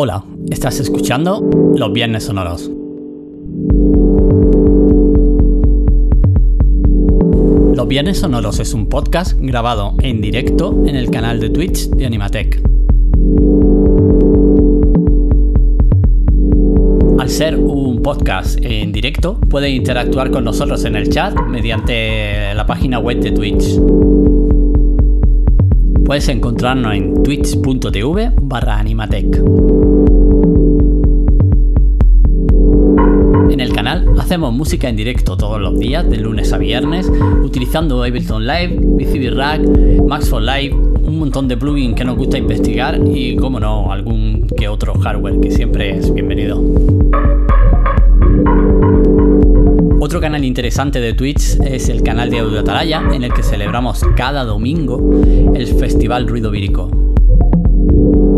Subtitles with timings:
[0.00, 1.40] Hola, estás escuchando
[1.74, 2.70] Los Viernes Sonoros.
[7.74, 12.06] Los Viernes Sonoros es un podcast grabado en directo en el canal de Twitch de
[12.06, 12.77] Animatech.
[17.38, 22.98] Ser un podcast en directo, puedes interactuar con nosotros en el chat mediante la página
[22.98, 23.78] web de Twitch.
[26.04, 29.36] Puedes encontrarnos en twitch.tv barra animatech.
[33.50, 37.08] En el canal hacemos música en directo todos los días, de lunes a viernes,
[37.44, 39.60] utilizando Ableton Live, VCB Rack,
[40.08, 40.74] Max for Live,
[41.08, 45.40] un montón de plugins que nos gusta investigar y, como no, algún que otro hardware
[45.40, 46.62] que siempre es bienvenido.
[50.00, 54.00] Otro canal interesante de Twitch es el canal de Audio Atalaya, en el que celebramos
[54.16, 55.10] cada domingo
[55.54, 56.90] el Festival Ruido Vírico.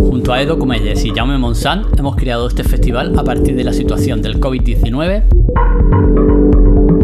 [0.01, 3.73] Junto a Edo Comelles y Jaume Monsan hemos creado este festival a partir de la
[3.73, 5.25] situación del COVID-19.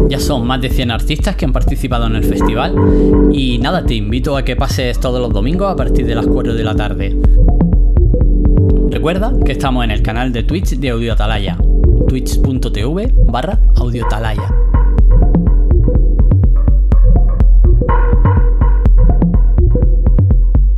[0.09, 2.73] Ya son más de 100 artistas que han participado en el festival
[3.31, 6.53] y nada, te invito a que pases todos los domingos a partir de las 4
[6.53, 7.17] de la tarde.
[8.89, 11.57] Recuerda que estamos en el canal de Twitch de Audio Atalaya,
[12.07, 14.49] twitch.tv barra audiotalaya.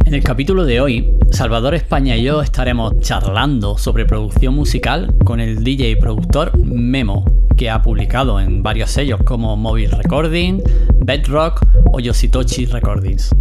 [0.06, 5.40] En el capítulo de hoy, Salvador España y yo estaremos charlando sobre producción musical con
[5.40, 7.26] el DJ y productor Memo,
[7.60, 10.64] que ha publicado en varios sellos como Mobile Recording,
[11.02, 13.36] Bedrock o Yoshitoshi Recordings.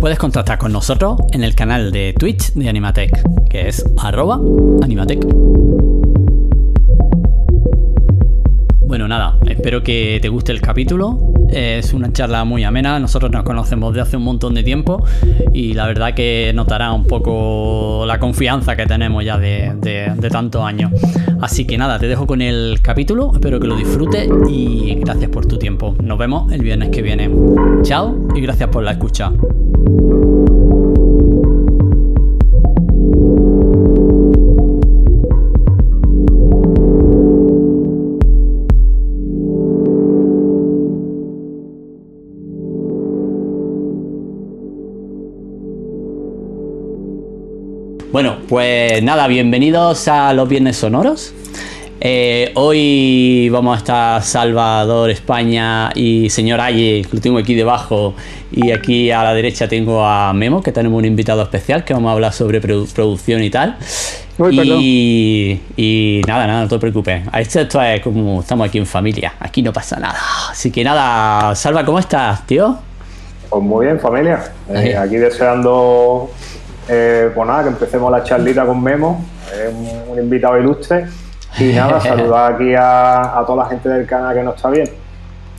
[0.00, 3.10] Puedes contactar con nosotros en el canal de Twitch de Animatech,
[3.50, 4.40] que es arroba
[4.82, 5.26] Animatech.
[8.86, 11.27] Bueno, nada, espero que te guste el capítulo.
[11.48, 12.98] Es una charla muy amena.
[12.98, 15.04] Nosotros nos conocemos de hace un montón de tiempo
[15.52, 20.30] y la verdad que notará un poco la confianza que tenemos ya de, de, de
[20.30, 20.92] tantos años.
[21.40, 23.32] Así que nada, te dejo con el capítulo.
[23.34, 25.94] Espero que lo disfrutes y gracias por tu tiempo.
[26.02, 27.30] Nos vemos el viernes que viene.
[27.82, 29.32] Chao y gracias por la escucha.
[48.98, 51.32] Pues nada, bienvenidos a los Viernes Sonoros.
[52.00, 58.16] Eh, hoy vamos a estar Salvador, España y señor Aye, que lo tengo aquí debajo.
[58.50, 62.08] Y aquí a la derecha tengo a Memo, que tenemos un invitado especial que vamos
[62.08, 63.76] a hablar sobre produ producción y tal.
[64.36, 67.22] Uy, y, y, nada, nada, no te preocupes.
[67.34, 70.18] Esto, esto es como estamos aquí en familia, aquí no pasa nada.
[70.50, 72.76] Así que nada, Salva, ¿cómo estás, tío?
[73.48, 74.52] Pues muy bien, familia.
[74.68, 76.30] Eh, aquí deseando,
[76.88, 81.06] eh, pues nada, que empecemos la charlita con Memo, eh, un, un, invitado ilustre.
[81.58, 84.92] Y nada, saludar aquí a, a, toda la gente del canal que nos está viendo.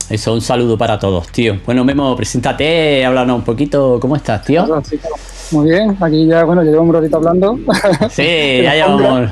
[0.08, 1.58] Eso, un saludo para todos, tío.
[1.64, 4.66] Bueno, Memo, preséntate, háblanos un poquito, ¿cómo estás, tío?
[5.52, 7.58] Muy bien, aquí ya, bueno, llevo un ratito hablando.
[8.10, 9.30] Sí, ya llevamos.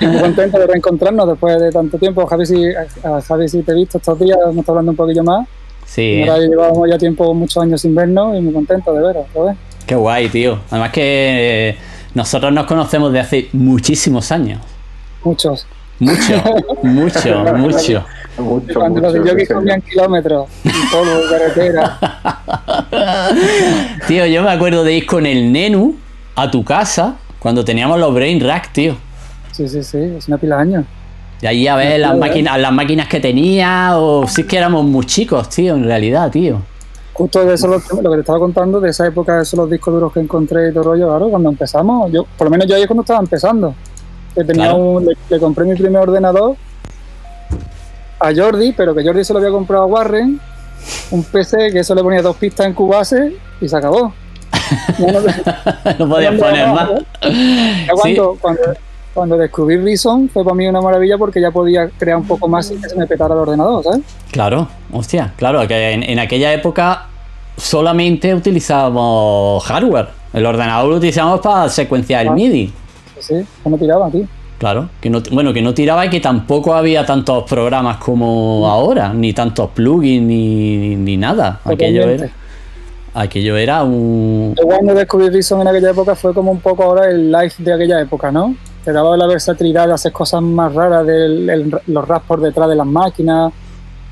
[0.00, 2.26] muy contento de reencontrarnos después de tanto tiempo.
[2.26, 5.22] Javi, si, a Javi, si te he visto estos días, hemos estado hablando un poquillo
[5.22, 5.46] más.
[5.86, 6.22] Sí.
[6.22, 9.56] Ahora llevamos ya tiempo, muchos años sin vernos y muy contento de veros, ¿sabes?
[9.88, 10.58] Qué guay, tío.
[10.70, 11.74] Además que
[12.14, 14.60] nosotros nos conocemos de hace muchísimos años.
[15.24, 15.66] Muchos.
[15.98, 16.42] Mucho,
[16.82, 18.04] mucho, mucho.
[18.36, 20.46] Mucho, Cuando mucho, los yogis comían kilómetros,
[20.92, 21.98] polvo, carretera.
[24.06, 25.96] tío, yo me acuerdo de ir con el Nenu
[26.36, 28.94] a tu casa cuando teníamos los Brain Rack, tío.
[29.52, 30.84] Sí, sí, sí, es una pila de años.
[31.40, 34.84] Y ahí a ver las máquinas, las máquinas que tenía, o si es que éramos
[34.84, 36.60] muy chicos, tío, en realidad, tío.
[37.18, 39.68] Justo de eso lo, lo, que te estaba contando, de esa época, de esos los
[39.68, 42.76] discos duros que encontré y todo rollo, claro, cuando empezamos, yo, por lo menos yo
[42.76, 43.74] ahí cuando estaba empezando.
[44.36, 44.76] Que tenía claro.
[44.76, 46.54] un, le, le, compré mi primer ordenador
[48.20, 50.40] a Jordi, pero que Jordi se lo había comprado a Warren,
[51.10, 54.14] un PC que eso le ponía dos pistas en Cubase y se acabó.
[55.98, 56.88] No, podías poner más.
[56.88, 57.88] Cuando, sí.
[58.00, 58.60] cuando, cuando,
[59.26, 62.80] descubrí Reason fue para mí una maravilla porque ya podía crear un poco más sin
[62.80, 64.00] que se me petara el ordenador, ¿sabes?
[64.30, 67.06] Claro, hostia, claro, que en, en aquella época
[67.56, 70.08] solamente utilizábamos hardware.
[70.32, 72.30] El ordenador lo utilizábamos para secuenciar ah.
[72.30, 72.72] el MIDI.
[73.18, 73.34] Sí,
[73.64, 74.26] que no tiraba, tío.
[74.58, 79.12] Claro, que no, bueno, que no tiraba y que tampoco había tantos programas como ahora,
[79.12, 81.60] ni tantos plugins, ni, ni nada.
[81.64, 82.28] Aquello era,
[83.14, 84.54] Aquello era un.
[84.56, 87.52] Lo bueno de descubrir Reason en aquella época fue como un poco ahora el live
[87.58, 88.54] de aquella época, ¿no?
[88.88, 92.74] Te daba la versatilidad de hacer cosas más raras, de los raps por detrás de
[92.74, 93.52] las máquinas,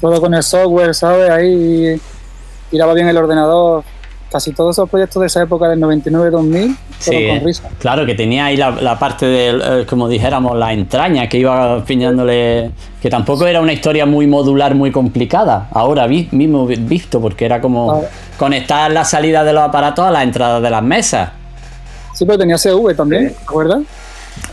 [0.02, 1.30] todo con el software, ¿sabes?
[1.30, 1.98] Ahí
[2.70, 3.84] tiraba bien el ordenador
[4.30, 7.70] casi todos esos proyectos de esa época del 99-2000 sí, con risa.
[7.78, 12.70] Claro, que tenía ahí la, parte de, eh, como dijéramos, la entraña que iba piñándole,
[13.00, 15.70] que tampoco era una historia muy modular, muy complicada.
[15.72, 18.04] Ahora mismo visto, porque era como
[18.36, 21.30] conectar la salida de los aparatos a la entrada de las mesas.
[22.12, 23.80] Sí, pero tenía CV también, ¿te acuerdas?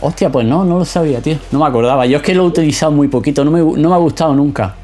[0.00, 1.38] Hostia, pues no, no lo sabía, tío.
[1.50, 2.06] No me acordaba.
[2.06, 4.74] Yo es que lo he utilizado muy poquito, no me, no me ha gustado nunca.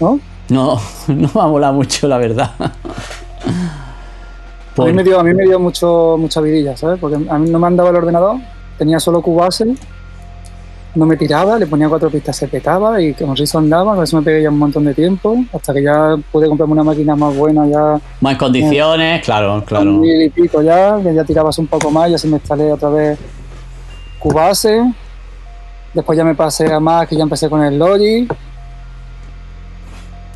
[0.00, 0.18] ¿No?
[0.48, 2.52] No, no me ha molado mucho, la verdad.
[4.78, 6.98] A mí me dio, a mí me dio mucho, mucha vidilla, ¿sabes?
[7.00, 8.36] Porque a mí no me andaba el ordenador,
[8.76, 9.74] tenía solo Cubase,
[10.94, 14.16] no me tiraba, le ponía cuatro pistas, se petaba y como si andaba, a eso
[14.18, 17.34] me pegué ya un montón de tiempo, hasta que ya pude comprarme una máquina más
[17.34, 18.00] buena, ya...
[18.20, 19.92] Más en condiciones, claro, claro.
[19.92, 22.90] Mil y pico ya, que ya tirabas un poco más, ya se me instalé otra
[22.90, 23.18] vez
[24.26, 24.92] Cubase,
[25.94, 28.34] después ya me pasé a Mac y ya empecé con el Logic,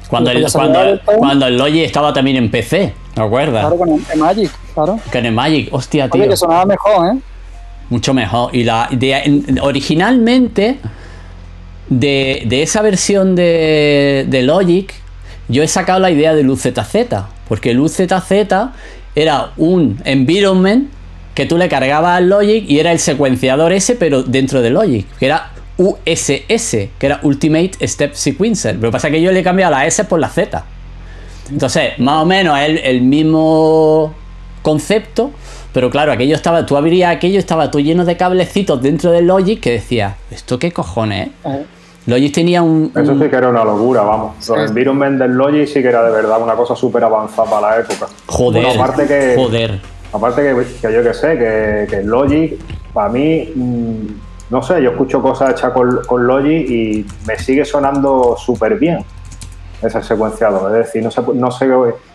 [0.08, 0.80] cuando el, cuando,
[1.18, 3.66] cuando el Logic estaba también en PC, ¿te acuerdas?
[3.66, 4.98] Claro, con el Magic, claro.
[5.10, 6.20] Con el Magic, hostia, tío.
[6.20, 7.18] Oye, que sonaba mejor, ¿eh?
[7.90, 8.54] Mucho mejor.
[8.54, 8.88] Y la
[9.62, 10.78] originalmente,
[11.88, 14.92] de, de, esa versión de, de, Logic,
[15.48, 16.94] yo he sacado la idea del UZZ.
[17.48, 18.32] Porque el UZZ
[19.14, 20.90] era un environment
[21.34, 25.06] que tú le cargabas al Logic y era el secuenciador ese, pero dentro de Logic.
[25.18, 25.50] Que era
[25.80, 28.76] USS, que era Ultimate Step Sequencer.
[28.78, 30.64] Pero pasa que yo le he cambiado la S por la Z.
[31.50, 34.14] Entonces, más o menos es el, mismo
[34.62, 35.30] concepto,
[35.72, 39.58] pero claro, aquello estaba, tú abrías aquello, estaba todo lleno de cablecitos dentro del Logic
[39.58, 41.30] que decía, ¿esto qué cojones?
[42.06, 44.48] Logic tenía un, Eso sí que era una logura, vamos.
[44.48, 47.80] Los environment del Logic sí que era de verdad una cosa súper avanzada para la
[47.80, 48.06] época.
[48.26, 49.80] Joder, aparte que, joder.
[50.12, 52.58] Aparte que, yo que sé, que, que Logic,
[52.92, 53.52] para mí...
[53.54, 54.06] Mm,
[54.50, 59.04] no sé, yo escucho cosas hechas con, con Logic y me sigue sonando súper bien
[59.80, 60.68] ese secuenciado.
[60.74, 61.68] Es decir, no sé, no sé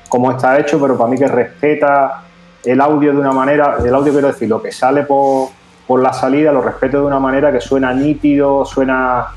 [0.10, 2.24] cómo está hecho, pero para mí que respeta
[2.64, 5.50] el audio de una manera, el audio quiero decir, lo que sale por,
[5.88, 9.28] por la salida lo respeto de una manera que suena nítido, suena,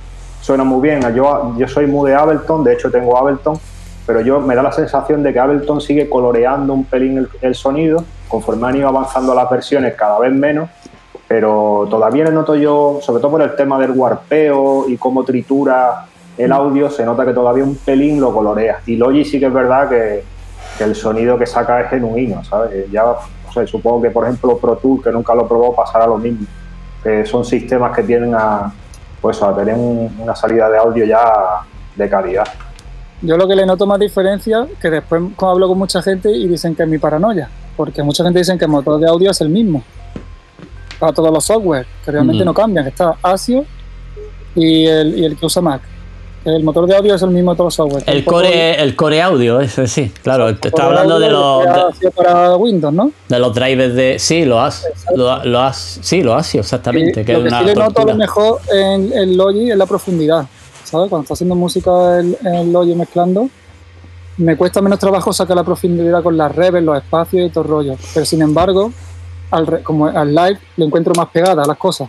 [0.40, 1.00] suena muy bien.
[1.14, 3.58] Yo, yo soy muy de Ableton, de hecho tengo Ableton,
[4.08, 7.54] pero yo me da la sensación de que Ableton sigue coloreando un pelín el, el
[7.54, 10.70] sonido, conforme han ido avanzando las versiones cada vez menos,
[11.28, 16.06] pero todavía le noto yo, sobre todo por el tema del warpeo y cómo tritura
[16.38, 18.80] el audio, se nota que todavía un pelín lo colorea.
[18.86, 20.24] Y Logic sí que es verdad que,
[20.80, 22.90] el sonido que saca es genuino, ¿sabes?
[22.90, 23.04] Ya,
[23.66, 26.46] supongo que por ejemplo Pro Tools, que nunca lo probó, pasará lo mismo.
[27.02, 28.72] Que son sistemas que tienen a,
[29.20, 31.60] pues, a tener una salida de audio ya
[31.94, 32.46] de calidad.
[33.20, 36.74] Yo lo que le noto más diferencia, que después hablo con mucha gente y dicen
[36.74, 39.48] que es mi paranoia, porque mucha gente dicen que el motor de audio es el
[39.48, 39.82] mismo
[40.98, 42.86] para todos los software, que realmente no cambian.
[42.86, 43.64] Está ASIO
[44.54, 45.82] y el, y el que usa Mac.
[46.44, 48.04] El motor de audio es el mismo de todos los software.
[48.06, 50.56] El core, el core audio, ese sí, claro.
[50.56, 51.64] Te está hablando de los.
[52.14, 53.10] para Windows, ¿no?
[53.28, 54.18] De los drivers de.
[54.18, 54.86] Sí, lo has.
[55.14, 57.24] Lo, lo has sí, lo ASIO, exactamente.
[57.24, 60.46] que lo que sí le noto lo mejor en el Logic es la profundidad.
[60.88, 61.10] ¿Sabes?
[61.10, 63.48] Cuando está haciendo música en el Logic mezclando,
[64.38, 67.70] me cuesta menos trabajo sacar la profundidad con las reves, los espacios y todo el
[67.70, 67.96] rollo.
[68.14, 68.92] Pero sin embargo,
[69.50, 72.08] al, como al live le encuentro más pegada a las cosas.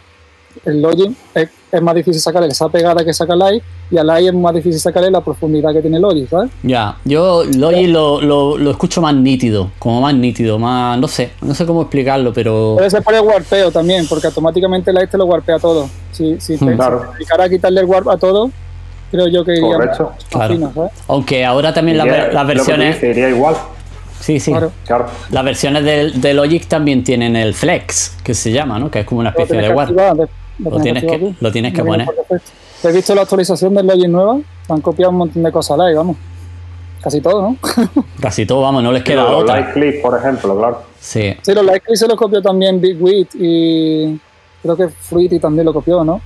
[0.66, 1.50] El Logic es,
[1.82, 3.62] más difícil sacarle esa pegada que saca live
[3.92, 6.52] y al live es más difícil sacarle la profundidad que tiene el Logic, ¿sabes?
[6.64, 11.32] Ya, yo Logic lo, lo, lo, escucho más nítido, como más nítido, más, no sé,
[11.42, 12.76] no sé cómo explicarlo, pero...
[12.78, 15.88] Puede ser por el warpeo también, porque automáticamente live te lo warpea todo.
[16.12, 17.12] Si, si te claro.
[17.14, 18.50] dedicara a quitarle el warp a todo,
[19.12, 20.14] creo yo que iría Correcto.
[20.30, 20.92] Claro.
[21.08, 23.02] Aunque ahora también las versiones...
[23.04, 23.56] Iría igual.
[24.20, 24.54] Sí, sí.
[24.86, 25.06] Claro.
[25.32, 28.92] Las versiones de, Logic también tienen el Flex, que se llama, ¿no?
[28.92, 29.98] Que es como una especie de Warp.
[30.60, 32.08] Lo, tienes que, lo tienes que poner.
[32.84, 36.18] He visto la actualización del Logic nueva, han copiado un montón de cosas ahí, vamos.
[37.02, 37.58] Casi todo, ¿no?
[38.22, 39.62] Casi todo, vamos, no les queda los otra.
[39.62, 40.82] Light Clip, por ejemplo, claro.
[41.00, 41.34] Sí.
[41.42, 44.20] Sí, los Light Clip se los copió también Big Wit y
[44.62, 46.20] creo que Fruity también lo copió, ¿no?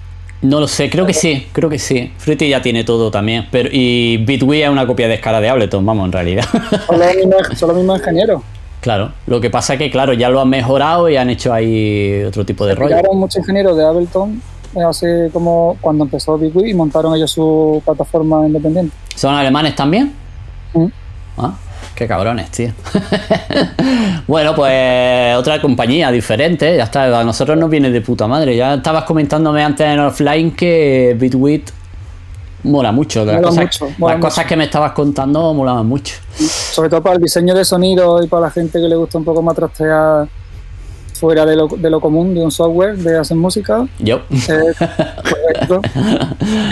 [0.43, 2.11] No lo sé, creo que sí, creo que sí.
[2.17, 3.47] Fruity ya tiene todo también.
[3.49, 6.43] Pero, y Bitwii es una copia de escala de Ableton, vamos, en realidad.
[7.55, 8.43] Son los mismos, ingenieros.
[8.81, 12.21] Claro, lo que pasa es que, claro, ya lo han mejorado y han hecho ahí
[12.27, 12.89] otro tipo de rollo.
[12.89, 14.41] Llegaron muchos ingenieros de Ableton
[14.75, 18.93] eh, hace como cuando empezó Bitwii y montaron ellos su plataforma independiente.
[19.15, 20.13] ¿Son alemanes también?
[20.73, 20.87] Mm.
[21.37, 21.53] Ah.
[21.95, 22.71] Qué cabrones, tío.
[24.27, 27.19] bueno, pues otra compañía diferente, ya está.
[27.19, 28.55] A nosotros nos viene de puta madre.
[28.55, 31.69] Ya estabas comentándome antes en offline que Bitwit
[32.63, 33.23] mola mucho.
[33.25, 36.15] Las, cosas, las cosas que me estabas contando molaban mucho.
[36.37, 39.25] Sobre todo para el diseño de sonido y para la gente que le gusta un
[39.25, 40.27] poco más trastear
[41.23, 43.87] fuera de lo, de lo común de un software de hacer música.
[43.97, 44.19] Yo.
[44.29, 44.49] es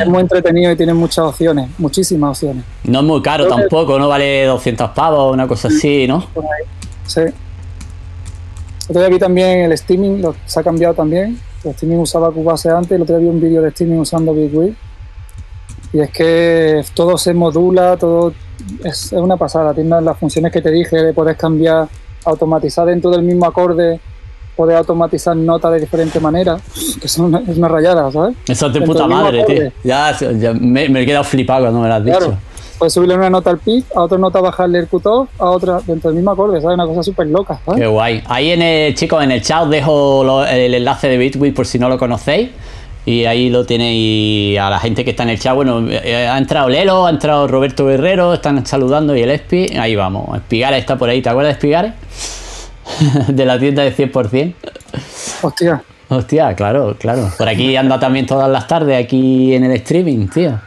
[0.07, 2.65] muy entretenido y tiene muchas opciones, muchísimas opciones.
[2.83, 6.25] No es muy caro tampoco, no vale 200 pavos, una cosa así, ¿no?
[7.07, 7.21] Sí.
[8.89, 11.39] Otro día vi también el streaming, lo, se ha cambiado también.
[11.63, 14.75] El streaming usaba Cubase antes, el otro día vi un vídeo de streaming usando Big
[15.93, 18.33] Y es que todo se modula, todo
[18.83, 19.73] es, una pasada.
[19.73, 21.87] Tiene las funciones que te dije de poder cambiar,
[22.25, 24.01] automatizar dentro del mismo acorde,
[24.55, 26.61] poder automatizar notas de diferentes maneras,
[26.99, 28.35] que es una rayada, ¿sabes?
[28.47, 29.71] Eso es de puta madre, tío.
[29.83, 30.17] Ya,
[30.59, 32.37] me, he quedado flipado cuando me lo has dicho.
[32.77, 36.09] Puedes subirle una nota al pic, a otra nota bajarle el cutoff, a otra dentro
[36.09, 36.73] del mismo acorde, ¿sabes?
[36.73, 37.79] Una cosa súper loca, ¿sabes?
[37.79, 38.23] Qué guay.
[38.25, 41.77] Ahí en el, chicos, en el chat os dejo el enlace de Bitwig por si
[41.77, 42.49] no lo conocéis.
[43.05, 45.55] Y ahí lo tenéis a la gente que está en el chat.
[45.55, 49.77] Bueno, eh, ha entrado Lelo, ha entrado Roberto Guerrero, están saludando y el Espi.
[49.77, 50.35] Ahí vamos.
[50.35, 51.21] Espigare está por ahí.
[51.21, 51.93] ¿Te acuerdas de Espigare?
[53.27, 54.53] de la tienda de 100%.
[55.41, 55.83] Hostia.
[56.09, 57.31] Hostia, claro, claro.
[57.37, 60.59] Por aquí anda también todas las tardes, aquí en el streaming, tío.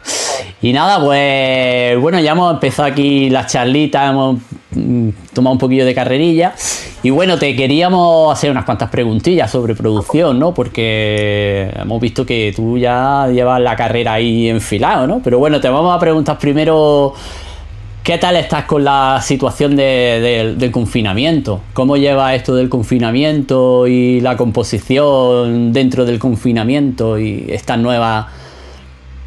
[0.61, 4.39] Y nada, pues bueno, ya hemos empezado aquí las charlitas, hemos
[4.71, 6.55] mm, tomado un poquillo de carrerilla.
[7.03, 10.55] Y bueno, te queríamos hacer unas cuantas preguntillas sobre producción, ¿no?
[10.55, 15.21] Porque hemos visto que tú ya llevas la carrera ahí enfilado, ¿no?
[15.23, 17.13] Pero bueno, te vamos a preguntar primero.
[18.05, 21.61] ¿Qué tal estás con la situación del confinamiento?
[21.73, 28.27] ¿Cómo lleva esto del confinamiento y la composición dentro del confinamiento y estas nuevas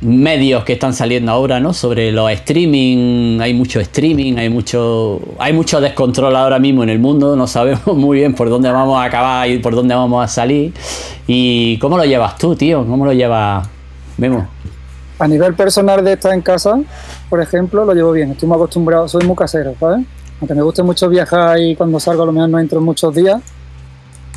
[0.01, 1.75] medios que están saliendo ahora, ¿no?
[1.75, 7.01] Sobre los streaming, hay mucho streaming, hay mucho, hay mucho descontrol ahora mismo en el
[7.01, 10.29] mundo, no sabemos muy bien por dónde vamos a acabar y por dónde vamos a
[10.29, 10.73] salir.
[11.27, 12.87] ¿Y cómo lo llevas tú, tío?
[12.87, 13.69] ¿Cómo lo llevas,
[14.19, 14.47] Memo?
[15.19, 16.79] A nivel personal de estar en casa,
[17.29, 18.31] por ejemplo, lo llevo bien.
[18.31, 20.07] Estoy muy acostumbrado, soy muy casero, ¿sabes?
[20.41, 23.41] Aunque me guste mucho viajar y cuando salgo a lo mejor no entro muchos días,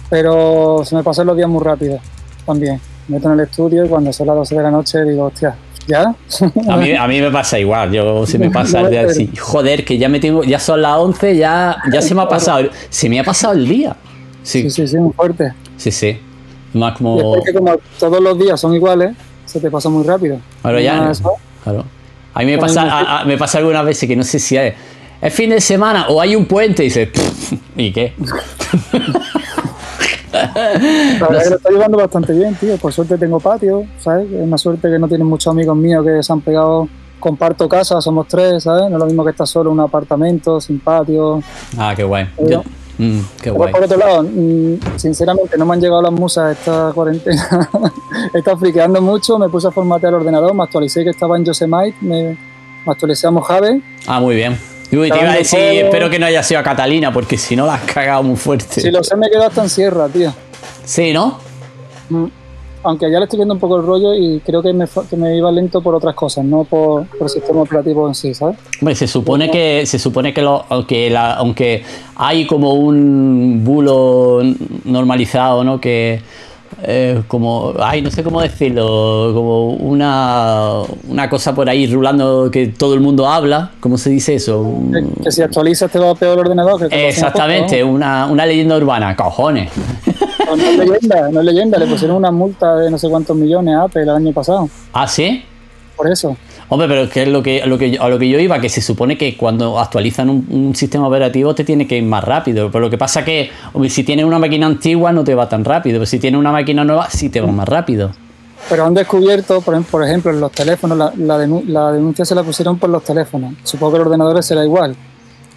[0.10, 2.00] pero se me pasan los días muy rápido
[2.46, 5.56] también meto en el estudio y cuando son las 12 de la noche digo, hostia,
[5.88, 6.16] ¿ya?
[6.70, 9.84] A mí, a mí me pasa igual, yo se me pasa el día así, joder,
[9.86, 13.10] que ya me tengo, ya son las 11, ya, ya se me ha pasado, se
[13.10, 13.96] me ha pasado el día.
[14.44, 15.54] Sí, sí, sí, muy fuerte.
[15.78, 16.20] Sí, sí.
[16.74, 17.44] Más como...
[17.44, 19.16] que como todos los días son iguales,
[19.52, 20.40] se te pasa muy rápido.
[20.62, 21.12] Claro, ya.
[21.64, 21.86] Claro.
[22.34, 24.74] A mí me pasa, me pasa algunas veces que no sé si es,
[25.22, 27.10] es fin de semana o hay un puente y dices,
[27.76, 28.14] ¿y qué?
[30.32, 32.78] La verdad que lo estoy llevando bastante bien, tío.
[32.78, 34.32] Por suerte tengo patio, ¿sabes?
[34.32, 36.88] Es una suerte que no tienen muchos amigos míos que se han pegado.
[37.20, 38.90] Comparto casa, somos tres, ¿sabes?
[38.90, 41.44] No es lo mismo que estar solo en un apartamento, sin patio.
[41.78, 42.28] Ah, qué guay.
[43.02, 43.72] Mm, qué guay.
[43.72, 47.68] Por otro lado, mm, sinceramente no me han llegado las musas esta cuarentena.
[48.34, 51.44] He estado friqueando mucho, me puse a formatear el ordenador, me actualicé que estaba en
[51.44, 52.38] Yosemite, me,
[52.86, 53.82] me actualicé a Mojave.
[54.06, 54.56] Ah, muy bien.
[54.92, 57.66] Uy, te iba a decir, espero que no haya sido a Catalina, porque si no
[57.66, 58.82] la has cagado muy fuerte.
[58.82, 60.32] Si lo sé, me quedo hasta en Sierra, tío.
[60.86, 61.40] Sí, ¿no?
[62.10, 62.26] Mm.
[62.84, 65.38] Aunque ya le estoy viendo un poco el rollo y creo que me, que me
[65.38, 68.58] iba lento por otras cosas, no por, el sistema operativo en sí, ¿sabes?
[68.80, 71.84] Hombre, se supone que, se supone que lo, aunque, la, aunque
[72.16, 74.42] hay como un bulo
[74.86, 75.80] normalizado, ¿no?
[75.80, 76.22] Que
[76.84, 82.68] eh, como, ay, no sé cómo decirlo, como una, una cosa por ahí rulando que
[82.68, 84.82] todo el mundo habla, ¿cómo se dice eso?
[85.24, 86.88] Que, si actualizas te va peor el ordenador.
[86.92, 89.70] Exactamente, una, una leyenda urbana, cojones.
[90.56, 93.76] No, es leyenda, no es leyenda, le pusieron una multa de no sé cuántos millones
[93.76, 94.70] a Apple el año pasado.
[94.94, 95.44] ¿Ah, sí?
[95.96, 96.36] Por eso.
[96.70, 98.60] Hombre, pero es que es lo que, a, lo que, a lo que yo iba,
[98.62, 102.72] que se supone que cuando actualizan un, sistema operativo te tiene que ir más rápido.
[102.72, 103.52] Pero lo que pasa es que
[103.90, 106.86] si tienes una máquina antigua no te va tan rápido, pero si tienes una máquina
[106.86, 108.12] nueva sí te va más rápido.
[108.70, 113.04] Pero han descubierto, por ejemplo, en los teléfonos, la, denuncia se la pusieron por los
[113.04, 113.54] teléfonos.
[113.64, 114.96] Supongo que los ordenadores será igual.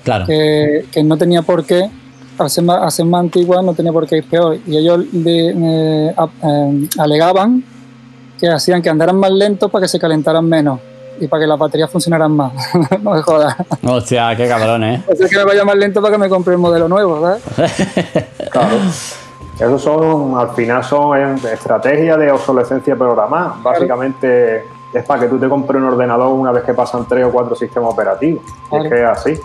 [0.03, 0.27] Claro.
[0.27, 1.91] Que, no tenía por qué,
[2.39, 4.59] al ser, más, antigua, no tenía por qué ir peor.
[4.67, 7.65] Y ellos eh, eh, alegaban
[8.39, 10.81] que hacían que andaran más lentos para que se calentaran menos
[11.21, 12.53] y para que las baterías funcionaran más.
[13.03, 13.55] no me jodas.
[13.83, 15.05] Hostia, qué cabrón, ¿eh?
[15.11, 17.41] O sea, que me vaya más lento para que me compre el modelo nuevo, ¿verdad?
[18.51, 18.77] claro.
[19.55, 23.55] Esos son, al final son estrategias de obsolescencia programada.
[23.63, 27.31] Básicamente es para que tú te compres un ordenador una vez que pasan tres o
[27.31, 28.43] cuatro sistemas operativos.
[28.73, 29.41] Es que es así.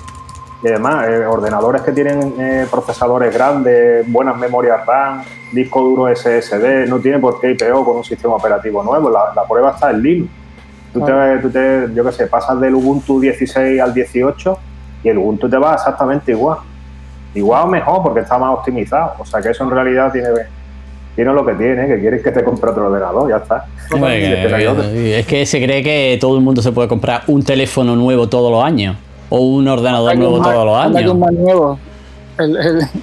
[0.62, 5.24] Y además, eh, ordenadores que tienen eh, procesadores grandes, buenas memorias RAM,
[5.54, 9.10] disco duro SSD, no tiene por qué ir peor con un sistema operativo nuevo.
[9.10, 10.32] La, la prueba está en Linux.
[10.92, 14.58] Tú, te, yo qué sé, pasas del Ubuntu 16 al 18
[15.04, 16.58] y el Ubuntu te va exactamente igual.
[17.34, 19.14] Igual o mejor porque está más optimizado.
[19.20, 20.28] O sea que eso en realidad tiene,
[21.16, 23.66] tiene lo que tiene, que quieres que te compre otro ordenador, ya está.
[25.20, 28.52] es que se cree que todo el mundo se puede comprar un teléfono nuevo todos
[28.52, 28.98] los años
[29.30, 31.12] o un ordenador nuevo todos los años.
[31.12, 31.80] Un más nuevo.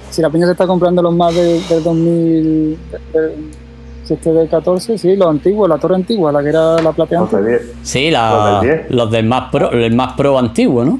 [0.09, 2.77] si la piña se está comprando los más del 2000,
[4.03, 7.37] si este del 14, sí, los antiguos, la torre antigua, la que era la plateante.
[7.83, 10.99] Sí, la, los, del más pro, el más pro antiguo, ¿no?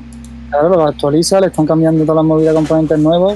[0.50, 3.36] Claro, lo actualiza, le están cambiando todas las movidas componentes nuevos.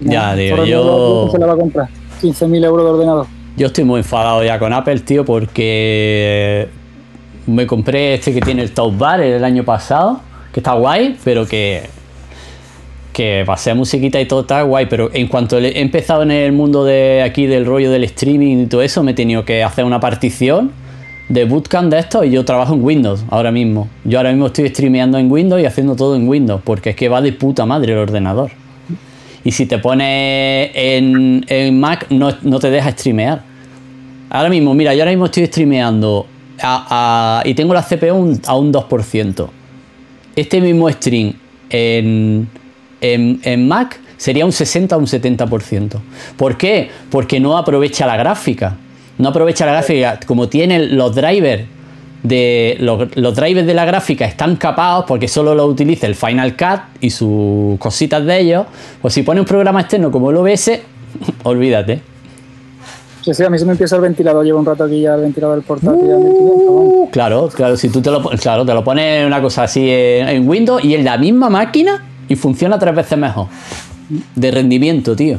[0.00, 1.28] ya, digo, yo.
[1.30, 1.88] se la va a comprar?
[2.22, 3.26] 15.000 euros de ordenador.
[3.56, 6.68] Yo estoy muy enfadado ya con Apple, tío, porque
[7.46, 10.20] me compré este que tiene el Top Bar el año pasado,
[10.54, 11.82] que está guay, pero que
[13.14, 16.84] que pasé musiquita y todo está guay, pero en cuanto he empezado en el mundo
[16.84, 20.00] de aquí del rollo del streaming y todo eso, me he tenido que hacer una
[20.00, 20.72] partición
[21.28, 23.88] de bootcamp de esto y yo trabajo en Windows ahora mismo.
[24.04, 27.08] Yo ahora mismo estoy streameando en Windows y haciendo todo en Windows, porque es que
[27.08, 28.50] va de puta madre el ordenador.
[29.44, 33.42] Y si te pones en, Mac, no, te deja streamear.
[34.28, 36.26] Ahora mismo, mira, yo ahora mismo estoy streameando
[37.44, 39.48] y tengo la CPU a un 2%.
[40.36, 41.34] Este mismo stream
[41.70, 42.48] en,
[43.00, 46.00] en, Mac sería un 60 o un 70%.
[46.36, 46.90] ¿Por qué?
[47.10, 48.76] Porque no aprovecha la gráfica.
[49.18, 50.18] No aprovecha la gráfica.
[50.26, 51.64] Como tiene los drivers
[52.24, 56.80] de los, drivers de la gráfica están capados porque solo lo utiliza el Final Cut
[57.00, 58.66] y sus cositas de ellos,
[59.00, 60.80] pues si pone un programa externo como el OBS,
[61.44, 62.13] olvídate.
[63.24, 65.22] Sí, sí, a mí se me empieza el ventilador, llevo un rato aquí ya el
[65.22, 66.04] ventilador del portátil.
[66.04, 70.46] Uh, claro, claro, si tú te lo, claro, te lo pones una cosa así en,
[70.46, 73.46] Windows y en la misma máquina y funciona tres veces mejor.
[74.34, 75.38] De rendimiento, tío.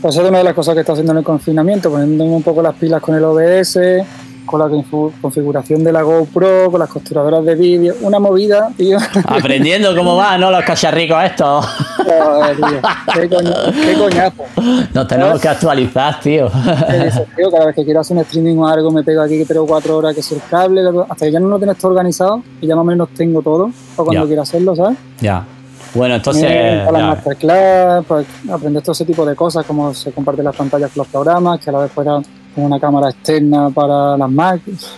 [0.00, 2.62] Pues es una de las cosas que está haciendo en el confinamiento, poniéndome un poco
[2.62, 3.78] las pilas con el OBS,
[4.46, 4.68] con la
[5.20, 8.98] configuración de la GoPro, con las costuradoras de vídeo, una movida, tío.
[9.26, 10.50] Aprendiendo cómo va, ¿no?
[10.50, 11.66] Los cacharricos estos.
[13.14, 14.44] Qué, coñazo.
[14.92, 16.48] Nos tenemos que actualizar, tío.
[16.50, 19.96] Cada vez que quiero hacer un streaming o algo, me pego aquí tres o cuatro
[19.96, 22.74] horas que es el cable, hasta que ya no lo tienes todo organizado y ya
[22.74, 24.98] más o menos tengo todo para cuando quiera hacerlo, ¿sabes?
[25.20, 25.44] Ya.
[25.94, 26.84] Bueno, entonces.
[26.84, 30.90] Para las masterclass, para aprender todo ese tipo de cosas, cómo se comparten las pantallas
[30.90, 32.24] con los programas, que a la vez con
[32.56, 34.96] una cámara externa para las Macs.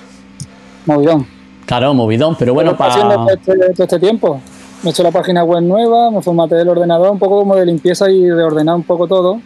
[0.86, 1.26] Movidón.
[1.66, 2.94] Claro, movidón, pero bueno, para.
[2.94, 4.40] haciendo este, este tiempo.
[4.82, 7.64] Me he hecho la página web nueva, me formateé el ordenador, un poco como de
[7.64, 9.40] limpieza y de ordenar un poco todo.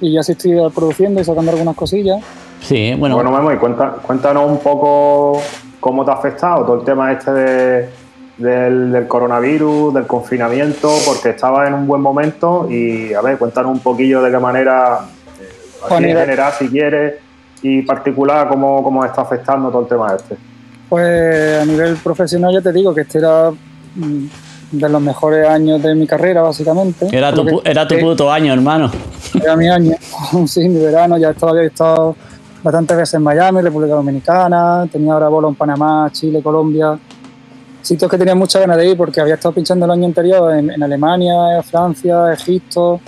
[0.00, 2.22] Y ya sí estoy produciendo y sacando algunas cosillas.
[2.60, 3.16] Sí, bueno.
[3.16, 5.40] Bueno, Memo, y cuéntanos un poco
[5.80, 7.88] cómo te ha afectado todo el tema este de,
[8.38, 12.68] del, coronavirus, del confinamiento, porque estaba en un buen momento.
[12.70, 15.00] Y a ver, cuéntanos un poquillo de qué manera,
[15.40, 17.14] eh, en general, si quieres,
[17.62, 20.36] y particular cómo, cómo está afectando todo el tema este?
[20.88, 24.26] Pues a nivel profesional ya te digo que este era mm,
[24.72, 27.08] de los mejores años de mi carrera, básicamente.
[27.10, 28.90] Era tu, era tu puto año, hermano.
[29.34, 29.94] Era mi año,
[30.46, 31.18] sí, mi verano.
[31.18, 32.16] Ya estaba, había estado
[32.62, 36.98] bastantes veces en Miami, República Dominicana, tenía ahora bolo en Panamá, Chile, Colombia.
[37.82, 40.70] Sitios que tenía mucha ganas de ir porque había estado pinchando el año anterior en,
[40.70, 43.00] en Alemania, Francia, Egipto,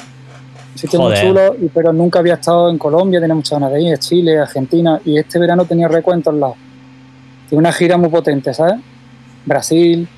[0.78, 4.38] sitio muy chulo, pero nunca había estado en Colombia, tenía muchas ganas de ir, Chile,
[4.38, 6.54] Argentina, y este verano tenía recuentos al lado.
[7.48, 8.76] Tiene una gira muy potente, ¿sabes?
[9.44, 10.08] Brasil,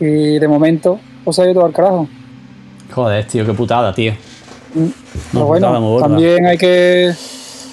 [0.00, 2.08] y de momento, pues ha ido todo al carajo.
[2.92, 4.12] Joder, tío, qué putada, tío.
[4.74, 5.38] Mm.
[5.38, 7.12] bueno, también hay que,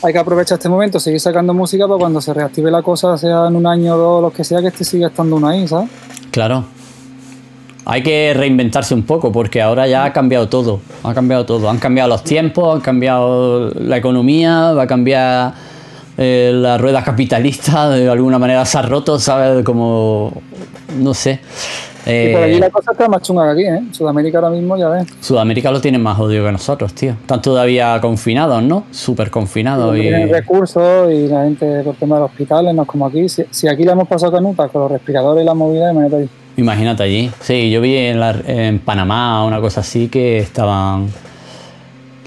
[0.02, 3.48] hay que aprovechar este momento, seguir sacando música para cuando se reactive la cosa, sea
[3.48, 5.90] en un año o dos, lo que sea, que este siga estando uno ahí, ¿sabes?
[6.32, 6.75] Claro
[7.86, 10.80] hay que reinventarse un poco porque ahora ya ha cambiado todo.
[11.04, 11.70] Ha cambiado todo.
[11.70, 15.54] Han cambiado los tiempos, han cambiado la economía, va a cambiar
[16.18, 19.64] eh, la rueda capitalista, de alguna manera se ha roto, ¿sabes?
[19.64, 20.32] Como,
[20.98, 21.42] no sé.
[22.06, 23.88] y por allí eh, la cosa está más chunga que aquí, ¿eh?
[23.92, 25.08] Sudamérica ahora mismo, ya ves.
[25.20, 27.12] Sudamérica lo tiene más odio que nosotros, tío.
[27.12, 28.86] Están todavía confinados, ¿no?
[28.92, 29.96] Súper confinados.
[29.98, 30.02] y...
[30.02, 33.28] Tienen recursos y la gente por tema de los hospitales, no es como aquí.
[33.28, 36.30] Si, aquí le hemos pasado canutas con los respiradores y la movilidad, imagínate ahí.
[36.58, 37.32] Imagínate allí.
[37.42, 41.10] Sí, yo vi en, en Panamá una cosa así que estaban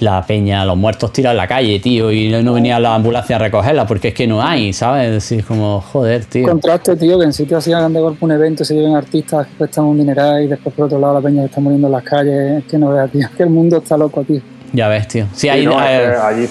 [0.01, 3.39] la peña, los muertos tirados en la calle, tío, y no venía la ambulancia a
[3.39, 5.33] recogerla porque es que no hay, ¿sabes?
[5.33, 6.47] Es como, joder, tío.
[6.47, 9.55] Contraste, tío, que en sitios así hagan de golpe un evento, se lleven artistas que
[9.55, 12.05] cuestan un dineral y después por otro lado la peña que está muriendo en las
[12.05, 14.41] calles, es que no veas, tío, que el mundo está loco, tío.
[14.73, 15.27] Ya ves, tío.
[15.33, 16.47] Sí, hay, allí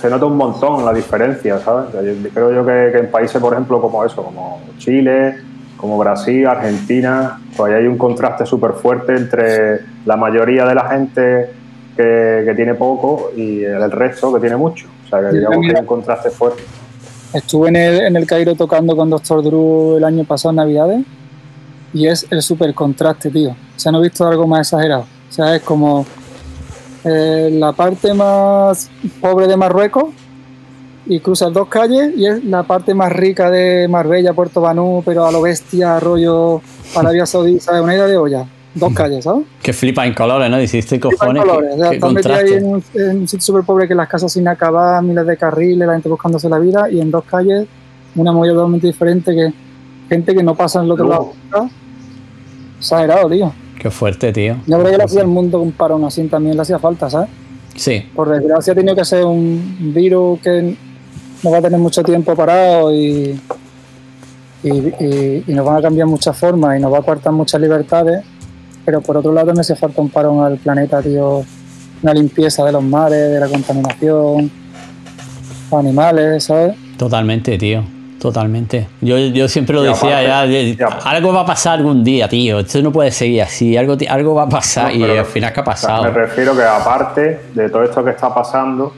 [0.00, 1.86] se nota un montón la diferencia, ¿sabes?
[2.34, 5.36] Creo yo que, que en países, por ejemplo, como eso, como Chile,
[5.84, 11.50] como Brasil, Argentina, pues hay un contraste súper fuerte entre la mayoría de la gente
[11.94, 14.86] que, tiene poco y el resto que tiene mucho.
[15.04, 16.62] O sea, que digamos que hay un contraste fuerte.
[17.34, 21.04] Estuve en el, en el Cairo tocando con Doctor Drew el año pasado en Navidades
[21.92, 23.50] y es el súper contraste, tío.
[23.50, 25.02] O sea, no he visto algo más exagerado.
[25.02, 26.06] O sea, es como
[27.04, 28.88] eh, la parte más
[29.20, 30.14] pobre de Marruecos
[31.06, 35.26] y cruzas dos calles y es la parte más rica de Marbella, Puerto Banú, pero
[35.26, 36.60] a lo bestia, rollo
[36.94, 37.82] Arabia Saudita, ¿sabes?
[37.82, 38.46] Una idea de olla.
[38.74, 39.44] Dos calles, ¿sabes?
[39.62, 40.60] Que flipa en colores, ¿no?
[40.60, 41.42] Hiciste cojones.
[41.42, 41.74] En colores.
[41.74, 44.48] O sea, metido ahí en un, en un, sitio súper pobre que las casas sin
[44.48, 47.68] acabar, miles de carriles, la gente buscándose la vida y en dos calles
[48.16, 49.52] una movida totalmente diferente que
[50.08, 51.32] gente que no pasa en el otro lado.
[52.78, 53.52] Exagerado, tío.
[53.78, 54.56] Qué fuerte, tío.
[54.66, 57.28] Yo creo que le hacía el mundo un parón así también le hacía falta, ¿sabes?
[57.74, 58.04] Sí.
[58.14, 60.76] Por desgracia ha tenido que ser un virus que
[61.44, 63.38] no va a tener mucho tiempo parado y,
[64.62, 67.60] y, y, y nos van a cambiar muchas formas y nos va a cortar muchas
[67.60, 68.24] libertades.
[68.84, 71.42] Pero por otro lado me hace falta un parón al planeta, tío.
[72.02, 74.50] Una limpieza de los mares, de la contaminación,
[75.70, 76.76] los animales, ¿sabes?
[76.98, 77.82] Totalmente, tío.
[78.20, 78.88] Totalmente.
[79.02, 82.60] Yo, yo siempre lo decía ya, ya, algo va a pasar algún día, tío.
[82.60, 83.76] Esto no puede seguir así.
[83.76, 86.04] Algo, algo va a pasar no, y al final, ¿qué ha pasado?
[86.04, 88.94] Me refiero que aparte de todo esto que está pasando,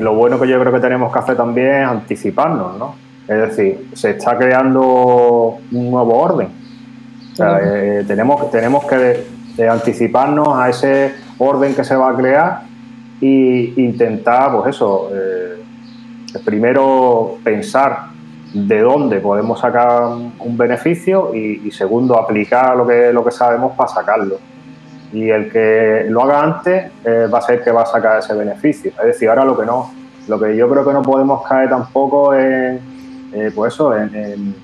[0.00, 2.94] lo bueno que yo creo que tenemos que hacer también es anticiparnos, ¿no?
[3.26, 6.48] Es decir, se está creando un nuevo orden.
[7.32, 12.10] O sea, eh, tenemos, tenemos que de, de anticiparnos a ese orden que se va
[12.10, 12.62] a crear
[13.20, 15.62] e intentar, pues eso, eh,
[16.44, 18.08] primero pensar
[18.54, 23.76] de dónde podemos sacar un beneficio y, y, segundo aplicar lo que, lo que sabemos
[23.76, 24.38] para sacarlo.
[25.12, 28.34] Y el que lo haga antes eh, va a ser que va a sacar ese
[28.34, 28.92] beneficio.
[29.00, 29.90] Es decir, ahora lo que no,
[30.28, 32.78] lo que yo creo que no podemos caer tampoco en,
[33.32, 34.54] eh, pues eso, en, en,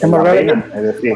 [0.00, 0.64] en la pena.
[0.74, 1.14] Es decir,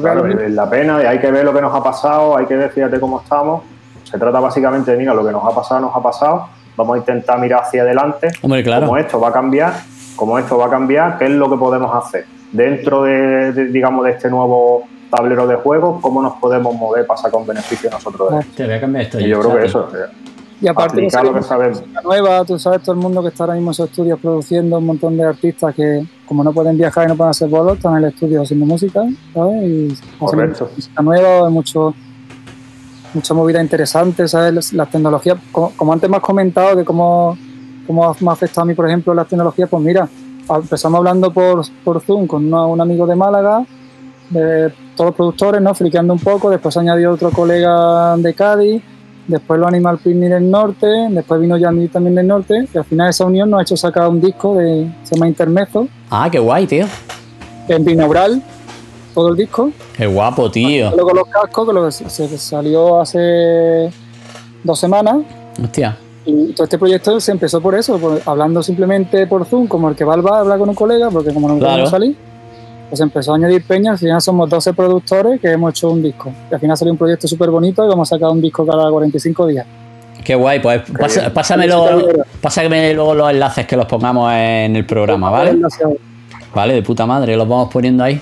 [0.00, 2.56] claro, en la pena, y hay que ver lo que nos ha pasado, hay que
[2.56, 3.62] ver, fíjate cómo estamos.
[4.04, 6.48] Se trata básicamente de, mira, lo que nos ha pasado, nos ha pasado.
[6.76, 8.28] Vamos a intentar mirar hacia adelante.
[8.40, 8.86] Hombre, claro.
[8.86, 9.74] Como esto va a cambiar,
[10.16, 14.04] como esto va a cambiar, qué es lo que podemos hacer dentro de, de digamos,
[14.06, 18.30] de este nuevo tablero de juego, cómo nos podemos mover para sacar un beneficio nosotros
[18.30, 18.52] de esto.
[18.56, 19.20] Te voy a cambiar esto.
[19.20, 19.88] Y yo creo que eso.
[20.62, 21.82] Y aparte aplicar lo que sabemos.
[22.04, 24.86] nueva, tú sabes, todo el mundo que está ahora mismo en esos estudios produciendo, un
[24.86, 28.04] montón de artistas que, como no pueden viajar y no pueden hacer bolos, están en
[28.04, 29.62] el estudio haciendo música, ¿sabes?
[29.62, 30.70] Y Correcto.
[30.76, 31.94] música nueva, hay mucho,
[33.14, 34.72] mucha movida interesante, ¿sabes?
[34.74, 37.38] Las tecnologías, como, como antes me has comentado, de cómo,
[37.86, 40.06] cómo me ha afectado a mí, por ejemplo, las tecnologías, pues mira,
[40.46, 43.64] empezamos hablando por, por Zoom con una, un amigo de Málaga,
[44.28, 45.74] de todos los productores, ¿no?
[45.74, 48.82] Friqueando un poco, después añadió otro colega de Cádiz,
[49.26, 53.08] después lo Animal Picnic del norte, después vino Yandy también del norte, y al final
[53.08, 55.88] esa unión nos ha hecho sacar un disco de se llama Intermezzo.
[56.10, 56.84] Ah, qué guay, tío.
[57.68, 58.42] En binaural,
[59.14, 59.70] todo el disco.
[59.96, 60.90] Qué guapo, tío.
[60.90, 63.90] Luego los cascos, que lo, se salió hace
[64.62, 65.16] dos semanas.
[65.64, 65.96] Hostia.
[66.26, 69.96] Y todo este proyecto se empezó por eso, por, hablando simplemente por Zoom, como el
[69.96, 71.72] que va al bar a hablar con un colega, porque como no Claro.
[71.72, 72.16] podemos salir,
[72.90, 76.30] pues empezó a añadir peña, al final somos 12 productores que hemos hecho un disco.
[76.50, 78.90] Y al final salió un proyecto súper bonito y vamos a sacar un disco cada
[78.90, 79.64] 45 días.
[80.24, 82.08] Qué guay, pues pasa- pásame, luego,
[82.42, 85.56] pásame luego los enlaces que los pongamos en el programa, ¿vale?
[86.54, 88.20] Vale, de puta madre, los vamos poniendo ahí.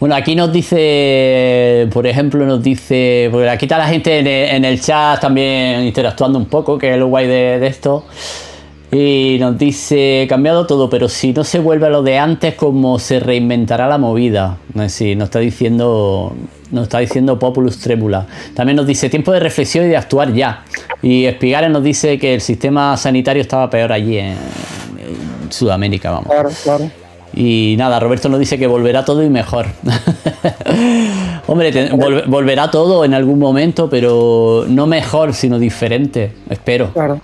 [0.00, 4.48] Bueno, aquí nos dice, por ejemplo, nos dice, porque aquí está la gente en el,
[4.56, 8.06] en el chat también interactuando un poco, que es lo guay de, de esto.
[8.92, 12.98] Y nos dice, cambiado todo, pero si no se vuelve a lo de antes, ¿cómo
[12.98, 14.56] se reinventará la movida?
[14.74, 16.34] No sé si nos está diciendo,
[16.72, 18.26] nos está diciendo Populus Trébula.
[18.54, 20.64] También nos dice, tiempo de reflexión y de actuar ya.
[21.02, 24.36] Y Espigares nos dice que el sistema sanitario estaba peor allí en, en
[25.50, 26.26] Sudamérica, vamos.
[26.26, 26.90] Claro, claro.
[27.32, 29.66] Y nada, Roberto nos dice que volverá todo y mejor.
[31.46, 36.32] Hombre, te- vol- volverá todo en algún momento, pero no mejor, sino diferente.
[36.48, 36.92] Espero.
[36.92, 37.20] Claro.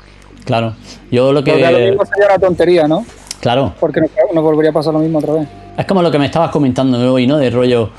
[0.47, 0.75] Claro.
[1.11, 1.91] Yo lo Porque a lo que.
[1.91, 3.05] mismo sería una tontería, ¿no?
[3.41, 3.75] Claro.
[3.79, 4.01] Porque
[4.33, 5.49] nos volvería a pasar lo mismo otra vez.
[5.77, 7.37] Es como lo que me estabas comentando hoy, ¿no?
[7.37, 7.91] De rollo.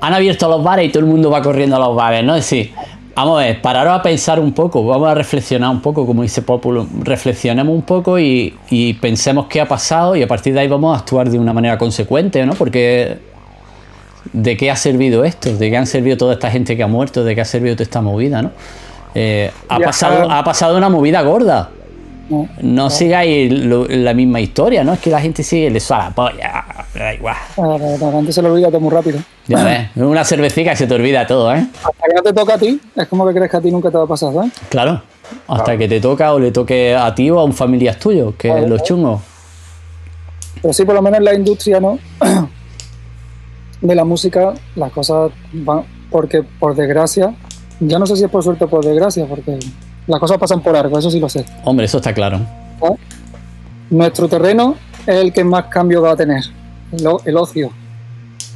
[0.00, 2.34] Han abierto los bares y todo el mundo va corriendo a los bares, ¿no?
[2.36, 2.72] Es decir,
[3.14, 6.40] vamos a ver, pararos a pensar un poco, vamos a reflexionar un poco, como dice
[6.40, 10.68] Populo, reflexionemos un poco y, y pensemos qué ha pasado y a partir de ahí
[10.68, 12.54] vamos a actuar de una manera consecuente, ¿no?
[12.54, 13.18] Porque
[14.32, 15.54] ¿de qué ha servido esto?
[15.56, 17.24] ¿De qué han servido toda esta gente que ha muerto?
[17.24, 18.52] ¿De qué ha servido toda esta movida, no?
[19.14, 20.38] Eh, ha, pasado, ah.
[20.38, 21.70] ha pasado una movida gorda.
[22.30, 22.46] ¿no?
[22.60, 24.92] No sigáis lo- la misma historia, ¿no?
[24.92, 27.36] Es que la gente sigue, le suena la polla, da igual.
[27.56, 29.18] A la- gente se lo olvida todo muy rápido.
[29.46, 31.66] Ya ves, una cervecita y se te olvida todo, ¿eh?
[31.78, 33.90] Hasta que no te toca a ti, es como que crees que a ti nunca
[33.90, 34.52] te va a pasar, ¿sabes?
[34.68, 35.00] Claro.
[35.48, 35.78] Hasta Claro.
[35.78, 38.64] que te toca o le toque a ti o a un familiar tuyo, que Claro.
[38.64, 39.22] es los chungos.
[40.60, 41.98] Pero sí, por lo menos en la industria, ¿no?
[43.80, 45.82] De la música, las cosas van.
[46.10, 47.32] Porque, por desgracia,
[47.80, 49.58] ya no sé si es por suerte o por desgracia, porque
[50.06, 51.44] las cosas pasan por algo, eso sí lo sé.
[51.64, 52.40] Hombre, eso está claro.
[53.90, 54.74] Nuestro terreno
[55.06, 56.44] es el que más cambio va a tener,
[57.24, 57.70] el, ocio,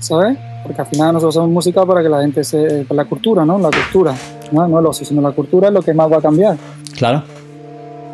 [0.00, 0.36] ¿sabes?
[0.62, 2.84] Porque al final nosotros hacemos música para que la gente se.
[2.84, 3.58] para la cultura, ¿no?
[3.58, 4.14] La cultura.
[4.52, 6.56] personal, no el ocio, sino la cultura es lo que más va a cambiar.
[6.96, 7.22] Claro.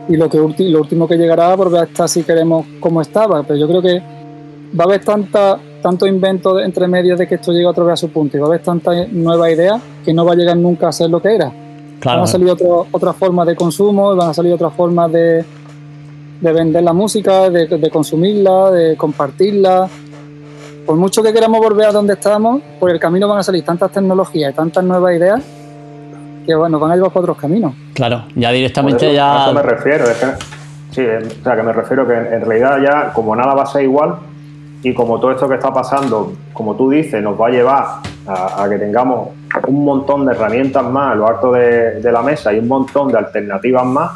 [0.09, 3.59] Y lo, que, lo último que llegará, por ver hasta si queremos como estaba, pero
[3.59, 4.03] yo creo que
[4.79, 7.97] va a haber tanta, tanto invento entre medios de que esto llegue otra vez a
[7.97, 10.89] su punto y va a haber tanta nueva idea que no va a llegar nunca
[10.89, 11.53] a ser lo que era.
[12.05, 15.45] Van a salir otras formas de consumo, van a salir otras formas de,
[16.41, 19.89] de vender la música, de, de, consumirla, de compartirla.
[20.87, 23.91] Por mucho que queramos volver a donde estábamos, por el camino van a salir tantas
[23.91, 25.43] tecnologías y tantas nuevas ideas
[26.47, 27.75] que bueno, van a llevar por otros caminos.
[27.93, 29.45] Claro, ya directamente ya.
[29.45, 30.27] A eso me refiero, es que,
[30.93, 33.83] sí, o sea, que me refiero que en realidad ya, como nada va a ser
[33.83, 34.15] igual,
[34.83, 37.85] y como todo esto que está pasando, como tú dices, nos va a llevar
[38.27, 39.31] a, que tengamos
[39.67, 43.19] un montón de herramientas más a lo alto de, la mesa y un montón de
[43.19, 44.13] alternativas más,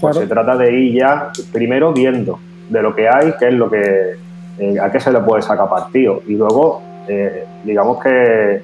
[0.00, 3.70] pues se trata de ir ya primero viendo de lo que hay, qué es lo
[3.70, 4.16] que,
[4.58, 6.22] eh, a qué se le puede sacar partido.
[6.26, 8.62] Y luego, eh, digamos que,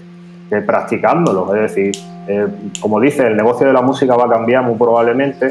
[0.67, 1.93] practicándolo, es decir,
[2.27, 2.47] eh,
[2.81, 5.51] como dice, el negocio de la música va a cambiar muy probablemente.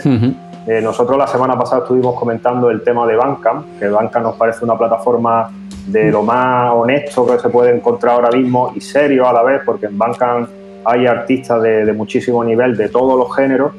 [0.83, 4.77] nosotros la semana pasada estuvimos comentando el tema de Bandcamp, que Bandcamp nos parece una
[4.77, 5.49] plataforma
[5.87, 9.61] de lo más honesto que se puede encontrar ahora mismo y serio a la vez,
[9.65, 10.49] porque en Bandcamp
[10.85, 13.73] hay artistas de, muchísimo nivel, de todos los géneros.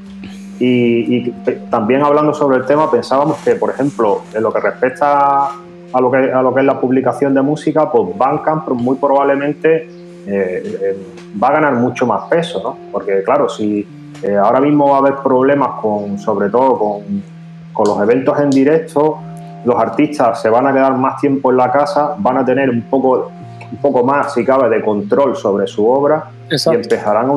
[0.59, 1.31] Y,
[1.71, 6.11] también hablando sobre el tema, pensábamos que, por ejemplo, en lo que respecta a lo
[6.11, 9.89] que, a lo que es la publicación de música, pues Bandcamp muy probablemente
[10.27, 10.97] eh, eh,
[11.43, 12.77] va a ganar mucho más peso, ¿no?
[12.91, 13.87] Porque, claro, si
[14.23, 17.23] eh, ahora mismo va a haber problemas con, sobre todo con,
[17.73, 19.19] con los eventos en directo,
[19.65, 22.83] los artistas se van a quedar más tiempo en la casa, van a tener un
[22.83, 23.31] poco,
[23.71, 27.33] un poco más, si cabe, de control sobre su obra y empezarán a,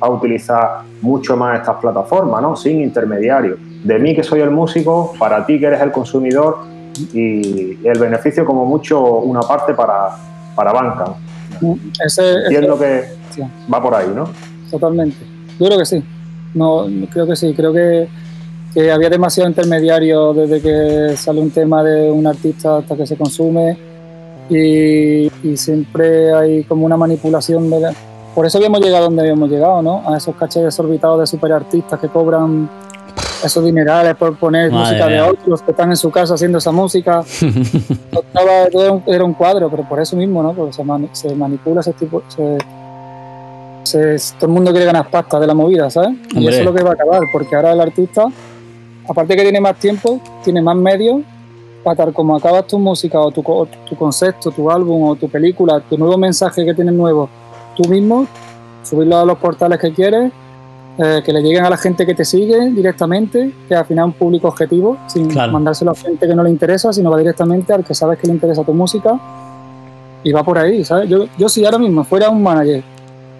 [0.00, 2.56] a, utilizar mucho más estas plataformas, ¿no?
[2.56, 3.58] Sin intermediarios.
[3.84, 6.58] De mí que soy el músico, para ti que eres el consumidor
[7.12, 10.16] y el beneficio como mucho una parte para,
[10.54, 11.14] para banca.
[12.04, 13.04] Ese, Entiendo que
[13.72, 14.28] va por ahí, ¿no?
[14.70, 15.16] Totalmente.
[15.58, 16.02] Yo creo que sí.
[16.54, 17.52] No, creo que sí.
[17.54, 18.08] Creo que
[18.78, 23.16] que había demasiado intermediario desde que sale un tema de un artista hasta que se
[23.16, 23.76] consume
[24.48, 27.90] y, siempre hay como una manipulación de
[28.34, 30.08] por eso habíamos llegado donde habíamos llegado ¿no?
[30.08, 32.70] a esos cachés desorbitados de superartistas que cobran
[33.44, 37.24] esos dinerales por poner música de otros que están en su casa haciendo esa música
[39.06, 40.52] era un cuadro pero por eso mismo ¿no?
[40.52, 42.58] porque se, manipula ese tipo se,
[44.38, 46.10] todo el mundo quiere ganar pasta de la movida, ¿sabes?
[46.32, 48.28] Y eso es lo que va a acabar, porque ahora el artista
[49.08, 51.22] aparte que tiene más tiempo, tiene más medios
[51.82, 53.42] para tal como acabas tu música o tu,
[53.88, 57.28] tu, concepto, tu álbum o tu película, tu nuevo mensaje que tienes nuevo,
[57.76, 58.26] tú mismo,
[58.82, 60.30] subirlo a los portales que quieres,
[60.98, 64.14] eh, que le lleguen a la gente que te sigue directamente, que al final es
[64.14, 67.84] un público objetivo, sin mandárselo a gente que no le interesa, sino va directamente al
[67.84, 69.18] que sabes que le interesa tu música
[70.24, 71.08] y va por ahí, ¿sabes?
[71.08, 72.82] Yo, yo si ahora mismo fuera un manager,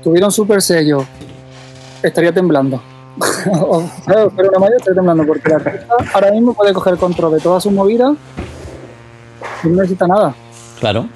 [0.03, 1.05] tuviera un super sello,
[2.03, 2.81] estaría temblando.
[4.07, 5.53] Pero una estoy temblando porque
[6.15, 8.15] ahora mismo puede coger control de toda su movida
[9.65, 10.35] y no necesita nada.
[10.79, 11.09] Claro.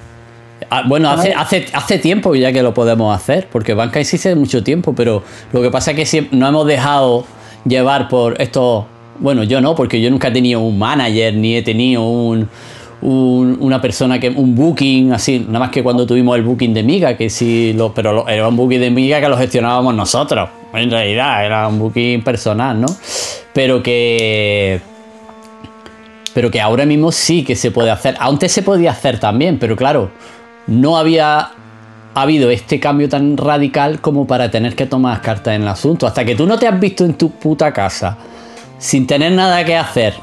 [0.69, 4.35] Ah, bueno, hace, hace, hace tiempo ya que lo podemos hacer, porque Bankai sí hace
[4.35, 7.25] mucho tiempo, pero lo que pasa es que no hemos dejado
[7.65, 8.87] llevar por esto.
[9.19, 12.49] Bueno, yo no, porque yo nunca he tenido un manager ni he tenido un,
[13.01, 17.17] una persona que un booking así, nada más que cuando tuvimos el booking de Miga,
[17.17, 20.49] que sí, lo, pero era un booking de Miga que lo gestionábamos nosotros.
[20.73, 22.87] En realidad era un booking personal, ¿no?
[23.53, 24.81] Pero que
[26.33, 28.15] pero que ahora mismo sí que se puede hacer.
[28.19, 30.09] Antes se podía hacer también, pero claro,
[30.65, 31.51] no había
[32.15, 36.07] habido este cambio tan radical como para tener que tomar cartas en el asunto.
[36.07, 38.17] Hasta que tú no te has visto en tu puta casa
[38.79, 40.13] sin tener nada que hacer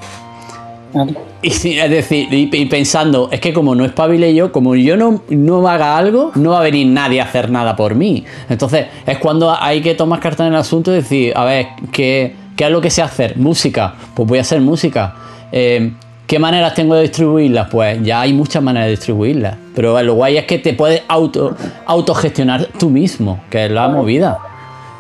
[1.43, 5.67] y, es decir, y, pensando, es que como no espabile yo, como yo no, no
[5.69, 8.25] haga algo, no va a venir nadie a hacer nada por mí.
[8.49, 12.35] Entonces, es cuando hay que tomar cartas en el asunto y decir, a ver, ¿qué,
[12.57, 13.37] qué es lo que sé hacer?
[13.37, 15.15] Música, pues voy a hacer música.
[15.53, 15.93] Eh,
[16.27, 17.69] ¿Qué maneras tengo de distribuirlas?
[17.71, 19.57] Pues ya hay muchas maneras de distribuirlas.
[19.75, 24.39] Pero lo guay es que te puedes auto, autogestionar tú mismo, que es la movida.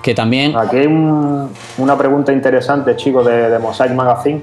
[0.02, 0.56] Que también.
[0.56, 4.40] Aquí hay una pregunta interesante, chicos, de, de Mosaic Magazine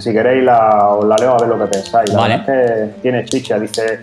[0.00, 2.12] si queréis la, os la leo a ver lo que pensáis.
[2.12, 4.00] La verdad es que tiene chicha, dice,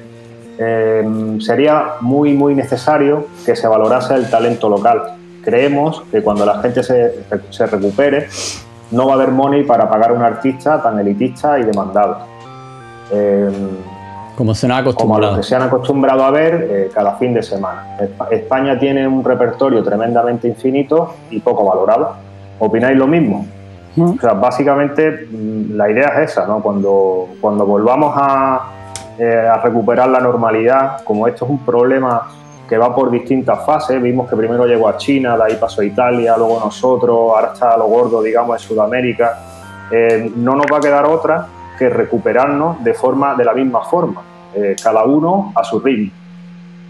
[0.57, 5.01] eh, sería muy, muy necesario que se valorase el talento local.
[5.43, 8.27] Creemos que cuando la gente se, se recupere,
[8.91, 12.19] no va a haber money para pagar a un artista tan elitista y demandado.
[13.11, 13.49] Eh,
[14.35, 15.31] como se han acostumbrado.
[15.31, 17.97] Como que se han acostumbrado a ver eh, cada fin de semana.
[18.31, 22.13] España tiene un repertorio tremendamente infinito y poco valorado.
[22.59, 23.45] ¿Opináis lo mismo?
[23.97, 26.61] O sea, básicamente mm, la idea es esa, ¿no?
[26.61, 28.71] Cuando, cuando volvamos a,
[29.17, 32.27] eh, a recuperar la normalidad, como esto es un problema
[32.69, 34.01] que va por distintas fases.
[34.01, 37.75] Vimos que primero llegó a China, de ahí pasó a Italia, luego nosotros, ahora está
[37.75, 39.39] lo gordo, digamos, en Sudamérica.
[39.91, 41.47] Eh, no nos va a quedar otra
[41.77, 44.21] que recuperarnos de, forma, de la misma forma,
[44.53, 46.11] eh, cada uno a su ritmo.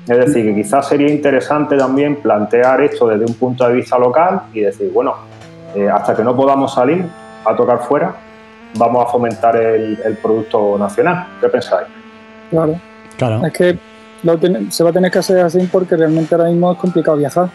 [0.06, 4.42] Es decir, que quizás sería interesante también plantear esto desde un punto de vista local
[4.54, 5.14] y decir, bueno,
[5.76, 7.06] eh, hasta que no podamos salir
[7.46, 8.14] a tocar fuera,
[8.76, 11.28] vamos a fomentar el, producto nacional.
[11.40, 11.88] ¿Qué pensáis?
[12.50, 12.80] Claro.
[13.18, 13.46] claro.
[13.46, 13.80] Es que
[14.70, 17.50] se va a tener que hacer así porque realmente ahora mismo es complicado viajar.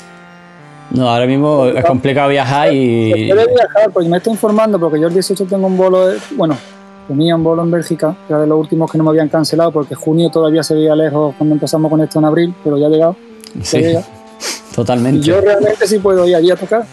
[0.90, 3.28] No, ahora mismo es complicado viajar y.
[3.28, 6.56] Yo viajar, pues me estoy informando porque yo el 18 tengo un bolo, de, bueno,
[7.08, 9.72] tenía un bolo en Bélgica, que era de los últimos que no me habían cancelado
[9.72, 12.90] porque junio todavía se veía lejos cuando empezamos con esto en abril, pero ya ha
[12.90, 13.16] llegado.
[13.62, 13.82] Sí,
[14.74, 15.26] totalmente.
[15.26, 16.84] yo realmente sí puedo ir allí a tocar,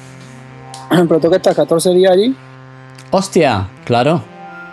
[1.07, 2.35] pero tengo que estar 14 días allí.
[3.11, 4.21] Hostia, claro.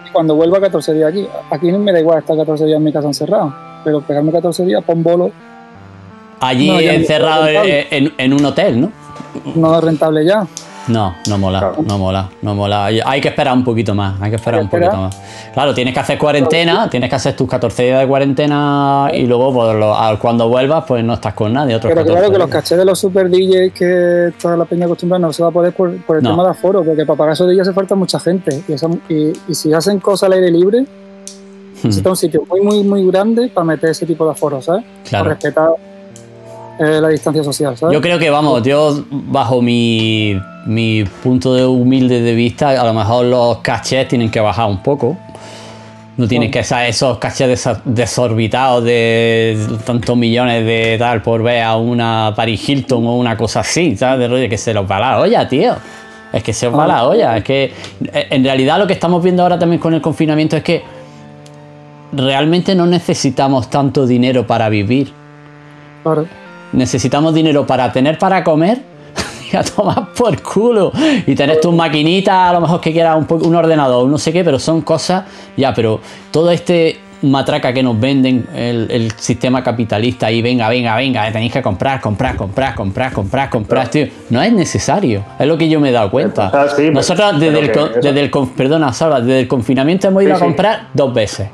[0.06, 2.84] Y cuando vuelva 14 días aquí, aquí no me da igual estar 14 días en
[2.84, 5.30] mi casa encerrado pero pegarme 14 días para un bolo.
[6.40, 8.92] Allí encerrado en, un hotel, ¿no?
[9.54, 10.46] No es rentable ya.
[10.88, 12.86] No, no mola, no mola, no mola.
[12.86, 15.20] Hay que esperar un poquito más, hay que esperar un poquito más.
[15.52, 19.52] Claro, tienes que hacer cuarentena, tienes que hacer tus 14 días de cuarentena y luego
[19.52, 21.78] pues, cuando vuelvas pues no estás con nadie.
[21.80, 25.32] Pero claro que los cachés de los super DJs que toda la peña acostumbra no
[25.32, 27.72] se va a poder por, el tema de aforo, porque para pagar esos DJs hace
[27.72, 28.62] falta mucha gente.
[29.08, 30.84] Y, y si hacen cosas al aire libre,
[31.82, 34.84] Necesita un sitio muy, muy, muy grande para meter ese tipo de aforos, ¿sabes?
[35.08, 35.24] Claro.
[35.24, 35.70] Para respetar
[36.80, 37.94] eh, la distancia social, ¿sabes?
[37.94, 42.92] Yo creo que, vamos, yo, bajo mi, mi punto de humilde de vista, a lo
[42.92, 45.16] mejor los cachés tienen que bajar un poco.
[46.18, 51.76] No tienes que ser esos cachés desorbitados de tantos millones de tal por ver a
[51.76, 54.18] una Paris Hilton o una cosa así, ¿sabes?
[54.18, 55.74] De rollo que se los va la olla, tío.
[56.32, 57.38] Es que se os va la olla.
[57.38, 57.72] Es que
[58.12, 60.82] eh, en realidad lo que estamos viendo ahora también con el confinamiento es que
[62.12, 65.12] realmente no necesitamos tanto dinero para vivir.
[66.72, 68.97] Necesitamos dinero para tener para comer
[69.56, 70.92] a tomar por culo.
[71.26, 74.44] Y tener tus maquinitas, a lo mejor que quieras un, un ordenador, no sé qué,
[74.44, 75.24] pero son cosas,
[75.56, 81.32] ya, pero todo este matraca que nos venden el, sistema capitalista y venga, venga, venga,
[81.32, 84.06] tenéis que comprar, comprar, comprar, comprar, comprar, comprar, tío.
[84.30, 85.24] No es necesario.
[85.38, 86.52] Es lo que yo me he dado cuenta.
[86.92, 91.12] Nosotros desde, el, desde el, perdona, Salva, desde el confinamiento hemos ido a comprar dos
[91.12, 91.48] veces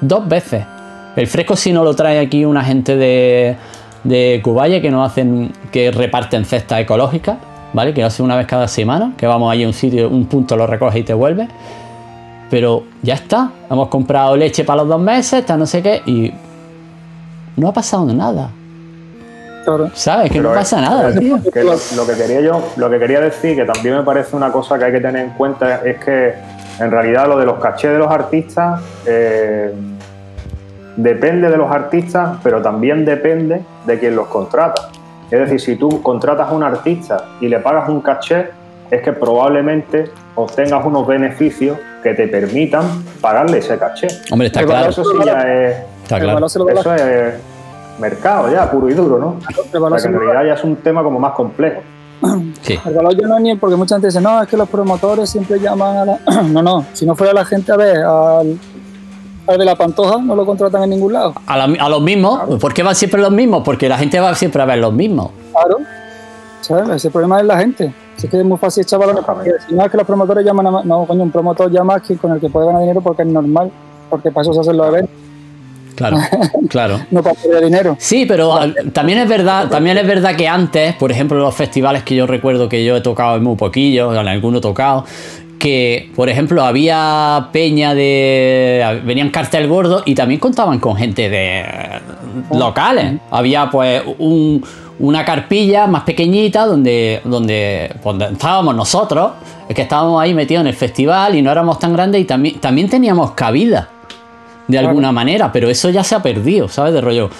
[0.00, 0.64] dos veces.
[1.16, 3.56] El fresco si no lo trae aquí una gente de,
[4.04, 7.38] de Cubaya que nos hacen, que reparten cestas ecológicas,
[7.72, 7.94] ¿vale?
[7.94, 10.56] Que lo hace una vez cada semana, que vamos ahí a un sitio, un punto
[10.56, 11.48] lo recoge y te vuelve.
[12.50, 16.32] Pero ya está, hemos comprado leche para los dos meses, está no sé qué, y
[17.56, 18.50] no ha pasado nada.
[19.92, 20.32] ¿Sabes?
[20.32, 21.36] Que no pasa nada, tío.
[21.36, 24.84] lo, que quería yo, lo que quería decir, que también me parece una cosa que
[24.86, 26.34] hay que tener en cuenta, es que
[26.80, 29.72] en realidad lo de los cachés de los artistas eh,
[30.98, 34.90] depende de los artistas, pero también depende de quien los contrata.
[35.30, 38.50] Es decir, si tú contratas a un artista y le pagas un caché,
[38.90, 42.84] es que probablemente obtengas unos beneficios que te permitan
[43.20, 44.08] pagarle ese caché.
[44.30, 44.90] Hombre, está claro.
[44.90, 46.46] Eso sí ya es, está claro.
[46.46, 47.34] Eso es
[48.00, 49.36] mercado ya, puro y duro, ¿no?
[49.38, 51.80] O que en realidad ya es un tema como más complejo.
[52.60, 52.78] Sí.
[52.84, 55.60] El valor yo no ni porque mucha gente dice, no, es que los promotores siempre
[55.60, 56.42] llaman a la...
[56.42, 58.58] no, no, si no fuera la gente a ver al
[59.56, 61.34] de la Pantoja, no lo contratan en ningún lado.
[61.46, 63.62] A, los mismos, ¿por qué van siempre los mismos?
[63.64, 65.30] Porque la gente va siempre a ver los mismos.
[65.52, 65.78] Claro,
[66.60, 66.88] ¿sabes?
[66.96, 67.92] Ese problema es la gente.
[68.16, 69.24] es que es muy fácil echar balones.
[69.66, 70.82] Si no es que los promotores llaman a...
[70.82, 73.70] No, coño, un promotor llama que con el que puede ganar dinero porque es normal,
[74.10, 75.14] porque para eso se hacen los eventos.
[75.98, 76.18] Claro,
[76.68, 77.00] claro.
[77.10, 77.96] no para perder dinero.
[77.98, 78.56] Sí, pero
[78.92, 82.68] también es verdad, también es verdad que antes, por ejemplo, los festivales que yo recuerdo
[82.68, 85.04] que yo he tocado en muy poquillos, en alguno he tocado,
[85.58, 89.00] que, por ejemplo, había peña de.
[89.04, 91.64] Venían cartel gordo y también contaban con gente de
[92.52, 93.20] locales.
[93.30, 94.02] Había, pues,
[94.98, 99.32] una carpilla más pequeñita donde, donde, donde estábamos nosotros,
[99.72, 102.88] que estábamos ahí metidos en el festival y no éramos tan grandes y también, también
[102.88, 103.88] teníamos cabida
[104.66, 106.92] de alguna manera, pero eso ya se ha perdido, ¿sabes?
[106.92, 107.30] De rollo,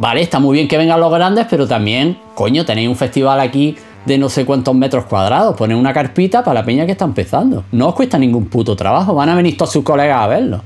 [0.00, 3.76] vale, está muy bien que vengan los grandes, pero también, coño, tenéis un festival aquí
[4.06, 7.64] de no sé cuántos metros cuadrados, poner una carpita para la peña que está empezando.
[7.72, 10.62] No os cuesta ningún puto trabajo, van a venir todos sus colegas a verlo.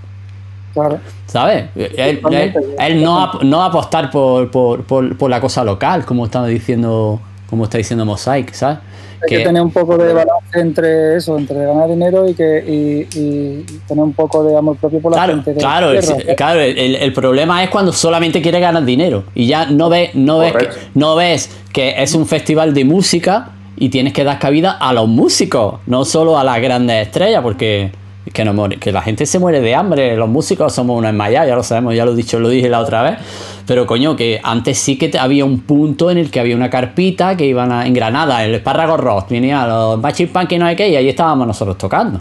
[0.75, 0.99] Claro.
[1.27, 1.65] ¿Sabes?
[1.75, 7.79] Él, no, no apostar por, por, por, la cosa local, como estaba diciendo, como está
[7.79, 8.79] diciendo Mosaic, ¿sabes?
[9.23, 13.63] Hay que, tener un poco de balance entre eso, entre ganar dinero y que y,
[13.87, 15.55] tener un poco de amor propio por la gente.
[15.55, 15.91] claro,
[16.37, 20.53] claro, el, problema es cuando solamente quieres ganar dinero y ya no ves, no ves,
[20.53, 24.93] que, no ves que es un festival de música y tienes que dar cabida a
[24.93, 27.91] los músicos, no solo a las grandes estrellas, porque
[28.33, 31.55] que, no que la gente se muere de hambre, los músicos somos unos enmayados, ya
[31.55, 33.19] lo sabemos, ya lo he dicho, lo dije la otra vez,
[33.67, 37.37] pero coño, que antes sí que había un punto en el que había una carpita
[37.37, 40.01] que iban a, en Granada, el espárrago rock, venía los
[40.33, 42.21] Punk y no hay que, y ahí estábamos nosotros tocando.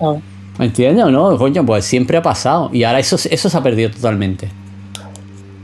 [0.00, 0.16] Ah.
[0.58, 1.38] ¿Me entiendes o no?
[1.38, 4.48] Coño, pues siempre ha pasado y ahora eso, eso se ha perdido totalmente.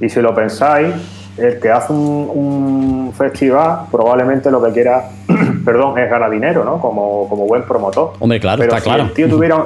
[0.00, 0.94] Y si lo pensáis,
[1.38, 5.08] el que hace un, festival probablemente lo que quiera,
[5.64, 6.80] perdón, es ganar dinero, ¿no?
[6.80, 8.12] Como, buen promotor.
[8.18, 9.02] Hombre, claro, Pero si claro.
[9.04, 9.64] El tío tuviera,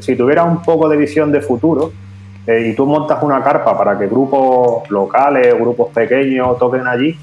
[0.00, 1.92] si, tuviera un poco de visión de futuro
[2.46, 7.16] eh, y tú montas una carpa para que grupos locales, grupos pequeños toquen allí,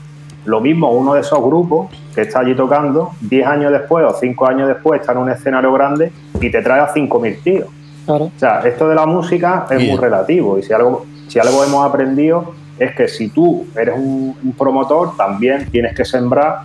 [0.46, 4.48] lo mismo uno de esos grupos que está allí tocando, 10 años después o 5
[4.48, 7.68] años después está en un escenario grande y te trae a 5.000 tíos.
[8.06, 8.26] Claro.
[8.26, 11.86] O sea, esto de la música es muy relativo y si algo, si algo hemos
[11.86, 16.64] aprendido es que si tú eres un, promotor, también tienes que sembrar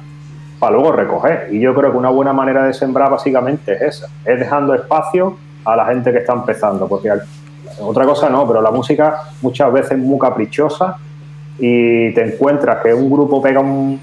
[0.59, 1.49] para luego recoger.
[1.53, 5.37] Y yo creo que una buena manera de sembrar básicamente es esa, es dejando espacio
[5.65, 7.11] a la gente que está empezando, porque
[7.81, 10.97] otra cosa no, pero la música muchas veces es muy caprichosa
[11.59, 14.01] y te encuentras que un grupo pega un,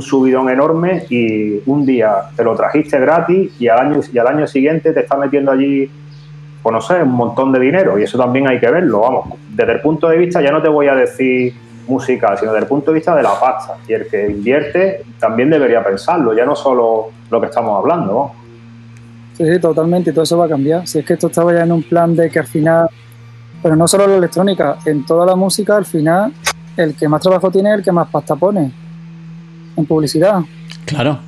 [0.00, 4.46] subidón enorme y un día te lo trajiste gratis y al año, y al año
[4.48, 5.88] siguiente te está metiendo allí
[6.64, 9.72] pues no sé, un montón de dinero y eso también hay que verlo, vamos, desde
[9.72, 11.54] el punto de vista ya no te voy a decir
[11.86, 15.50] musical, sino desde el punto de vista de la pasta y el que invierte también
[15.50, 18.32] debería pensarlo, ya no solo lo que estamos hablando.
[19.36, 20.86] Sí, sí, totalmente, y todo eso va a cambiar.
[20.86, 22.88] Si es que esto estaba ya en un plan de que al final,
[23.62, 26.32] pero no solo la electrónica, en toda la música al final
[26.78, 28.72] el que más trabajo tiene es el que más pasta pone
[29.76, 30.40] en publicidad.
[30.86, 31.18] Claro.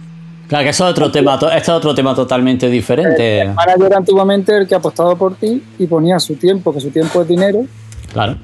[0.49, 3.41] Claro, que eso es otro tema, esto es otro tema totalmente diferente.
[3.41, 7.23] El, manager antiguamente el que apostado por ti y ponía su tiempo, que su tiempo
[7.23, 7.65] es dinero.
[8.13, 8.37] Claro.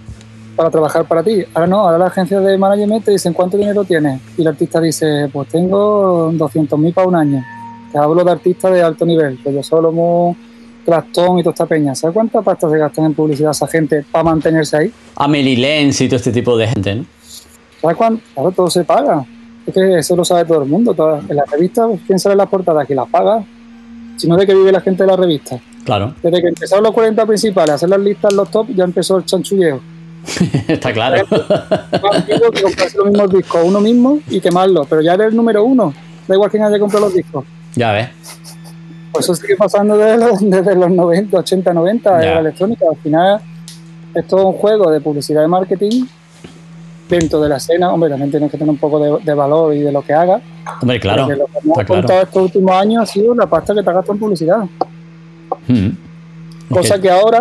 [0.56, 1.44] Para trabajar para ti.
[1.54, 4.20] Ahora no, ahora la agencia de management te dicen cuánto dinero tienes.
[4.36, 7.44] Y el artista dice, pues tengo 200.000 para un año.
[7.92, 10.36] Te hablo de artistas de alto nivel, que yo solo como
[10.84, 11.94] Clastón y toda esta peña.
[11.94, 14.92] ¿Sabes cuánta pasta se gastan en publicidad esa gente para mantenerse ahí?
[15.16, 17.06] A Lenz y todo este tipo de gente, ¿no?
[17.80, 18.22] ¿Sabes cuánto?
[18.34, 19.24] Claro, todo se paga.
[19.66, 20.94] Es que eso lo sabe todo el mundo.
[21.28, 22.84] en la revista, ¿quién sale en la portada?
[22.84, 23.44] ¿Quién las paga?
[24.16, 25.58] Si no, ¿de qué vive la gente de la revista?
[25.84, 26.14] Claro.
[26.22, 29.24] Desde que empezaron los 40 principales a hacer las listas, los top, ya empezó el
[29.24, 29.80] chanchulleo.
[30.68, 31.26] Está claro.
[31.26, 35.92] que comprarse los mismos discos uno mismo y quemarlo, pero ya eres el número uno.
[36.28, 37.44] Da igual quién haya comprado los discos.
[37.74, 38.08] Ya ves.
[39.10, 42.86] Pues eso sigue pasando desde los, desde los 90, 80, 90 de la electrónica.
[42.88, 43.40] Al final,
[44.14, 46.04] esto es un juego de publicidad y marketing
[47.18, 49.92] dentro de la escena, hombre, también tienes que tener un poco de, valor y de
[49.92, 50.40] lo que haga.
[50.80, 51.26] Hombre, claro.
[51.26, 53.92] Porque lo que hemos contado estos últimos años ha sido la pasta que te ha
[53.92, 54.64] gastado en publicidad.
[55.68, 55.90] Hmm.
[56.70, 57.40] Cosa que ahora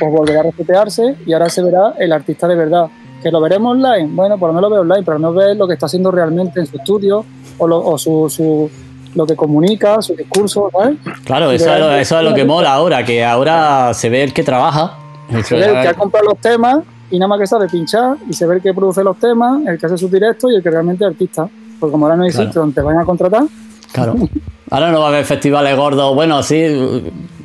[0.00, 2.86] pues volverá a resetearse y ahora se verá el artista de verdad.
[3.22, 4.08] ¿Que lo veremos online?
[4.10, 6.60] Bueno, por lo menos lo veo online, pero no ves lo que está haciendo realmente
[6.60, 7.24] en su estudio
[7.58, 8.70] o, lo, o su, su,
[9.14, 10.98] lo que comunica, su discurso, ¿sabes?
[11.24, 14.32] Claro, eso, es lo, eso es lo que mola ahora, que ahora se ve el
[14.32, 14.98] que trabaja.
[15.30, 16.80] El, que ha comprado los temas
[17.10, 19.78] y nada más que sabe pinchar y se ve el que produce los temas, el
[19.78, 21.48] que hace sus directos y el que realmente es artista.
[21.78, 23.44] Porque como ahora no existe donde te van a contratar.
[23.92, 24.14] Claro.
[24.70, 26.12] Ahora no va a haber festivales gordos.
[26.14, 26.60] Bueno, sí.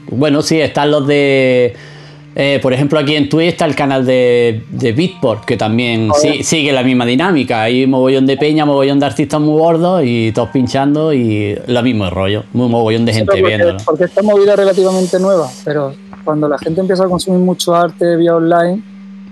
[0.09, 1.75] Bueno, sí, están los de.
[2.33, 6.09] Eh, por ejemplo, aquí en Twitch está el canal de, de Beatport, que también
[6.41, 7.63] sigue la misma dinámica.
[7.63, 12.09] Hay mogollón de peña, mogollón de artistas muy gordos y todos pinchando y lo mismo
[12.09, 12.43] rollo.
[12.53, 13.77] Muy mogollón de gente viendo.
[13.85, 15.93] Porque esta movida relativamente nueva, pero
[16.23, 18.81] cuando la gente empieza a consumir mucho arte vía online,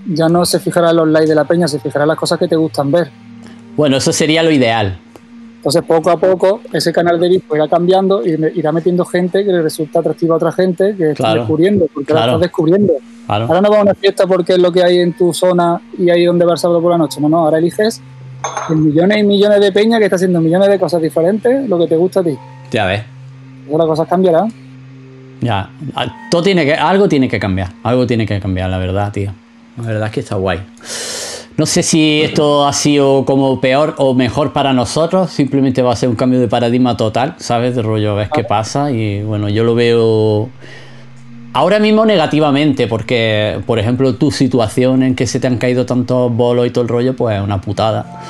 [0.08, 2.40] ya no se fijará en los likes de la peña, se fijará en las cosas
[2.40, 3.10] que te gustan ver.
[3.76, 5.00] Bueno, eso sería lo ideal.
[5.58, 9.52] Entonces, poco a poco, ese canal de Bitcoin irá cambiando y irá metiendo gente que
[9.52, 12.94] le resulta atractiva a otra gente que está descubriendo, porque la estás descubriendo.
[13.28, 16.10] Ahora no va a una fiesta porque es lo que hay en tu zona y
[16.10, 17.20] ahí donde vas a sábado por la noche.
[17.20, 18.02] No, no, ahora eliges
[18.70, 21.98] millones y millones de peña que está haciendo millones de cosas diferentes, lo que te
[21.98, 22.38] gusta a ti.
[22.72, 23.04] Ya ves.
[23.70, 24.52] las cosas cambiarán.
[25.42, 25.70] Ya,
[26.32, 29.32] todo tiene que, algo tiene que cambiar, algo tiene que cambiar, la verdad, tío.
[29.82, 30.60] La verdad es que está guay.
[31.58, 35.96] No sé si esto ha sido como peor o mejor para nosotros, simplemente va a
[35.96, 37.76] ser un cambio de paradigma total, ¿sabes?
[37.76, 40.50] De rollo, ves qué pasa y bueno, yo lo veo
[41.52, 46.34] ahora mismo negativamente, porque por ejemplo tu situación en que se te han caído tantos
[46.34, 48.22] bolos y todo el rollo, pues es una putada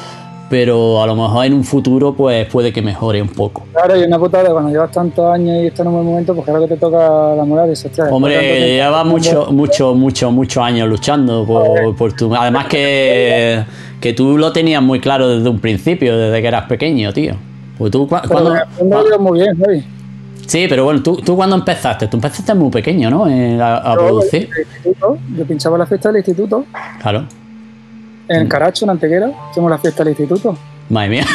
[0.49, 3.65] pero a lo mejor en un futuro pues puede que mejore un poco.
[3.71, 6.45] Claro, y una putada cuando llevas tantos años y estás en un buen momento, pues
[6.45, 10.89] claro que te toca la moral y se Hombre, llevas mucho, mucho, mucho, muchos años
[10.89, 12.33] luchando por, por tu...
[12.35, 13.63] Además que,
[14.01, 17.35] que tú lo tenías muy claro desde un principio, desde que eras pequeño, tío.
[17.77, 18.55] Pues tú cuando...
[19.19, 19.85] muy bien,
[20.47, 23.25] Sí, pero bueno, ¿tú, tú cuando empezaste, tú empezaste muy pequeño, ¿no?
[23.63, 24.49] a, producir.
[25.37, 26.65] Yo pinchaba la fiesta del instituto.
[26.99, 27.25] Claro
[28.29, 30.55] en Caracho, en Antequera, hicimos la fiesta del instituto.
[30.89, 31.25] Madre mía.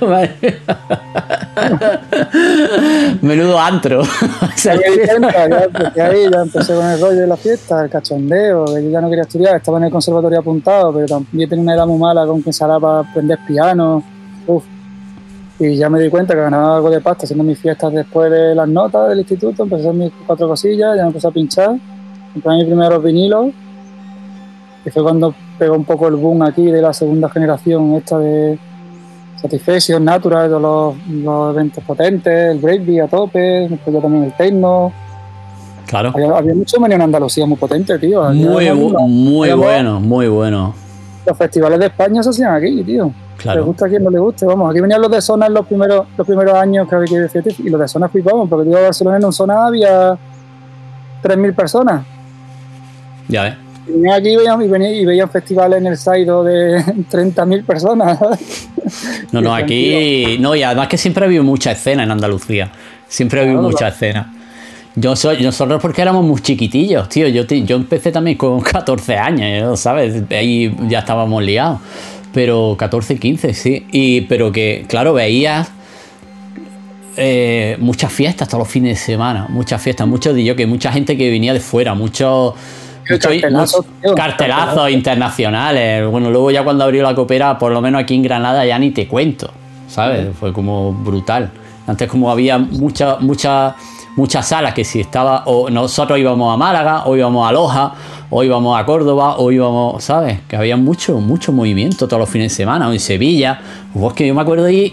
[3.22, 4.02] Menudo antro.
[4.62, 9.00] ya, ahí ya empecé con el rollo de la fiesta, el cachondeo, que yo ya
[9.00, 12.26] no quería estudiar, estaba en el conservatorio apuntado, pero también tenía una edad muy mala
[12.26, 14.02] con que se para aprender piano.
[14.46, 14.64] Uf.
[15.58, 18.54] Y ya me di cuenta que ganaba algo de pasta haciendo mis fiestas después de
[18.54, 21.76] las notas del instituto, empecé a hacer mis cuatro cosillas, ya me empecé a pinchar,
[22.34, 23.46] compré mis primeros vinilos
[24.84, 28.58] y fue cuando pegó un poco el boom aquí de la segunda generación esta de
[29.40, 34.32] Satisfaction, Natural, de los, los eventos potentes, el breakbeat a tope, después yo también el
[34.32, 34.92] techno.
[35.86, 36.12] Claro.
[36.14, 38.24] Había, mucho menú en Andalucía muy potente, tío.
[38.32, 40.74] muy, muy bueno, muy bueno.
[41.24, 43.12] Los festivales de España se hacían aquí, tío.
[43.36, 43.60] Claro.
[43.60, 44.70] Le gusta a quien no le guste, vamos.
[44.70, 47.54] Aquí venían los de zona en los primeros, los primeros años que había que decir,
[47.58, 50.12] y los de zona flipamos, porque tío, Barcelona en un zona había
[51.22, 52.04] 3.000 personas.
[53.28, 53.65] Ya ves.
[53.86, 56.78] Venían aquí y veían, festivales en el Saido de
[57.10, 58.18] 30.000 personas.
[59.32, 60.36] No, no, aquí.
[60.40, 62.70] No, y además que siempre ha habido mucha escena en Andalucía.
[63.08, 64.32] Siempre ha habido mucha escena.
[64.94, 67.28] Yo soy, nosotros porque éramos muy chiquitillos, tío.
[67.28, 70.22] Yo, yo empecé también con 14 años, ¿sabes?
[70.30, 71.80] Ahí ya estábamos liados.
[72.32, 73.86] Pero 14, 15, sí.
[73.92, 75.70] Y, pero que, claro, veías
[77.16, 79.46] eh, muchas fiestas todos los fines de semana.
[79.48, 82.54] Muchas fiestas, muchos de yo que mucha gente que venía de fuera, muchos
[84.16, 86.08] cartelazos, internacionales.
[86.10, 88.90] Bueno, luego ya cuando abrió la copera, por lo menos aquí en Granada, ya ni
[88.90, 89.50] te cuento,
[89.88, 90.28] ¿sabes?
[90.38, 91.50] Fue como brutal.
[91.86, 93.74] Antes como había muchas, muchas,
[94.16, 97.92] muchas salas que si estaba, o nosotros íbamos a Málaga, o íbamos a Loja,
[98.30, 100.40] o íbamos a Córdoba, o íbamos, ¿sabes?
[100.48, 103.60] Que había mucho, mucho movimiento todos los fines de semana, o en Sevilla.
[103.94, 104.92] Pues que yo me acuerdo de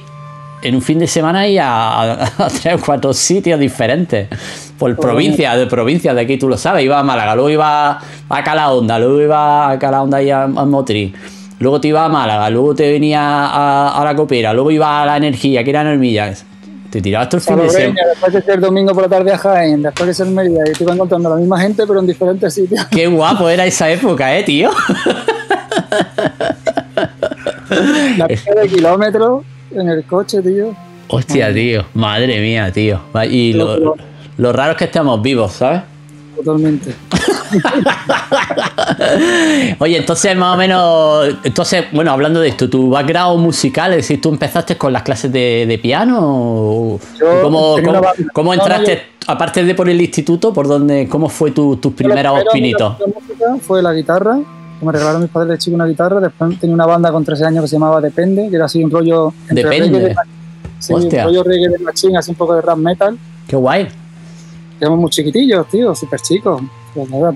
[0.64, 4.28] en un fin de semana y a, tres o cuatro sitios diferentes.
[4.84, 6.84] Por provincia, de provincia, de aquí tú lo sabes.
[6.84, 11.13] Iba a Málaga, luego iba a Calahonda, luego iba a Calahonda y a, a Motriz.
[11.59, 15.15] Luego te iba a Málaga, luego te venía a, la Copera, luego iba a la
[15.15, 16.36] Energía, que era en
[16.89, 18.01] Te tirabas todo el fin de semana.
[18.09, 20.84] Después de ser domingo por la tarde a Jaén, después de ser Mérida, y te
[20.84, 22.86] iba encontrando la misma gente, pero en diferentes sitios.
[22.91, 24.69] Qué guapo era esa época, ¿eh, tío?
[28.17, 30.75] la pista de kilómetros en el coche, tío.
[31.07, 31.86] Hostia, tío.
[31.93, 32.99] Madre mía, tío.
[33.29, 33.95] Y lo,
[34.38, 35.81] raro es que estemos vivos, ¿sabes?
[36.36, 36.95] Totalmente.
[39.79, 44.19] Oye, entonces más o menos, entonces, bueno, hablando de esto, tu background musical, es decir,
[44.19, 46.99] tú empezaste con las clases de, piano,
[48.34, 52.95] ¿cómo, entraste, aparte de por el instituto, por dónde, cómo fue tu, tus primeros pinitos?
[53.61, 54.39] Fue la guitarra,
[54.84, 56.19] me regalaron mis padres de chico una guitarra.
[56.19, 58.91] Después tenía una banda con 13 años que se llamaba Depende, que era así un
[58.91, 59.34] rollo.
[59.49, 60.15] Depende.
[60.79, 63.17] sí, un rollo reggae de machine, así un poco de rap metal.
[63.47, 63.88] Qué guay.
[64.84, 66.61] Éramos muy chiquitillos, tío, súper chicos.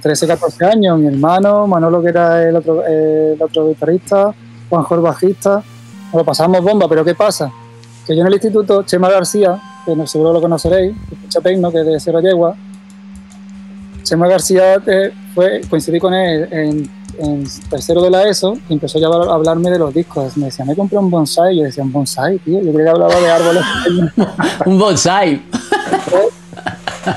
[0.02, 1.00] 13, 14 años.
[1.00, 4.36] Mi hermano, Manolo, que era el otro, el otro guitarrista,
[4.70, 5.64] Juanjo, bajista.
[6.14, 7.50] Lo pasamos bomba, pero ¿qué pasa?
[8.06, 11.86] Que yo en el instituto, Chema García, que seguro lo conoceréis, escucha Tecno, que es
[11.86, 12.54] de Cerro Yegua,
[14.04, 19.00] Chema García eh, fue, coincidí con él en en tercero de la ESO y empezó
[19.00, 20.38] ya a hablarme de los discos.
[20.38, 21.58] Me decía, me compré un bonsai.
[21.58, 22.62] Yo decía, un bonsai, tío.
[22.62, 23.64] Yo creía que hablaba de árboles.
[24.66, 25.42] un bonsai.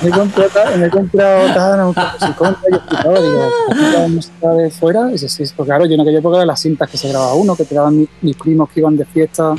[0.03, 0.45] Me compré,
[0.79, 5.13] me he comprado un musicón, y explicaba, digo, música de fuera?
[5.13, 7.57] Y sí, pues claro, yo en aquella época de las cintas que se grababa uno,
[7.57, 7.77] que te
[8.21, 9.55] mis, primos que iban de fiesta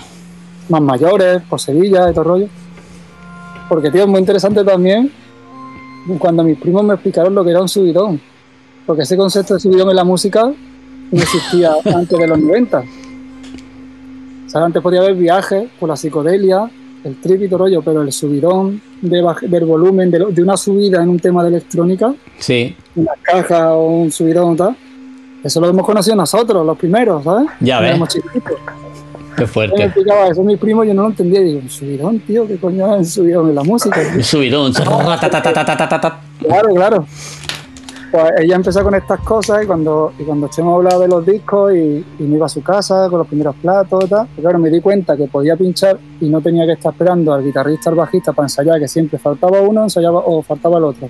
[0.69, 2.47] más mayores, por Sevilla, y todo rollo.
[3.69, 5.11] Porque, tío, es muy interesante también
[6.17, 8.19] cuando mis primos me explicaron lo que era un subidón
[8.85, 10.51] porque ese concepto de subidón en la música
[11.11, 12.79] no existía antes de los 90.
[12.79, 16.69] O sea, antes podía haber viajes por la psicodelia,
[17.03, 21.43] el todo rollo, pero el subidón de del volumen, de, una subida en un tema
[21.43, 22.75] de electrónica, sí.
[22.95, 24.75] una caja o un subidón tal,
[25.43, 27.49] eso lo hemos conocido nosotros, los primeros, ¿sabes?
[27.59, 27.99] Ya ves.
[29.35, 29.77] Qué fuerte.
[29.77, 31.41] Me explicaba eso mi primo, yo no lo entendía.
[31.41, 32.47] Digo, ¿un subidón, tío?
[32.47, 33.99] ¿Qué coño es un subidón en la música?
[34.13, 34.73] Un subidón.
[34.73, 37.05] claro, claro
[38.11, 41.73] pues ella empezó con estas cosas y cuando, y cuando Chemo hablaba de los discos
[41.73, 44.69] y, me iba a su casa con los primeros platos y tal, pues claro, me
[44.69, 48.33] di cuenta que podía pinchar y no tenía que estar esperando al guitarrista, al bajista
[48.33, 51.09] para ensayar, que siempre faltaba uno, ensayaba o faltaba el otro.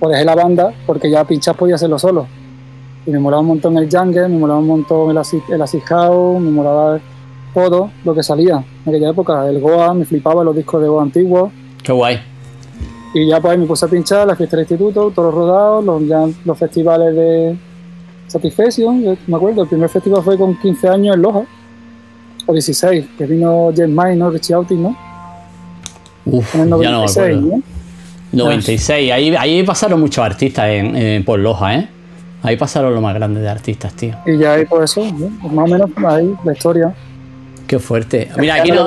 [0.00, 2.26] Pues dejé la banda porque ya pinchar podía hacerlo solo.
[3.04, 6.40] Y me molaba un montón el jungle, me molaba un montón el acid, el house,
[6.40, 6.98] me molaba
[7.52, 9.46] todo lo que salía en aquella época.
[9.46, 11.52] El Goa, me flipaba los discos de Goa antiguos.
[11.82, 12.37] Qué guay.
[13.14, 16.06] Y ya pues me puse a pinchar la fiesta del instituto, todos los rodados, los,
[16.06, 17.56] ya, los festivales de
[18.26, 19.18] Satisfaction.
[19.26, 21.42] me acuerdo, el primer festival fue con 15 años en Loja,
[22.46, 24.30] o 16, que vino James Mine, ¿no?
[24.30, 24.96] Richie Outing, ¿no?
[26.26, 27.62] Uf, en el 96, ya no me
[28.32, 31.88] 96, ahí, ahí pasaron muchos artistas en, por Loja, ¿eh?
[32.42, 34.14] Ahí pasaron lo más grande de artistas, tío.
[34.26, 36.94] Y ya ahí por eso, más o menos ahí la historia.
[37.68, 38.28] Qué fuerte.
[38.38, 38.86] Mira, aquí no,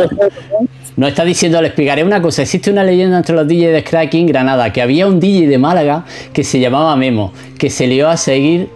[0.98, 2.42] nos está diciendo, le explicaré una cosa.
[2.42, 6.04] Existe una leyenda entre los DJs de Scracking Granada, que había un DJ de Málaga
[6.34, 8.70] que se llamaba Memo, que se lió a seguir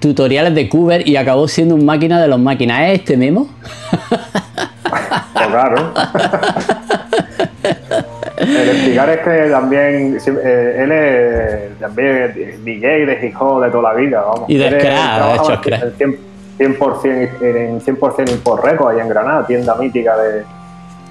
[0.00, 2.88] tutoriales de Cuber y acabó siendo un máquina de los máquinas.
[2.88, 3.48] ¿Es este Memo?
[4.08, 5.92] Pues claro.
[8.38, 13.92] El explicar es que también eh, él es también DJ de hip hop de toda
[13.92, 14.48] la vida, vamos.
[14.48, 16.35] Y de Scratch, de hecho, Scratch.
[16.58, 20.32] En 100%, en 100% Import Records ahí en Granada, tienda mítica de,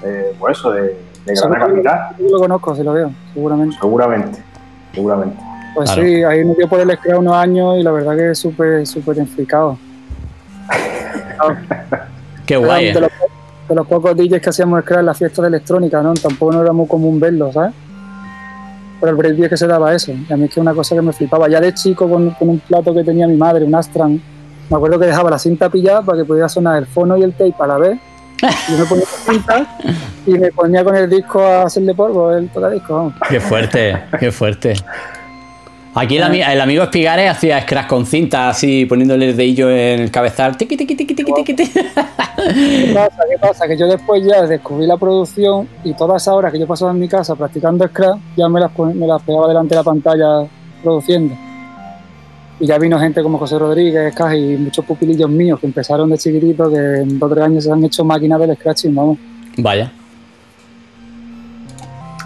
[0.02, 0.82] de, pues eso, de,
[1.24, 3.76] de Granada Capital, Yo lo conozco, si lo veo, seguramente.
[3.80, 4.38] seguramente,
[4.92, 5.36] seguramente.
[5.74, 6.08] Pues Claro.
[6.08, 8.86] sí, ahí me dio por el scratch unos años y la verdad que es súper,
[8.86, 9.76] súper implicado.
[12.46, 12.86] Qué guay.
[12.86, 13.00] De ¿eh?
[13.00, 13.10] los,
[13.68, 16.14] de los pocos DJs que hacíamos scratch en las fiestas de electrónica, ¿no?
[16.14, 17.72] Tampoco no era muy común verlo, ¿sabes?
[19.00, 20.12] Pero el breakbeat que se daba eso.
[20.12, 21.48] Y a mí es que es una cosa que me flipaba.
[21.48, 24.18] Ya de chico, con, con un plato que tenía mi madre, un Astran,
[24.70, 27.32] me acuerdo que dejaba la cinta pillada para que pudiera sonar el fono y el
[27.32, 27.98] tape a la vez.
[28.68, 29.66] Y yo me ponía la cinta
[30.26, 33.14] y me ponía con el disco a hacerle polvo, el tocadisco, vamos.
[33.28, 34.74] Qué fuerte, qué fuerte.
[35.94, 40.00] Aquí el, ami- el amigo Espigares hacía scratch con cinta, así poniéndole el dedillo en
[40.00, 40.54] el cabezal.
[40.54, 41.72] Tiqui, tiqui, tiqui, tiqui, tiqui, tiqui.
[41.72, 43.22] ¿Qué pasa?
[43.30, 43.66] ¿Qué pasa?
[43.66, 46.98] Que yo después ya descubrí la producción y todas esas horas que yo pasaba en
[46.98, 50.46] mi casa practicando scratch, ya me las, me las pegaba delante de la pantalla
[50.82, 51.34] produciendo.
[52.58, 56.16] Y ya vino gente como José Rodríguez, Caja y muchos pupilillos míos que empezaron de
[56.16, 59.18] chiquititos, que en dos o tres años se han hecho máquinas del scratching, vamos.
[59.58, 59.92] Vaya.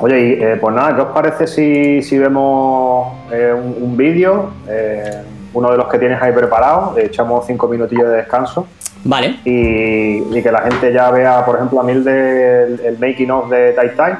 [0.01, 4.51] Oye, y eh, pues nada, ¿qué os parece si, si vemos eh, un, un vídeo,
[4.68, 5.22] eh,
[5.53, 8.66] uno de los que tienes ahí preparado, eh, echamos cinco minutillos de descanso
[9.05, 9.37] Vale.
[9.45, 12.99] y, y que la gente ya vea, por ejemplo, a mí el, de, el, el
[12.99, 14.12] making of de Tai Tai,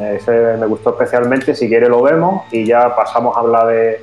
[0.00, 4.00] eh, ese me gustó especialmente, si quiere lo vemos y ya pasamos a hablar de,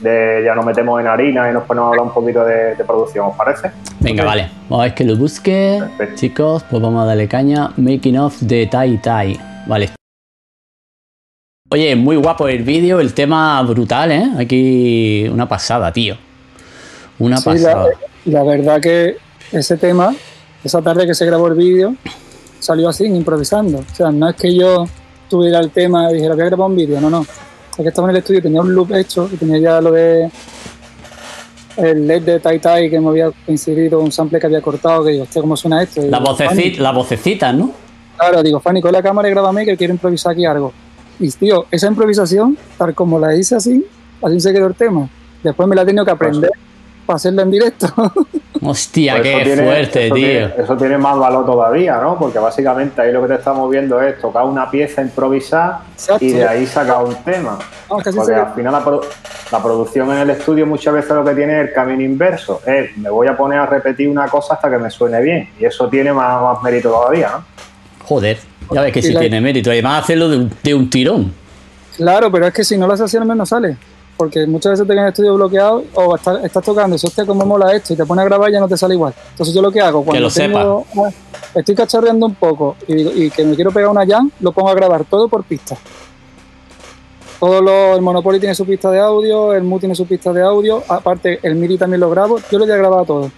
[0.00, 2.84] de- ya nos metemos en harina y nos ponemos a hablar un poquito de, de
[2.84, 3.70] producción, ¿os parece?
[4.00, 4.48] Venga, vale.
[4.68, 5.78] Vamos a ver que lo busque.
[5.80, 6.14] Perfecto.
[6.16, 7.72] Chicos, pues vamos a darle caña.
[7.76, 9.38] Making of de Tai Tai.
[9.66, 9.90] Vale.
[11.72, 14.28] Oye, muy guapo el vídeo, el tema brutal, ¿eh?
[14.38, 16.16] Aquí una pasada, tío.
[17.18, 17.86] Una Sí, pasada.
[18.24, 19.16] la, la verdad que
[19.52, 20.12] ese tema,
[20.64, 21.94] esa tarde que se grabó el vídeo,
[22.58, 23.78] salió así, improvisando.
[23.78, 24.86] O sea, no es que yo
[25.28, 27.24] tuviera el tema y dijera, voy a grabar un vídeo, no, no.
[27.82, 30.30] Que estaba en el estudio, tenía un loop hecho y tenía ya lo de
[31.76, 35.12] el LED de Tai Tai que me había inserido un sample que había cortado, que
[35.12, 36.02] digo, hostia, ¿cómo suena esto?
[36.02, 37.72] La vocecita, la vocecita, ¿no?
[38.18, 40.72] Claro, digo, Fanny, con la cámara y grábame que quiero improvisar aquí algo.
[41.18, 43.84] Y tío, esa improvisación, tal como la hice así,
[44.22, 45.08] así se quedó el tema.
[45.42, 46.50] Después me la he tenido que aprender
[47.10, 47.86] para hacerla en directo.
[48.62, 50.24] Hostia, Pues qué eso tiene- fuerte, eso tío.
[50.26, 52.18] Tiene, eso tiene más valor todavía, ¿no?
[52.18, 56.24] Porque básicamente ahí lo que te estamos viendo es tocar una pieza, improvisar Exacto.
[56.24, 57.58] y de ahí sacar un tema.
[57.58, 59.04] Así Porque al final la, produ-
[59.50, 62.60] la producción en el estudio muchas veces lo que tiene es el camino inverso.
[62.66, 65.48] Es, me voy a poner a repetir una cosa hasta que me suene bien.
[65.58, 67.44] Y eso tiene más, más mérito todavía, ¿no?
[68.04, 68.38] Joder,
[68.72, 69.70] ya ves que sí la- tiene mérito.
[69.70, 71.32] Además, hacerlo de un, de un tirón.
[71.96, 73.76] Claro, pero es que si no lo haces así al menos sale.
[74.20, 77.08] Porque muchas veces te quedas en el estudio bloqueado o estás, estás tocando y dices,
[77.08, 79.14] hostia, cómo mola esto y te pones a grabar y ya no te sale igual.
[79.30, 81.10] Entonces yo lo que hago cuando tengo- ah,
[81.54, 85.06] estoy cacharreando un poco y, que me quiero pegar una jam, lo pongo a grabar
[85.06, 85.74] todo por pista.
[87.38, 90.42] Todo lo, el Monopoly tiene su pista de audio, el Mu tiene su pista de
[90.42, 93.30] audio, aparte el MIDI también lo grabo, yo lo he grabado todo.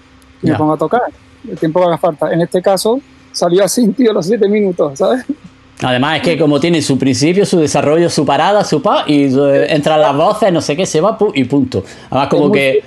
[0.43, 0.55] Y Ya.
[0.55, 1.03] me pongo a tocar,
[1.49, 2.33] el tiempo que haga falta.
[2.33, 2.99] En este caso
[3.30, 5.24] salió así, tío, los siete minutos, ¿sabes?
[5.84, 9.66] Además, es que como tiene su principio, su desarrollo, su parada, su pa, y eh,
[9.68, 11.82] entran las voces, no sé qué, se va pu- y punto.
[12.10, 12.84] Además, como que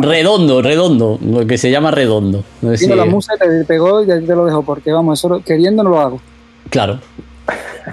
[0.00, 2.44] redondo, redondo, lo que se llama redondo.
[2.62, 5.42] No sé si- la música te pegó y ya te lo dejo, porque vamos, eso
[5.44, 6.20] queriendo no lo hago.
[6.70, 7.00] Claro.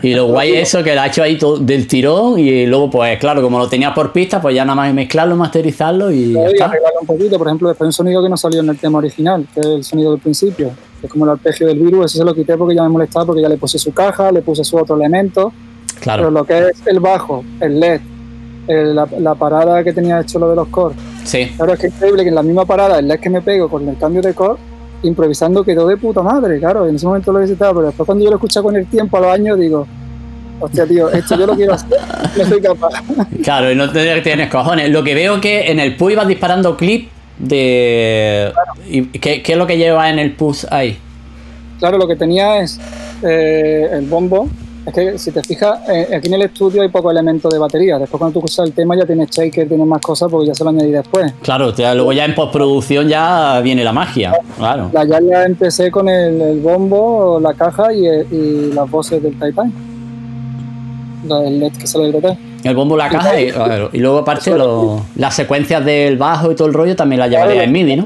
[0.04, 2.92] Y lo guay es eso que lo ha hecho ahí todo del tirón y luego,
[2.92, 6.46] pues claro, como lo tenía por pista, pues ya nada más mezclarlo, masterizarlo y ya
[6.46, 6.72] está.
[7.02, 9.60] un poquito, por ejemplo, después un sonido que no salió en el tema original, que
[9.62, 10.72] es el sonido del principio,
[11.04, 13.26] que es como el arpegio del virus, ese se lo quité porque ya me molestaba,
[13.26, 15.52] porque ya le puse su caja, le puse su otro elemento,
[15.90, 18.00] pero Claro, lo que es el bajo, el LED,
[18.70, 21.52] el- la, la parada que tenía hecho lo de los cores, sí.
[21.58, 23.68] claro, es que es increíble que en la misma parada, el LED que me pego
[23.68, 24.58] con el cambio de core,
[25.04, 28.30] improvisando quedó de puta madre, claro, en ese momento lo visitaba, pero después cuando yo
[28.30, 29.86] lo escuché con el tiempo, a los años, digo,
[30.62, 31.90] hostia, tío, esto yo lo quiero hacer,
[32.38, 32.94] no soy capaz.
[33.44, 34.90] Claro, y no te- tienes cojones.
[34.90, 38.52] Lo que veo que en el PUI vas disparando clip de.
[38.90, 40.98] ¿Y qué, qué es lo que lleva en el push ahí?
[41.80, 42.80] Claro, lo que tenía es
[43.24, 44.48] eh, el bombo.
[44.86, 47.98] Es que si te fijas, eh, aquí en el estudio hay pocos elementos de batería.
[47.98, 50.62] Después cuando tú usas el tema ya tienes shaker, tienes más cosas porque ya se
[50.66, 51.32] lo añadí después.
[51.42, 54.34] Claro, te- luego ya en postproducción ya viene la magia.
[54.58, 54.90] Claro.
[54.92, 59.38] La, ya, ya empecé con el, el bombo, la caja y, y las voces del.
[61.28, 62.38] La- El LED que sale del DT.
[62.64, 63.52] El bombo, la caja y,
[63.92, 64.56] y luego aparte
[65.16, 68.06] las secuencias del bajo y todo el rollo también las llevaría en MIDI, ¿no?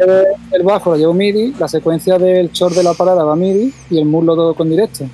[0.52, 3.98] El bajo lo llevo MIDI, la secuencia del short de la parada va MIDI y
[4.00, 5.06] el muslo todo con directo.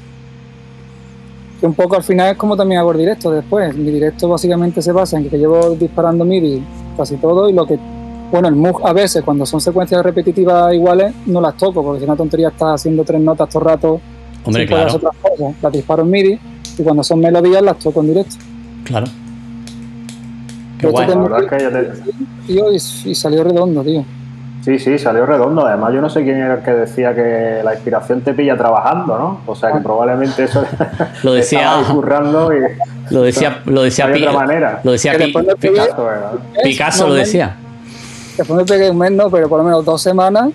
[1.60, 3.76] Que un poco al final es como también hago el directo después.
[3.76, 6.64] Mi directo básicamente se basa en que llevo disparando MIDI
[6.96, 7.78] casi todo y lo que
[8.32, 12.06] bueno, el MUG a veces cuando son secuencias repetitivas iguales no las toco porque si
[12.06, 14.02] una tontería estás haciendo tres notas todo el rato
[14.46, 14.96] Hombre, claro.
[14.96, 15.56] Otras cosas.
[15.62, 16.40] Las disparo en MIDI
[16.78, 18.36] y cuando son melodías las toco en directo.
[18.84, 19.08] Claro.
[20.84, 21.08] Qué guay.
[22.46, 24.04] Tío, y, salió redondo, tío.
[24.64, 25.66] Sí, sí, salió redondo.
[25.66, 29.18] Además, yo no sé quién era el que decía que la inspiración te pilla trabajando,
[29.18, 29.42] ¿no?
[29.46, 29.84] O sea, que ah.
[29.84, 30.64] probablemente eso
[31.24, 32.60] lo decía currando y
[33.14, 34.82] lo decía lo decía de otra manera.
[34.84, 35.14] Lo decía
[35.60, 36.10] Picasso,
[36.64, 37.56] Picasso lo decía.
[38.38, 40.50] Después me pegué un mes, no, pero por lo menos dos semanas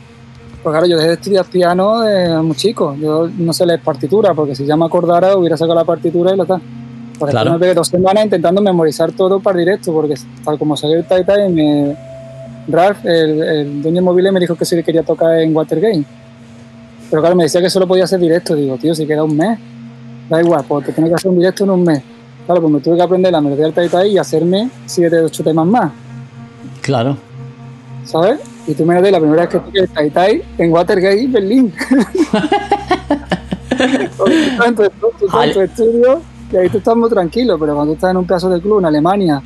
[0.62, 2.96] pues claro, yo dejé de estudiar piano de muy chico.
[3.00, 6.36] Yo no sé leer partitura, porque si ya me acordara hubiera sacado la partitura y
[6.36, 6.60] lo tal.
[7.18, 10.14] Por eso me pegué dos semanas intentando memorizar todo para directo, porque
[10.44, 11.96] tal como salió el Tai Tai, me...
[12.68, 16.04] Ralph, el, el dueño móvil, me dijo que sí quería tocar en Watergate.
[17.10, 18.54] Pero claro, me decía que solo podía hacer directo.
[18.54, 19.58] Digo, tío, si queda un mes,
[20.28, 22.02] da igual, te tienes que hacer un directo en un mes.
[22.44, 25.26] Claro, pues me tuve que aprender la melodía del Tai Tai y hacerme siete o
[25.26, 25.92] ocho temas más.
[26.82, 27.16] Claro.
[28.04, 28.38] ¿Sabes?
[28.66, 31.72] Y tú me de la primera vez que toqué Tai Tai en Watergate, Berlín.
[34.58, 36.20] tanto tu estudio
[36.50, 38.86] y ahí tú estás muy tranquilo, pero cuando estás en un caso de club en
[38.86, 39.42] Alemania,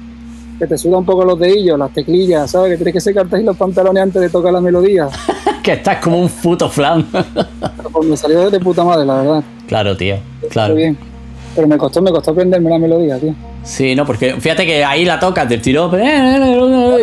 [0.59, 2.70] que te suda un poco los dedillos, las teclillas, ¿sabes?
[2.70, 5.09] Que tienes que secarte los pantalones antes de tocar la melodía.
[5.62, 7.07] que estás como un puto flan.
[7.92, 9.44] pues me salió de puta madre, la verdad.
[9.66, 10.16] Claro, tío,
[10.50, 10.74] claro.
[10.74, 10.96] Bien.
[11.55, 13.34] Pero me costó, me costó aprenderme la melodía, tío.
[13.64, 15.90] Sí, no, porque fíjate que ahí la tocas del tiro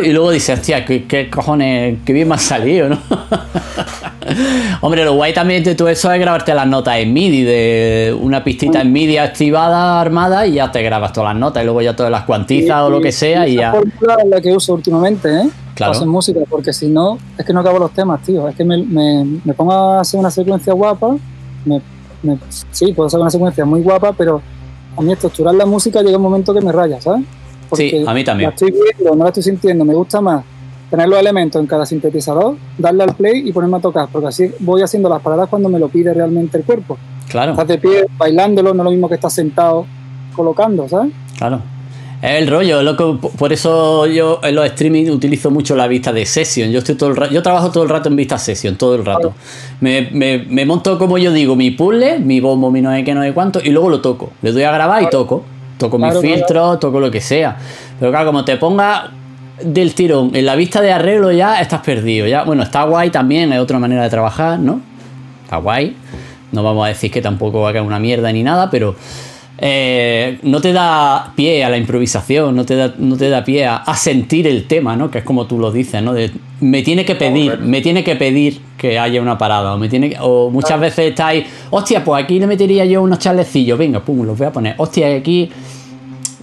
[0.02, 2.98] y luego dices, hostia, ¿qué, cojones, qué bien me ha salido, ¿no?
[4.82, 8.44] Hombre, lo guay también de todo eso es grabarte las notas en MIDI, de una
[8.44, 11.96] pistita en MIDI activada, armada, y ya te grabas todas las notas, y luego ya
[11.96, 13.72] todas las cuantizas o lo que sea, y ya.
[13.72, 15.48] es la que uso últimamente, ¿eh?
[15.74, 15.94] Claro.
[15.94, 18.46] Para música, porque si no, es que no acabo los temas, tío.
[18.48, 21.16] Es que me, me, pongo a hacer una secuencia guapa,
[21.64, 21.80] me,
[22.70, 24.42] sí, puedo hacer una secuencia muy guapa, pero
[24.96, 27.24] a mí estructurar la música llega un momento que me raya, ¿sabes?
[27.72, 28.50] sí, a mí también.
[28.50, 30.44] La estoy viendo, no la estoy sintiendo, me gusta más
[30.90, 34.50] tener los elementos en cada sintetizador, darle al play y ponerme a tocar, porque así
[34.58, 36.98] voy haciendo las paradas cuando me lo pide realmente el cuerpo.
[37.28, 37.52] Claro.
[37.52, 39.86] Estás de pie bailándolo, no es lo mismo que estás sentado
[40.34, 41.12] colocando, ¿sabes?
[41.38, 41.62] Claro.
[42.22, 46.26] Es el rollo, loco, por eso yo en los streaming utilizo mucho la vista de
[46.26, 46.70] session.
[46.70, 49.32] Yo estoy todo el yo trabajo todo el rato en vista session, todo el rato.
[49.80, 53.22] Me, me, monto como yo digo, mi puzzle, mi bombo, mi no sé qué, no
[53.22, 54.32] sé cuánto, y luego lo toco.
[54.42, 55.44] Le doy a grabar y toco.
[55.78, 57.56] Toco mi filtro, toco lo que sea.
[57.98, 59.12] Pero claro, como te ponga
[59.62, 62.26] del tirón en la vista de arreglo ya estás perdido.
[62.26, 64.82] Ya, bueno, está guay también, es otra manera de trabajar, ¿no?
[65.44, 65.96] Está guay.
[66.52, 68.94] No vamos a decir que tampoco va a caer una mierda ni nada, pero
[69.62, 73.66] eh, no te da pie a la improvisación, no te da, no te da pie
[73.66, 75.10] a, sentir el tema, ¿no?
[75.10, 76.14] Que es como tú lo dices, ¿no?
[76.60, 80.16] me tiene que pedir, me tiene que pedir que haya una parada, o me tiene
[80.20, 84.38] o muchas veces estáis, hostia, pues aquí le metería yo unos chalecillos, venga, pum, los
[84.38, 85.50] voy a poner, hostia, aquí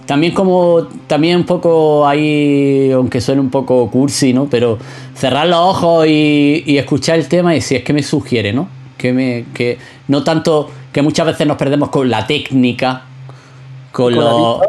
[0.06, 4.78] también como también un poco ahí aunque suene un poco cursi no pero
[5.14, 8.70] cerrar los ojos y, y, escuchar el tema y si es que me sugiere no
[8.96, 9.76] que me que
[10.08, 13.04] no tanto que muchas veces nos perdemos con la técnica
[13.92, 14.60] con, lo,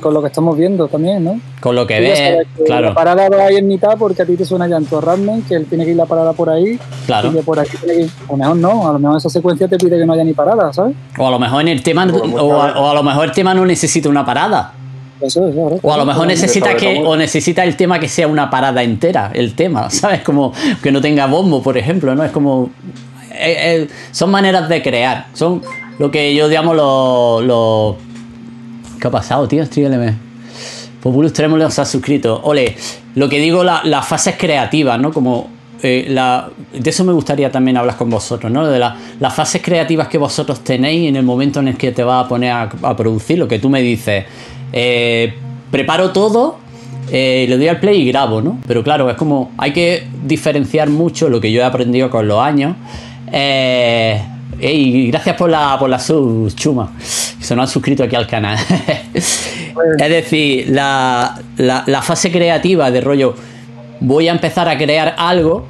[0.00, 1.40] con, lo que estamos viendo también, ¿no?
[1.60, 2.88] Con lo que ves, claro.
[2.88, 5.66] La parada va ahí en mitad porque a ti te suena llanto Radman, que él
[5.66, 6.78] tiene que ir la parada por ahí.
[7.04, 7.32] Claro.
[7.36, 8.10] Y por aquí tiene que ir.
[8.30, 10.72] Lo mejor no, a lo mejor esa secuencia te pide que no haya ni parada,
[10.72, 10.94] ¿sabes?
[11.18, 14.08] O a lo mejor en el tema, o a, lo mejor el tema no necesita
[14.08, 14.72] una parada.
[15.20, 18.48] Eso es, O a lo mejor necesita que, o necesita el tema que sea una
[18.48, 20.22] parada entera, el tema, ¿sabes?
[20.22, 20.52] Como
[20.82, 22.24] que no tenga bombo, por ejemplo, ¿no?
[22.24, 22.70] Es como.
[23.42, 25.26] Eh, eh, son maneras de crear.
[25.34, 25.62] Son
[25.98, 27.96] lo que yo digamos los
[29.00, 29.62] ¿Qué ha pasado, tío?
[29.62, 30.14] Escríbeme.
[31.02, 32.40] Populus Tremulous se ha suscrito.
[32.44, 32.76] Ole,
[33.16, 35.12] lo que digo, las fases creativas, ¿no?
[35.12, 35.48] Como
[35.82, 36.14] eh,
[36.72, 38.66] de eso me gustaría también hablar con vosotros, ¿no?
[38.68, 42.24] De las fases creativas que vosotros tenéis en el momento en el que te vas
[42.24, 44.24] a poner a, producir, lo que tú me dices.
[45.72, 46.58] Preparo todo,
[47.10, 48.58] eh, le doy al play y grabo, ¿no?
[48.66, 52.38] Pero claro, es como hay que diferenciar mucho lo que yo he aprendido con los
[52.40, 52.76] años.
[53.32, 54.20] Eh,
[55.10, 56.92] gracias por la, por la sub, Chuma.
[56.98, 58.58] Se nos han suscrito aquí al canal.
[59.14, 61.40] es decir, la,
[62.02, 63.34] fase creativa de rollo,
[64.00, 65.64] voy a empezar a crear algo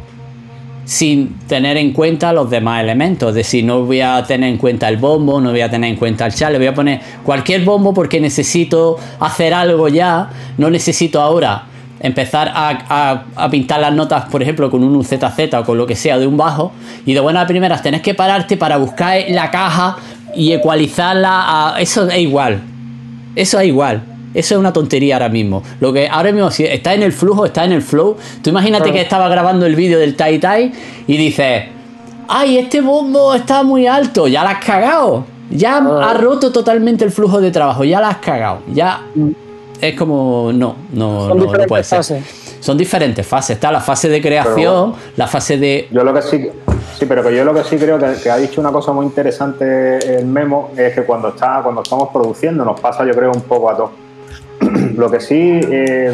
[0.84, 3.30] sin tener en cuenta los demás elementos.
[3.30, 5.96] Es decir, no voy a tener en cuenta el bombo, no voy a tener en
[5.96, 11.20] cuenta el chale, voy a poner cualquier bombo porque necesito hacer algo ya, no necesito
[11.20, 11.66] ahora
[12.02, 16.18] empezar a, pintar las notas, por ejemplo, con un ZZ o con lo que sea
[16.18, 16.72] de un bajo,
[17.06, 19.96] y de buenas primeras tenés que pararte para buscar la caja
[20.34, 21.80] y ecualizarla a...
[21.80, 22.60] Eso es igual.
[23.36, 24.02] Eso es igual.
[24.34, 25.62] Eso es una tontería ahora mismo.
[25.80, 28.16] Lo que ahora mismo, si está en el flujo, está en el flow.
[28.42, 30.72] Tú imagínate que estaba grabando el vídeo del Tai Tai
[31.06, 31.64] y dices,
[32.28, 35.26] ay, este bombo está muy alto, ya la has cagado.
[35.50, 38.62] Ya ha roto totalmente el flujo de trabajo, ya la has cagado.
[38.72, 39.41] Ya Mm.
[39.82, 41.98] Es como, no, no, Son no, puede ser.
[41.98, 42.56] fases.
[42.60, 43.56] Son diferentes fases.
[43.56, 45.88] Está la fase de creación, la fase de.
[45.90, 46.48] Yo lo que sí,
[46.96, 49.04] sí, pero que yo lo que sí creo que, que ha dicho una cosa muy
[49.04, 53.42] interesante el Memo es que cuando está, cuando estamos produciendo nos pasa, yo creo, un
[53.42, 53.90] poco a todos.
[54.96, 56.12] lo que sí eh,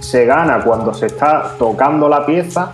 [0.00, 2.72] se gana cuando se está tocando la pieza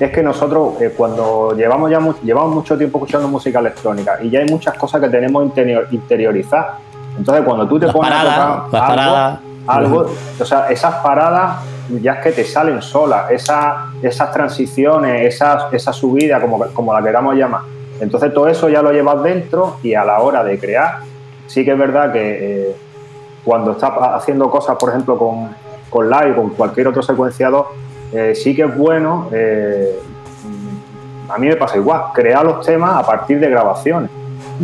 [0.00, 4.30] es que nosotros eh, cuando llevamos ya mu- llevamos mucho tiempo escuchando música electrónica y
[4.30, 6.76] ya hay muchas cosas que tenemos interior, interiorizadas.
[7.18, 9.38] Entonces cuando tú te Las pones paradas, a tocar las algo, paradas.
[9.66, 10.06] algo,
[10.40, 11.56] o sea, esas paradas
[12.00, 17.02] ya es que te salen solas, esa- esas transiciones, esas, esa subida, como, como la
[17.02, 17.62] queramos llamar.
[18.00, 20.98] Entonces todo eso ya lo llevas dentro y a la hora de crear,
[21.46, 22.76] sí que es verdad que eh,
[23.44, 25.48] cuando estás haciendo cosas, por ejemplo, con,
[25.90, 27.66] con live, con cualquier otro secuenciador,
[28.12, 29.98] eh, sí que es bueno, eh,
[31.28, 34.10] a mí me pasa igual, crear los temas a partir de grabaciones.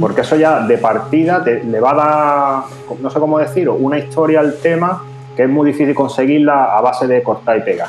[0.00, 2.62] Porque eso ya de partida te- le va a dar,
[3.00, 5.02] no sé cómo decirlo, una historia al tema
[5.36, 7.88] que es muy difícil conseguirla a base de cortar y pegar.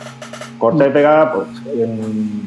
[0.57, 2.41] Cortar y pegar, pues, en-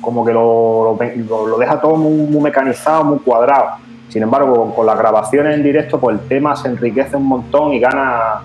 [0.00, 0.96] como que lo,
[1.28, 3.76] lo- lo deja todo muy, muy mecanizado, muy cuadrado.
[4.08, 7.72] Sin embargo, con, con las grabaciones en directo, pues el tema se enriquece un montón
[7.72, 8.40] y gana,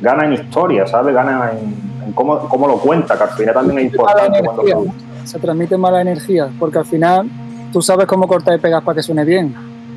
[0.00, 1.14] gana en historia, ¿sabes?
[1.14, 4.62] Gana en, en cómo, cómo lo cuenta, que al final también es importante cuando
[5.24, 7.28] se transmite mala energía, porque al final
[7.72, 9.54] tú sabes cómo cortar y pegar para que suene bien.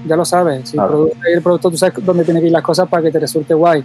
[0.07, 0.69] Ya lo sabes.
[0.69, 0.89] Si Claro.
[0.89, 3.53] produces el producto, tú sabes dónde tienen que ir las cosas para que te resulte
[3.53, 3.83] guay.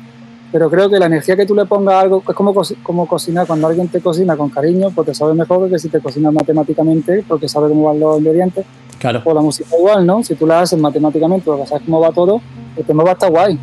[0.53, 3.07] Pero creo que la energía que tú le pongas a algo es como, co- como
[3.07, 3.47] cocinar.
[3.47, 7.25] Cuando alguien te cocina con cariño, pues te sabe mejor que si te cocinas matemáticamente,
[7.29, 8.65] porque sabe cómo van los ingredientes.
[8.99, 9.23] Claro.
[9.25, 10.23] O la música igual, ¿no?
[10.25, 12.41] Si tú la haces matemáticamente, porque sabes cómo va todo,
[12.77, 13.59] el tema va a estar guay.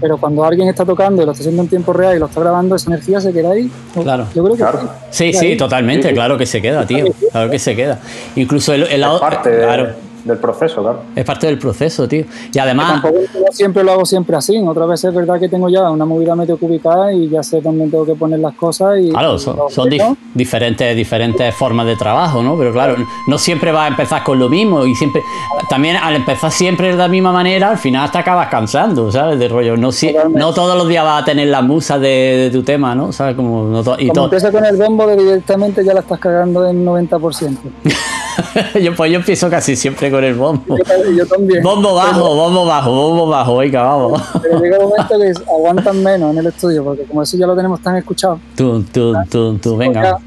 [0.00, 2.40] Pero cuando alguien está tocando y lo está haciendo en tiempo real y lo está
[2.40, 3.68] grabando, esa energía se queda ahí.
[4.00, 4.26] Claro.
[4.32, 4.78] Yo creo que Claro.
[5.10, 5.34] Sí, Ahí.
[5.34, 6.14] sí, totalmente, Sí, sí.
[6.14, 7.06] claro que se queda, tío.
[7.32, 7.98] Claro que se queda.
[8.36, 9.18] Incluso el, el lado.
[9.18, 9.88] parte de- claro,
[10.28, 11.00] del proceso, claro.
[11.16, 12.24] es parte del proceso, tío.
[12.52, 13.02] Y además.
[13.02, 13.10] Yo
[13.50, 14.56] siempre lo hago siempre así.
[14.58, 17.88] Otra vez es verdad que tengo ya una movida medio cubicada y ya sé dónde
[17.88, 18.98] tengo que poner las cosas.
[19.00, 22.56] Y, Claro, y son, lo son dif- diferentes, diferentes formas de trabajo, ¿no?
[22.58, 25.22] Pero claro, no siempre vas a empezar con lo mismo y siempre,
[25.68, 29.38] también al empezar siempre de la misma manera, al final te acabas cansando, ¿sabes?
[29.38, 32.50] De rollo, no, si- no todos los días vas a tener la musa de, de
[32.50, 33.12] tu tema, ¿no?
[33.12, 33.34] ¿Sabes?
[33.36, 34.24] Como, no to- y Como todo.
[34.24, 37.56] empieza con el bombo, de directamente ya la estás cagando en 90%.
[38.82, 40.76] yo, pues yo empiezo casi siempre con el bombo.
[40.76, 41.62] Yo, también- yo también.
[41.62, 44.22] Bombo bajo, bombo bajo, bombo bajo, venga, vamos.
[44.42, 47.56] Pero llega un momento que aguantan menos en el estudio, porque como eso ya lo
[47.56, 48.40] tenemos tan escuchado.
[48.56, 50.18] Tú, tú, tú, tú, venga.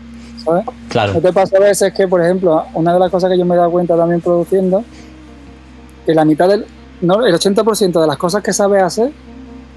[0.43, 0.65] ¿sabes?
[0.89, 3.45] Claro, ¿No te pasa a veces que, por ejemplo, una de las cosas que yo
[3.45, 4.83] me he dado cuenta también produciendo,
[6.05, 6.65] que la mitad del,
[7.01, 9.11] no, el 80% de las cosas que sabes hacer,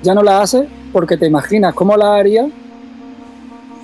[0.02, 2.46] ya no las haces porque te imaginas cómo las harías,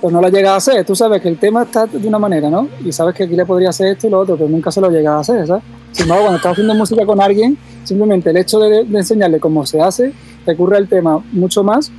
[0.01, 0.85] pero no las llegas a hacer.
[0.85, 2.67] Tú sabes que el tema está de una manera, ¿no?
[2.83, 4.89] Y sabes que aquí le podría hacer esto y lo otro, pero nunca se lo
[4.89, 5.63] llegas a hacer, ¿sabes?
[5.91, 9.65] Sin embargo, cuando estás haciendo música con alguien, simplemente el hecho de, de enseñarle cómo
[9.65, 10.13] se hace,
[10.45, 11.91] te ocurre el tema mucho más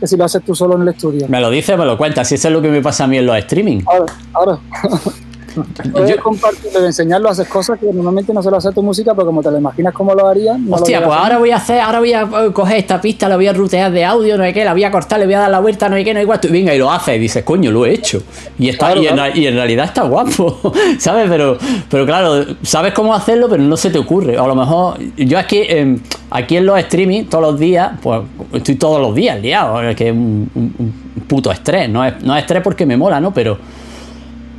[0.00, 1.28] que si lo haces tú solo en el estudio.
[1.28, 2.26] me lo dices, me lo cuentas.
[2.26, 3.82] Si eso es lo que me pasa a mí en los streaming.
[3.86, 4.58] Ahora, ahora.
[5.54, 9.26] Yo- compartirlo, de enseñarlo, haces cosas que normalmente no se lo hace tu música, pero
[9.26, 11.56] como te lo imaginas cómo lo harías, no lo Hostia, llegas pues ahora voy a
[11.56, 14.44] hacer, ahora voy a eh, coger esta pista, la voy a rutear de audio, no
[14.44, 16.14] sé qué, la voy a cortar, le voy a dar la vuelta, no sé qué,
[16.14, 16.48] no sé cuánto.
[16.48, 18.22] Y venga, y lo haces, y dices, coño, lo he hecho.
[18.58, 19.32] Y, está, Claro, y, en, claro.
[19.36, 21.28] y en realidad está guapo, ¿sabes?
[21.28, 21.58] Pero,
[21.90, 24.36] pero claro, sabes cómo hacerlo, pero no se te ocurre.
[24.38, 25.98] A lo mejor, yo aquí, eh,
[26.30, 28.20] aquí en los streaming, todos los días, pues
[28.52, 31.88] estoy todos los días liado, que es un, un- un puto estrés.
[31.88, 33.32] No es, no es estrés porque me mola, ¿no?
[33.32, 33.58] Pero.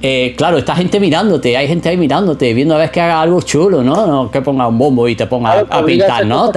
[0.01, 3.41] Eh, claro, está gente mirándote, hay gente ahí mirándote, viendo a ver que haga algo
[3.41, 4.07] chulo, ¿no?
[4.07, 6.51] No que ponga un bombo y te ponga Claro, a, pintar no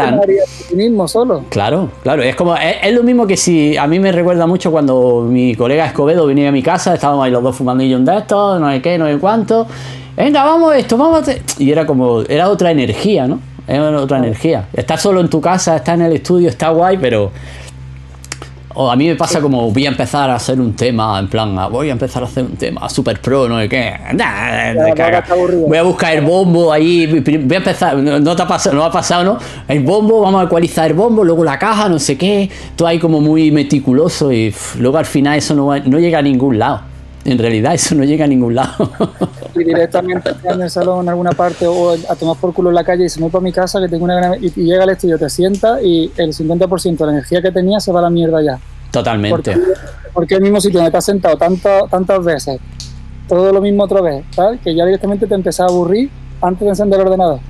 [0.74, 1.44] mismo solo.
[1.50, 4.70] Claro, claro, es como es, es lo mismo que si a mí me recuerda mucho
[4.70, 8.16] cuando mi colega Escobedo venía a mi casa, estábamos ahí los dos fumando un de
[8.16, 9.66] estos, no sé qué, no sé cuánto.
[10.16, 11.42] Venga, vamos esto, vamos a hacer-".
[11.58, 13.40] Y era como, era otra energía, ¿no?
[13.66, 14.68] Era otra energía.
[14.72, 17.30] Estar solo en tu casa, estar en el estudio, está guay, pero
[18.74, 21.58] o a mí me pasa como voy a empezar a hacer un tema, en plan,
[21.58, 23.94] ah, voy a empezar a hacer un tema super pro, no sé qué.
[24.14, 24.74] Nah.
[25.66, 28.90] Voy a buscar el bombo ahí, voy a empezar, no, te ha pasado, no ha
[28.90, 29.38] pasado, ¿no?
[29.68, 32.98] El bombo, vamos a ecualizar el bombo, luego la caja, no sé qué, todo ahí
[32.98, 36.93] como muy meticuloso y pff, luego al final eso no, no llega a ningún lado.
[37.24, 38.90] En realidad eso no llega a ningún lado.
[39.54, 42.84] Y directamente en el salón en alguna parte o a tomar por culo en la
[42.84, 44.44] calle y se me voy para mi casa que tengo una gran...
[44.44, 47.80] Y, y llega al estudio, te sienta y el 50% de la energía que tenía
[47.80, 48.58] se va a la mierda ya.
[48.90, 49.52] Totalmente.
[49.52, 49.72] Porque,
[50.12, 52.60] porque el mismo sitio donde te has sentado tanto- tantas veces,
[53.28, 54.60] todo lo mismo otra vez, ¿sabes?
[54.62, 56.10] Que ya directamente te empezás a aburrir
[56.42, 57.40] antes de encender el ordenador.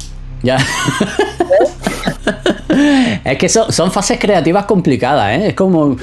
[0.43, 0.59] Ya.
[3.25, 5.49] es que son fases creativas complicadas, ¿eh?
[5.49, 5.97] Es como...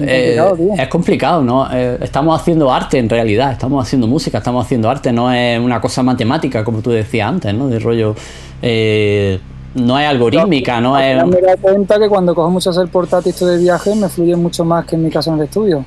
[0.00, 0.38] Eh,
[0.78, 1.68] es complicado, ¿no?
[1.72, 5.80] Eh, estamos haciendo arte en realidad, estamos haciendo música, estamos haciendo arte, no es una
[5.80, 7.68] cosa matemática como tú decías antes, ¿no?
[7.68, 8.14] De rollo...
[8.62, 9.38] Eh,
[9.74, 11.24] no es algorítmica, no, es...
[11.24, 14.84] Me doy cuenta que cuando cojo mucho hacer portátil de viaje me fluye mucho más
[14.86, 15.84] que en mi casa en el estudio.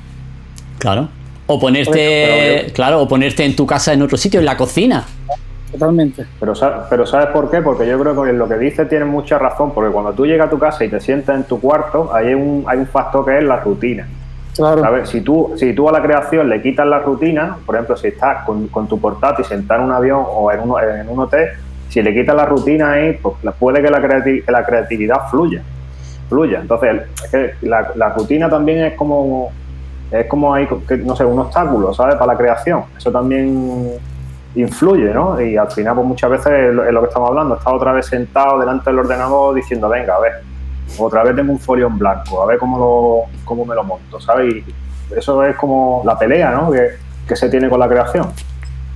[0.78, 1.08] Claro.
[1.46, 5.04] O ponerte, claro, o ponerte en tu casa en otro sitio, en la cocina.
[5.72, 6.26] Totalmente.
[6.38, 6.52] Pero,
[6.90, 7.62] pero ¿sabes por qué?
[7.62, 10.48] Porque yo creo que en lo que dice tiene mucha razón, porque cuando tú llegas
[10.48, 13.38] a tu casa y te sientas en tu cuarto, hay un, hay un factor que
[13.38, 14.06] es la rutina.
[14.54, 15.06] Claro.
[15.06, 18.44] Si, tú, si tú a la creación le quitas la rutina, por ejemplo, si estás
[18.44, 21.48] con, tu portátil sentado en un avión o en un, en un hotel,
[21.88, 25.62] si le quitas la rutina ahí, pues puede que la, la creatividad fluya.
[26.28, 26.60] fluya.
[26.60, 27.02] Entonces,
[27.62, 29.50] la, la rutina también es como
[30.10, 30.68] es como hay,
[31.04, 32.16] no sé, un obstáculo, ¿sabes?
[32.16, 32.84] Para la creación.
[32.96, 33.92] Eso también
[34.54, 35.40] influye, ¿no?
[35.40, 38.58] Y al final, pues muchas veces es lo, que estamos hablando, está otra vez sentado
[38.58, 40.32] delante del ordenador diciendo, venga, a ver,
[40.98, 44.20] otra vez tengo un folio en blanco, a ver cómo, lo, cómo me lo monto,
[44.20, 44.54] ¿sabes?
[44.54, 44.64] Y
[45.16, 46.70] eso es como la pelea, ¿no?
[46.70, 46.90] Que,
[47.34, 48.26] se tiene con la creación.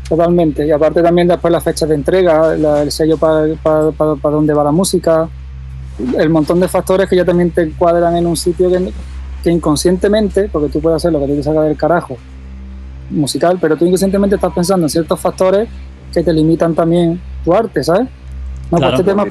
[0.07, 4.53] Totalmente, y aparte también después la fecha de entrega, el sello para, para, para, dónde
[4.53, 5.27] va la música,
[6.19, 8.69] el montón de factores que ya también te encuadran en un sitio
[9.43, 12.19] que, inconscientemente, porque tú puedes hacer lo que te sacar del carajo,
[13.11, 15.69] musical, pero tú inconscientemente estás pensando en ciertos factores
[16.13, 18.09] que te limitan también tu arte, ¿sabes?
[18.71, 19.27] No, pues este tema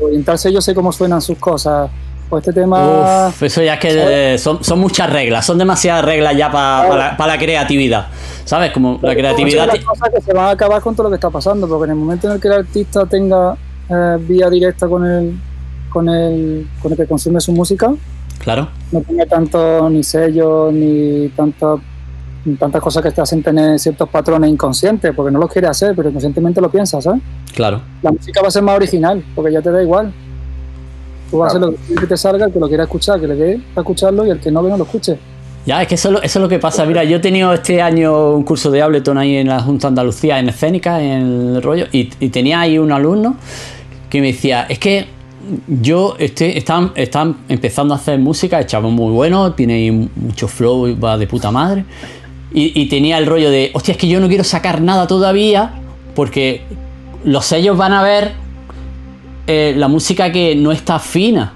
[0.00, 1.90] orientarse yo sé cómo suenan sus cosas.
[2.28, 3.32] Pues este tema.
[3.40, 8.06] eso ya es que son, son, muchas reglas, son demasiadas reglas ya para la, creatividad.
[8.44, 8.70] ¿Sabes?
[8.70, 9.66] Como la creatividad.
[9.66, 11.90] Las cosas que se van a acabar con todo lo que está pasando, porque en
[11.90, 13.56] el momento en el que el artista tenga
[13.88, 15.40] eh, vía directa con el,
[15.88, 17.92] con el, con el que consume su música,
[18.38, 18.68] claro.
[18.92, 21.80] no tiene tanto ni sello ni tanto
[22.58, 26.08] tantas cosas que te hacen tener ciertos patrones inconscientes, porque no los quiere hacer, pero
[26.08, 27.20] inconscientemente lo piensas, ¿sabes?
[27.54, 27.80] Claro.
[28.02, 30.12] La música va a ser más original, porque ya te da igual.
[31.30, 33.34] Tú vas a hacer lo que te salga, el que lo quiera escuchar, que le
[33.36, 35.18] dé a escucharlo y el que no, que no lo escuche.
[35.66, 36.86] Ya, es que eso, es lo que pasa.
[36.86, 40.38] Mira, yo he tenido este año un curso de Ableton ahí en la Junta Andalucía,
[40.38, 43.36] en escénica, en el rollo, y, tenía ahí un alumno
[44.08, 45.06] que me decía, es que
[45.68, 50.98] yo estoy, están, están empezando a hacer música, el chavo muy bueno, tiene mucho flow,
[50.98, 51.84] va de puta madre.
[52.52, 55.74] Y, tenía el rollo de, hostia, es que yo no quiero sacar nada todavía
[56.16, 56.62] porque
[57.24, 58.32] los sellos van a ver
[59.46, 61.52] eh, la música que no está fina,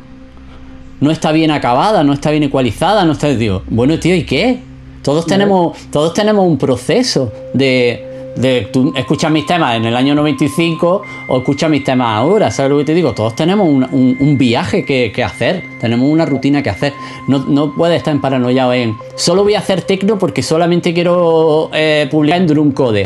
[1.01, 3.29] no está bien acabada, no está bien ecualizada, no está...
[3.29, 4.61] Digo, bueno, tío, ¿y qué?
[5.03, 10.15] Todos tenemos, todos tenemos un proceso de, de tú escuchas mis temas en el año
[10.15, 13.13] 95 o escuchas mis temas ahora, ¿sabes lo que te digo?
[13.13, 16.93] Todos tenemos un, viaje que, hacer, tenemos una rutina que hacer.
[17.29, 21.71] No, no puedes estar en paranoia en solo voy a hacer tecno porque solamente quiero
[21.73, 23.05] eh, publicar en Drumcode.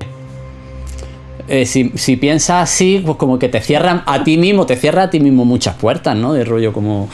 [1.48, 5.04] Eh, si, si, piensas así, pues como que te cierran a ti mismo, te cierra
[5.04, 6.34] a ti mismo muchas puertas, ¿no?
[6.34, 7.08] De rollo como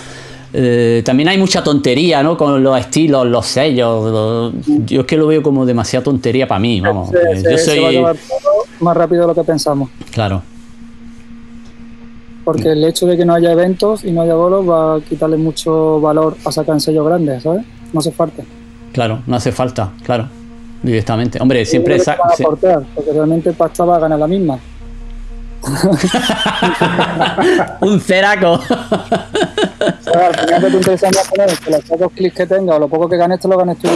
[0.56, 2.36] eh, también hay mucha tontería, ¿no?
[2.36, 4.52] Con los estilos, los sellos.
[4.86, 7.12] yo es que lo veo como demasiada tontería para mí, vamos.
[7.12, 8.00] Eh, yo soy...
[8.78, 9.90] más rápido de lo que pensamos.
[10.12, 10.42] Claro.
[12.44, 15.38] Porque el hecho de que no haya eventos y no haya bolos va a quitarle
[15.38, 17.64] mucho valor a sacar en sellos grandes, ¿sabes?
[17.92, 18.44] No hace falta.
[18.92, 20.28] Claro, no hace falta, claro.
[20.84, 21.42] Directamente.
[21.42, 21.96] Hombre, siempre...
[21.96, 22.76] Esa, porque
[23.12, 24.60] realmente pasta va a ganar la misma.
[27.80, 28.60] un ceraco.
[29.86, 33.08] al final te interesa más poner que los pocos clics que tenga o lo poco
[33.08, 33.88] que ganes, te lo ganes tú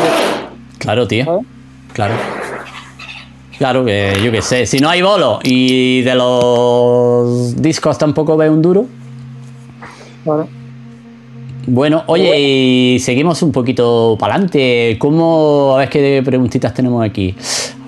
[0.78, 1.41] Claro, tío.
[1.93, 2.14] Claro.
[3.59, 4.66] Claro que yo qué sé.
[4.66, 8.86] Si no hay bolo y de los discos tampoco ve un duro.
[10.22, 10.49] Claro.
[11.66, 14.97] Bueno, oye, y seguimos un poquito para adelante.
[14.99, 15.74] ¿Cómo?
[15.74, 17.36] A ver qué preguntitas tenemos aquí.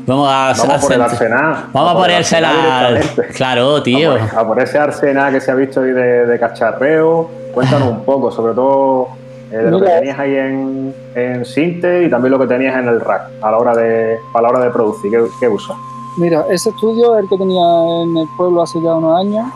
[0.07, 1.65] Vamos a, Vamos por el Arsenal.
[1.73, 3.01] Vamos a ponerse la.
[3.35, 4.17] Claro, tío.
[4.37, 7.31] A por, ese Arsenal que se ha visto hoy de, cacharreo.
[7.55, 9.09] Cuéntanos un poco, sobre todo
[9.51, 12.89] eh, de lo que tenías ahí en, en Sinte y también lo que tenías en
[12.89, 15.11] el rack a la hora de, a la hora de producir.
[15.11, 15.77] ¿Qué, qué usas?
[16.17, 19.47] Mira, ese estudio es el que tenía en el pueblo hace ya unos años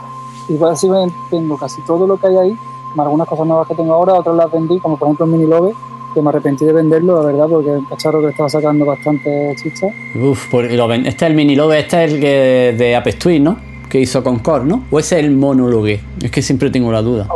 [0.49, 2.57] y básicamente tengo casi todo lo que hay ahí,
[2.97, 5.73] algunas cosas nuevas que tengo ahora, otras las vendí, como por ejemplo el Mini Lobe,
[6.15, 9.89] que me arrepentí de venderlo, la verdad, porque el cacharro que estaba sacando bastante chicha.
[10.15, 13.57] Uf, pues este es el mini lobe, este es el que de Apex Twin, ¿no?
[13.91, 14.85] Que hizo con Core, ¿no?
[14.91, 15.87] ¿O ese es el monólogo?
[15.89, 17.29] Es que siempre tengo la duda.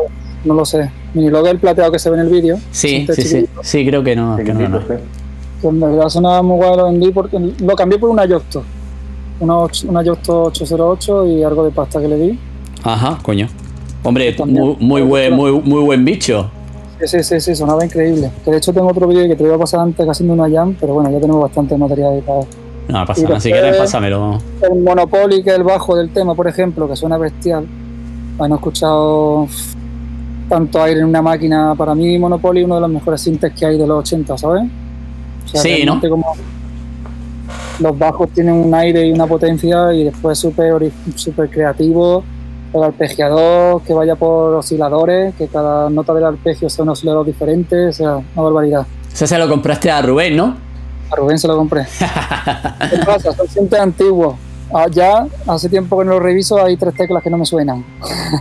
[0.44, 0.90] No, lo sé.
[1.14, 2.58] Mini lobe el plateado que se ve en el vídeo.
[2.70, 3.48] Sí, sí, sí.
[3.62, 4.36] Sí, creo que no.
[4.36, 4.80] Que no, no.
[4.86, 8.62] Que en verdad sonaba muy guay, lo vendí porque lo cambié por una Yocto.
[9.40, 9.56] Una,
[9.88, 12.38] una Yocto 808 y algo de pasta que le di.
[12.84, 13.48] Ajá, coño.
[14.04, 16.50] Hombre, muy, muy, buen, muy, muy buen bicho.
[17.04, 18.30] Sí, sí, sí, sonaba increíble.
[18.44, 20.76] Que de hecho tengo otro vídeo que te iba a pasar antes haciendo una jam,
[20.80, 22.40] pero bueno, ya tenemos bastante material para.
[22.88, 24.38] No, pasa nada, si quieres pásamelo.
[24.62, 27.66] El Monopoly, que es el bajo del tema, por ejemplo, que suena bestial.
[28.36, 29.46] Bueno, he escuchado
[30.48, 31.74] tanto aire en una máquina.
[31.76, 34.64] Para mí, Monopoly es uno de los mejores sintes que hay de los 80, ¿sabes?
[35.54, 36.00] sí, ¿no?
[36.00, 36.34] Como
[37.78, 42.24] los bajos tienen un aire y una potencia y después súper super creativo.
[42.72, 47.86] El arpegiador que vaya por osciladores, que cada nota del arpegio sea un oscilador diferente,
[47.86, 48.86] o sea, una barbaridad.
[49.10, 50.56] Ese se lo compraste a Rubén, ¿no?
[51.10, 51.86] A Rubén se lo compré.
[52.90, 53.32] ¿Qué pasa?
[53.32, 54.34] Son sintes antiguos.
[54.72, 57.84] Ah, ya hace tiempo que no lo reviso, hay tres teclas que no me suenan.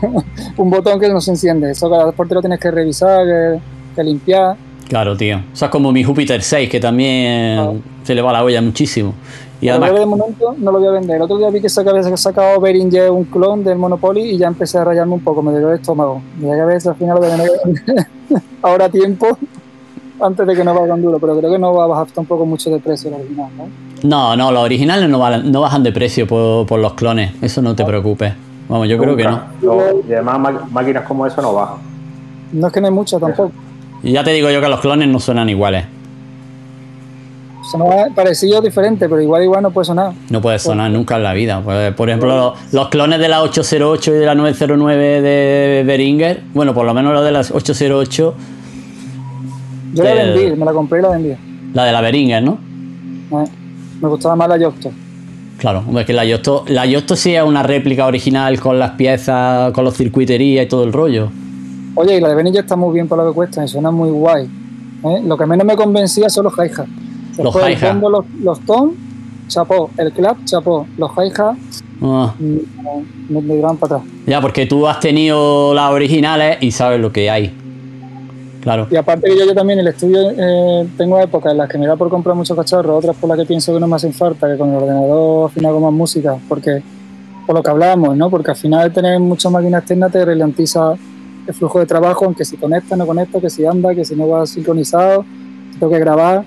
[0.58, 1.72] un botón que no se enciende.
[1.72, 3.62] Eso cada te lo tienes que revisar,
[3.96, 4.58] que, limpiar.
[4.88, 5.42] Claro, tío.
[5.54, 7.74] Eso es como mi Júpiter 6, que también ah.
[8.04, 9.14] se le va la olla muchísimo.
[9.60, 9.94] Y además...
[9.94, 11.16] de momento no lo voy a vender.
[11.16, 14.48] El otro día vi que se había sacado Behringer un clon del Monopoly y ya
[14.48, 16.22] empecé a rayarme un poco, me dio el estómago.
[16.40, 18.08] Y a ver al final lo voy a vender
[18.62, 19.38] ahora tiempo
[20.20, 22.70] antes de que no bajen duro, pero creo que no va a bajar tampoco mucho
[22.70, 23.87] de precio el original, ¿no?
[24.04, 27.84] No, no, los originales no, no bajan de precio por, los clones, eso no te
[27.84, 28.34] preocupes.
[28.70, 29.42] Vamos, yo creo que no.
[30.08, 31.78] Y además máquinas como eso no bajan.
[32.52, 33.52] No es que no hay muchas tampoco.
[34.04, 35.86] Y ya te digo yo que los clones no suenan iguales.
[37.72, 37.82] Son
[38.16, 40.14] parecidos diferentes, pero igual igual no puede sonar.
[40.30, 41.62] No puede sonar nunca en la vida.
[41.62, 46.74] Pues, por ejemplo, los, clones de la 808 y de la 909 de Beringer, bueno,
[46.74, 48.36] por lo menos los de las 808.
[49.94, 51.34] Yo la vendí, me la compré y la vendí.
[51.74, 52.58] La de la Beringer, ¿no?
[53.32, 53.67] Eh.
[54.02, 54.92] Me gustaba más la Yocto.
[55.58, 59.72] Claro, es que la Yocto, la Yocto sí es una réplica original con las piezas,
[59.72, 61.30] con los circuiterías y todo el rollo.
[61.96, 64.10] Oye, y la de Benilla está muy bien por lo que cuesta, y suena muy
[64.10, 64.46] guay.
[64.46, 65.22] ¿eh?
[65.26, 66.88] Lo que menos me convencía son los hi-hats.
[67.40, 68.02] Los hi-hats.
[68.02, 68.92] Los, los tom,
[69.48, 69.90] chapó.
[69.98, 70.86] El clap, chapó.
[70.96, 72.34] Los hi-hats, ah.
[72.38, 74.02] mm, me, me para atrás.
[74.28, 77.52] Ya, porque tú has tenido las originales y sabes lo que hay.
[78.90, 81.88] Y aparte que yo, yo también el estudio eh, tengo épocas en las que me
[81.88, 84.48] da por comprar muchos cacharros, otras por las que pienso que no me hacen falta,
[84.48, 86.82] que con el ordenador al final hago más música, porque
[87.46, 88.30] por lo que hablamos, ¿no?
[88.30, 90.96] Porque al final tener muchas máquinas externas te ralentiza
[91.48, 94.28] el flujo de trabajo, aunque si conecta, no conecta, que si anda, que si no
[94.28, 95.26] va sincronizado,
[95.80, 96.44] tengo que grabar.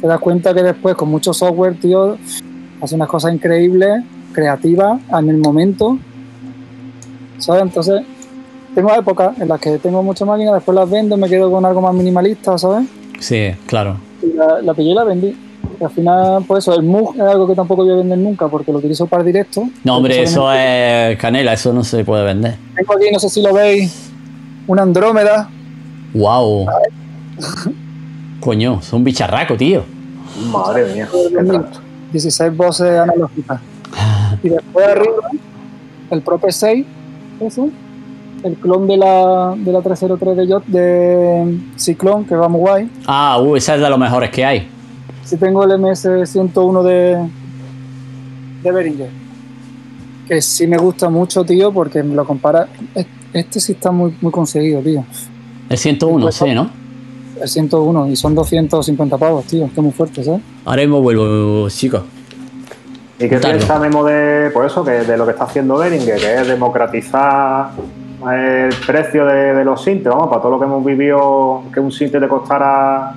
[0.00, 2.18] Te das cuenta que después con mucho software, tío,
[2.82, 5.98] hace unas cosas increíbles, creativas, en el momento.
[7.38, 7.62] ¿Sabes?
[7.62, 8.02] Entonces,
[8.74, 11.80] tengo épocas en las que tengo muchas máquinas, después las vendo, me quedo con algo
[11.80, 12.88] más minimalista, ¿sabes?
[13.18, 13.96] Sí, claro.
[14.22, 15.36] Y la, la pillé y la vendí.
[15.80, 18.48] Y al final, pues eso, el MUG es algo que tampoco voy a vender nunca
[18.48, 19.68] porque lo utilizo para directo.
[19.84, 22.56] No, hombre, eso es canela, eso no se puede vender.
[22.74, 24.10] Tengo aquí, no sé si lo veis,
[24.66, 25.50] una Andrómeda.
[26.14, 26.66] ¡Wow!
[28.40, 29.84] Coño, es un bicharraco, tío.
[30.50, 31.08] Madre mía,
[32.12, 33.60] 16 voces analógicas.
[34.42, 35.28] y después arriba,
[36.10, 36.86] el Prope 6,
[37.40, 37.68] eso
[38.42, 42.90] el clon de la, de la 303 de Yacht de Ciclón, que va muy guay.
[43.06, 44.68] Ah, uh, esa es de los mejores que hay.
[45.24, 47.28] Sí tengo el MS101 de,
[48.62, 49.10] de Behringer,
[50.26, 52.68] que sí me gusta mucho, tío, porque me lo compara...
[53.32, 55.04] Este sí está muy, muy conseguido, tío.
[55.68, 56.68] El 101, sí, ¿no?
[57.40, 60.40] El 101, y son 250 pavos, tío, que muy fuerte, ¿sabes?
[60.64, 62.02] Ahora mismo vuelvo, chicos.
[63.20, 66.34] ¿Y qué piensa Memo de, por eso, que de lo que está haciendo Behringer, que
[66.40, 67.70] es democratizar
[68.28, 72.20] el precio de, los sintes, vamos, para todo lo que hemos vivido, que un sinte
[72.20, 73.14] te costara,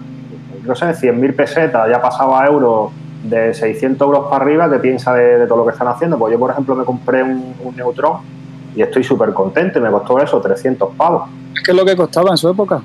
[0.63, 2.91] no sé, 100.000 pesetas, ya pasaba a euros,
[3.23, 6.17] de 600 euros para arriba, ¿qué piensa de, todo lo que están haciendo?
[6.17, 8.17] Pues yo, por ejemplo, me compré un, un Neutron
[8.75, 11.29] y estoy súper contento, me costó eso, 300 pavos.
[11.65, 12.81] Que es lo que costaba en su época.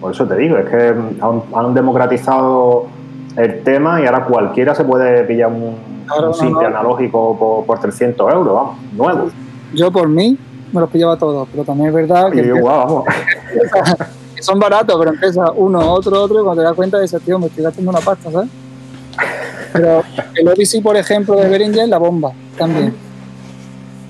[0.00, 0.94] Por eso te digo, es que
[1.54, 2.86] han, democratizado
[3.36, 5.76] el tema y ahora cualquiera se puede pillar un,
[6.34, 9.28] sinte analógico por, por 300 euros, vamos, nuevo.
[9.74, 10.38] Yo por mí
[10.72, 12.42] me los pillaba todos, pero también es verdad que,
[14.42, 17.46] son baratos, pero empieza uno, otro, otro, y cuando te das cuenta ese tío, me
[17.46, 18.48] estoy gastando una pasta, ¿sabes?
[19.72, 20.02] Pero
[20.34, 22.94] el Odyssey, por ejemplo, de Behringer, la bomba, también.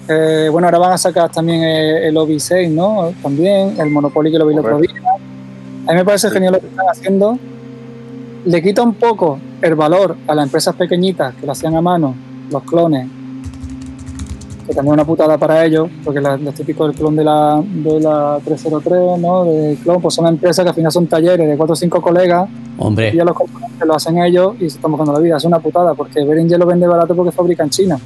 [0.09, 3.13] Eh, bueno, ahora van a sacar también el, OB 6, ¿no?
[3.23, 4.93] También, el Monopoly que lo vi el otro día.
[5.87, 7.39] A mí me parece genial lo que están haciendo.
[8.45, 12.15] Le quita un poco el valor a las empresas pequeñitas que lo hacían a mano,
[12.51, 13.09] los clones,
[14.67, 17.63] que también es una putada para ellos, porque la, los típicos del clon de la,
[17.65, 19.45] de la 303, ¿no?
[19.45, 22.49] De clon, pues son empresas que al final son talleres de cuatro o cinco colegas.
[22.79, 23.13] Hombre.
[23.15, 25.37] Y a los componentes lo hacen ellos y se están buscando la vida.
[25.37, 27.99] Es una putada, porque Behringer lo vende barato porque fabrica en China.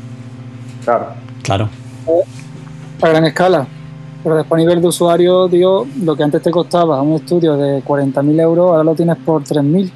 [0.84, 1.06] Claro.
[1.42, 1.68] Claro.
[3.02, 3.66] a gran escala.
[4.22, 7.82] Pero después a nivel de usuario, digo, lo que antes te costaba un estudio de
[7.82, 9.90] 40.000 euros, ahora lo tienes por 3.000.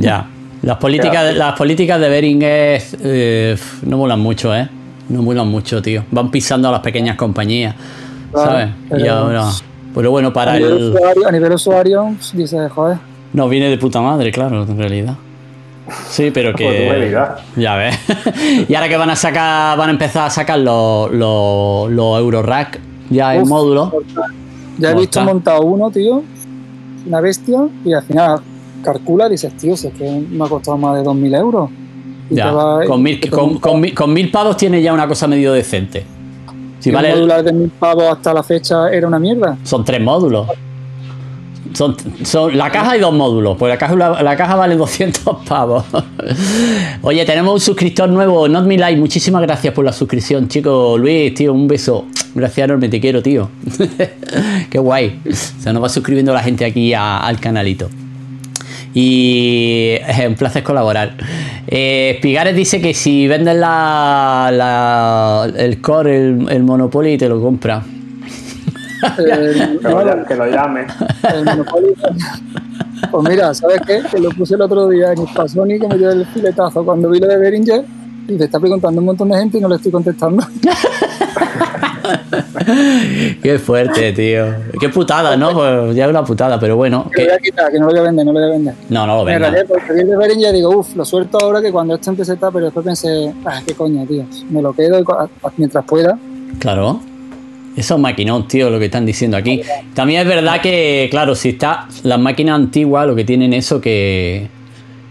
[0.00, 0.28] Ya.
[0.62, 4.68] Las políticas, las políticas de Behringer eh, no molan mucho, ¿eh?
[5.08, 6.04] No vuelan mucho, tío.
[6.10, 7.74] Van pisando a las pequeñas compañías,
[8.32, 8.70] ¿sabes?
[8.96, 9.46] y ahora.
[9.94, 10.94] Pero bueno, para a el.
[11.26, 12.98] a nivel usuario, dice, joder.
[13.32, 15.16] No, viene de puta madre, claro, en realidad.
[16.08, 17.16] Sí, pero que.
[17.56, 17.98] ya ves.
[18.68, 22.80] y ahora que van a sacar, van a empezar a sacar los, los, los Eurorack
[23.10, 23.92] ya en módulo.
[24.78, 26.22] Ya he visto montado uno, tío,
[27.06, 28.40] una bestia, y al final
[28.82, 31.70] calcula y dices, tío, si es que me ha costado más de 2.000 euros.
[32.30, 32.52] Ya,
[32.86, 33.20] con, mil,
[33.94, 36.04] con, mil pavos tiene ya una cosa medio decente.
[36.78, 39.56] Si vale, modular de mil pavos hasta la fecha era una mierda.
[39.64, 40.46] Son tres módulos.
[41.72, 43.56] Son, son, la caja y dos módulos.
[43.58, 45.84] Pues la caja, la, caja vale 200 pavos.
[47.02, 48.98] Oye, tenemos un suscriptor nuevo, Not Me Like.
[48.98, 50.96] Muchísimas gracias por la suscripción, chico.
[50.96, 52.06] Luis, tío, un beso.
[52.34, 53.50] Gracias enorme, te quiero, tío.
[54.70, 55.20] Qué guay.
[55.30, 57.88] Se nos va suscribiendo la gente aquí al canalito.
[58.94, 61.14] Y es un placer colaborar.
[61.66, 67.82] Eh, Pigares dice que si vendes la, el core, el, el Monopoly, te lo compra.
[69.18, 69.78] Eh,
[70.26, 70.86] que, lo, llame.
[73.10, 74.02] Pues mira, ¿sabes qué?
[74.10, 77.20] Que lo puse el otro día en Sony que me dio el filetazo cuando vi
[77.20, 77.84] lo de Beringer
[78.26, 80.44] y te está preguntando un montón de gente y no le estoy contestando.
[83.42, 84.46] Qué fuerte, tío.
[84.78, 85.52] Qué putada, ¿no?
[85.52, 87.10] Pues ya es una putada, pero bueno.
[87.14, 88.52] Que, lo voy a quitar, que no lo voy a vender, no lo voy a
[88.52, 88.74] vender.
[88.88, 89.48] No, no lo vendo.
[89.68, 92.50] Porque vi el de Beringer digo, uff, lo suelto ahora que cuando esto empiece está,
[92.50, 94.24] pero después pensé, ah, qué coño, tío.
[94.50, 95.04] Me lo quedo
[95.56, 96.18] mientras pueda.
[96.58, 97.00] Claro.
[97.76, 99.62] Eso es maquinón, tío, lo que están diciendo aquí.
[99.94, 104.48] También es verdad que, claro, si está las máquinas antiguas, lo que tienen eso que,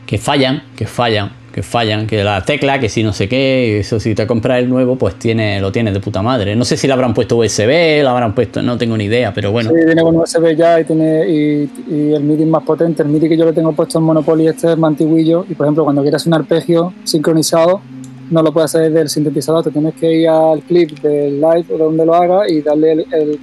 [0.05, 3.99] que fallan, que fallan, que fallan, que la tecla, que si no sé qué, eso
[3.99, 6.55] si te compras el nuevo, pues tiene, lo tienes de puta madre.
[6.55, 9.51] No sé si le habrán puesto USB, lo habrán puesto, no tengo ni idea, pero
[9.51, 9.71] bueno.
[9.71, 13.01] Sí, viene con USB ya y tiene y, el MIDI más potente.
[13.01, 15.65] El MIDI que yo le tengo puesto en Monopoly este es más antiguillo y por
[15.65, 17.81] ejemplo cuando quieras un arpegio sincronizado
[18.29, 21.77] no lo puedes hacer del sintetizador, te tienes que ir al clip del live o
[21.77, 23.39] de donde lo haga y darle el,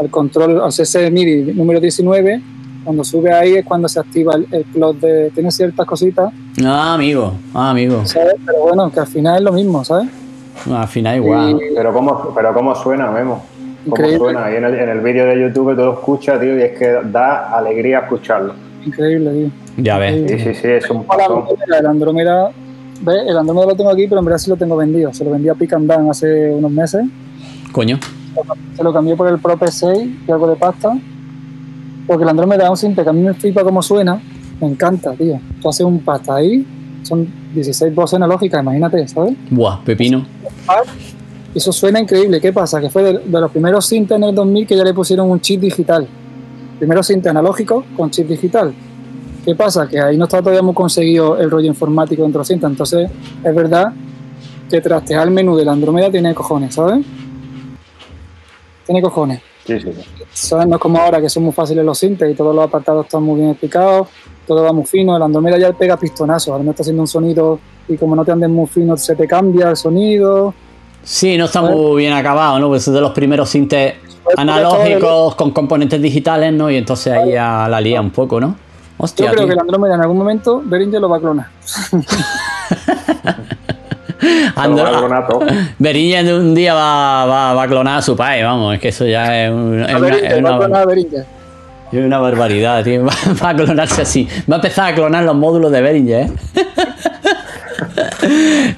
[0.00, 2.55] el, control, al CC MIDI número 19.
[2.86, 5.32] Cuando sube ahí es cuando se activa el, el de.
[5.34, 6.32] Tiene ciertas cositas.
[6.64, 8.04] Ah, amigo, ah, amigo.
[8.14, 10.08] Pero bueno, que al final es lo mismo, ¿sabes?
[10.72, 11.58] al final igual.
[11.74, 13.44] pero, ¿cómo, pero ¿cómo suena, Memo?
[13.90, 14.44] ¿Cómo suena?
[14.44, 16.86] Ahí en el, en el vídeo de YouTube tú lo escuchas, tío, y es que
[17.10, 18.54] da alegría escucharlo.
[18.84, 19.82] Increíble, tío.
[19.82, 20.30] Ya ves.
[20.30, 21.04] Sí, sí, sí, es un
[21.66, 22.52] El Andrómeda
[23.04, 25.12] el Andrómeda lo tengo aquí, pero en verdad sí lo tengo vendido.
[25.12, 27.04] Se lo vendí a Pick hace unos meses.
[27.72, 27.98] Coño.
[28.76, 30.96] Se lo cambié por el Pro P6 y algo de pasta.
[32.06, 34.20] Porque el Andrómeda es un simple que a mí me flipa cómo suena.
[34.60, 35.38] Me encanta, tío.
[35.60, 36.64] Tú haces un pasta ahí,
[37.02, 39.34] son 16 voces analógicas, imagínate, ¿sabes?
[39.50, 40.26] Buah, pepino.
[41.54, 42.40] Eso suena increíble.
[42.40, 42.80] ¿Qué pasa?
[42.80, 45.60] Que fue de, los primeros cintas en el 2000 que ya le pusieron un chip
[45.60, 46.06] digital.
[46.78, 48.74] Primero cinta analógico con chip digital.
[49.44, 49.88] ¿Qué pasa?
[49.88, 52.66] Que ahí no está todavía hemos conseguido el rollo informático dentro de cinta.
[52.66, 53.10] Entonces,
[53.42, 53.92] es verdad
[54.68, 57.06] que trastear el menú de la Andrómeda tiene cojones, ¿sabes?
[58.84, 59.40] Tiene cojones.
[59.66, 60.52] Sí, sí.
[60.52, 63.22] No es como ahora que son muy fáciles los cintas y todos los apartados están
[63.22, 64.08] muy bien explicados,
[64.46, 65.16] todo va muy fino.
[65.16, 68.32] El Andrómeda ya pega pistonazos, ahora no está haciendo un sonido y como no te
[68.32, 70.54] andes muy fino, se te cambia el sonido.
[71.02, 72.68] Sí, no está muy bien acabado, ¿no?
[72.68, 73.94] Pues es de los primeros cintes
[74.36, 76.70] analógicos con componentes digitales, ¿no?
[76.70, 78.56] Y entonces ahí ya la lía un poco, ¿no?
[78.98, 81.46] Yo creo que el Andrómeda en algún momento Beringer lo va a clonar.
[85.78, 87.24] Beringer un día va,
[87.54, 89.94] va, a clonar a su padre, vamos, es que eso ya es, una, es
[91.98, 93.04] una, barbaridad, tío.
[93.42, 94.28] Va, a clonarse así.
[94.50, 96.32] Va a empezar a clonar los módulos de Beringer, ¿eh?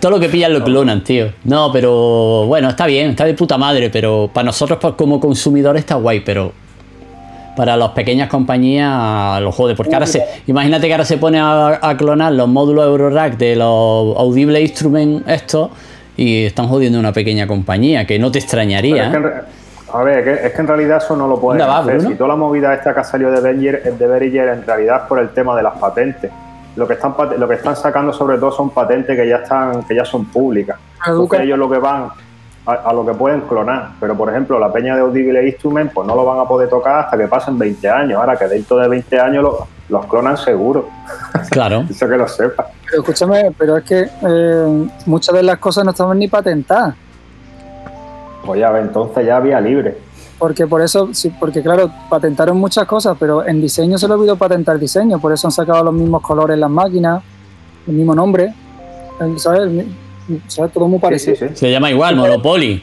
[0.01, 1.33] Todo lo que pillan lo clonan, tío.
[1.45, 5.95] No, pero bueno, está bien, está de puta madre, pero para nosotros como consumidores está
[5.95, 6.53] guay, pero
[7.59, 9.75] para las pequeñas compañías los jode.
[9.75, 14.17] Porque ahora se, imagínate que ahora se pone a, clonar los módulos Eurorack de los
[14.17, 15.69] Audible Instruments estos
[16.17, 19.11] y están jodiendo una pequeña compañía, que no te extrañaría.
[19.93, 22.01] a ver, es que en realidad eso no lo pueden hacer.
[22.01, 25.19] Si toda la movida esta que ha salido de Behringer, de Behringer en realidad por
[25.19, 26.31] el tema de las patentes.
[26.77, 29.97] Lo que están lo que están sacando sobre todo son patentes que ya están que
[29.97, 30.79] ya son públicas.
[31.05, 32.11] Porque ellos lo que van
[32.69, 33.93] a, lo que pueden clonar.
[33.99, 37.01] Pero, por ejemplo, la peña de Audible Instrument, pues no lo van a poder tocar
[37.01, 38.21] hasta que pasen 20 años.
[38.21, 39.47] Ahora que dentro de 20 años
[39.89, 40.89] los clonan seguro.
[41.51, 41.85] Claro.
[41.91, 42.67] Eso que lo sepa.
[42.85, 46.95] Pero escúchame, pero es que eh, muchas de las cosas no estaban ni patentadas.
[48.45, 49.97] Pues ya, entonces ya había libre.
[50.39, 54.37] Porque por eso, sí, porque claro, patentaron muchas cosas, pero en diseño se le olvidó
[54.37, 57.23] patentar diseño, por eso han sacado los mismos colores en las máquinas,
[57.87, 58.53] el mismo nombre,
[59.37, 59.87] ¿sabes?
[60.73, 61.37] Todo muy parecido.
[61.55, 62.83] Se llama igual, Monopoly.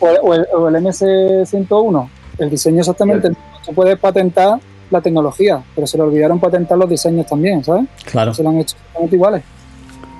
[0.00, 0.46] O, el,
[0.76, 3.30] MS-101, el diseño exactamente.
[3.64, 4.58] Tú puedes patentar
[4.90, 7.86] la tecnología, pero se le olvidaron patentar los diseños también, ¿sabes?
[8.10, 8.32] Claro.
[8.32, 9.42] Se lo han hecho exactamente iguales.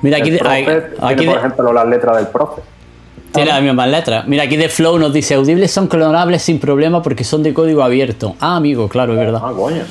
[0.02, 0.30] Mira, aquí,
[1.00, 2.62] aquí por ejemplo, las letras del profe.
[3.32, 4.26] Tiene las mismas letras.
[4.26, 7.82] Mira, aquí de Flow nos dice, audibles son clonables sin problema porque son de código
[7.82, 8.36] abierto.
[8.40, 9.40] Ah, amigo, claro, es verdad.
[9.44, 9.82] Ah, coño.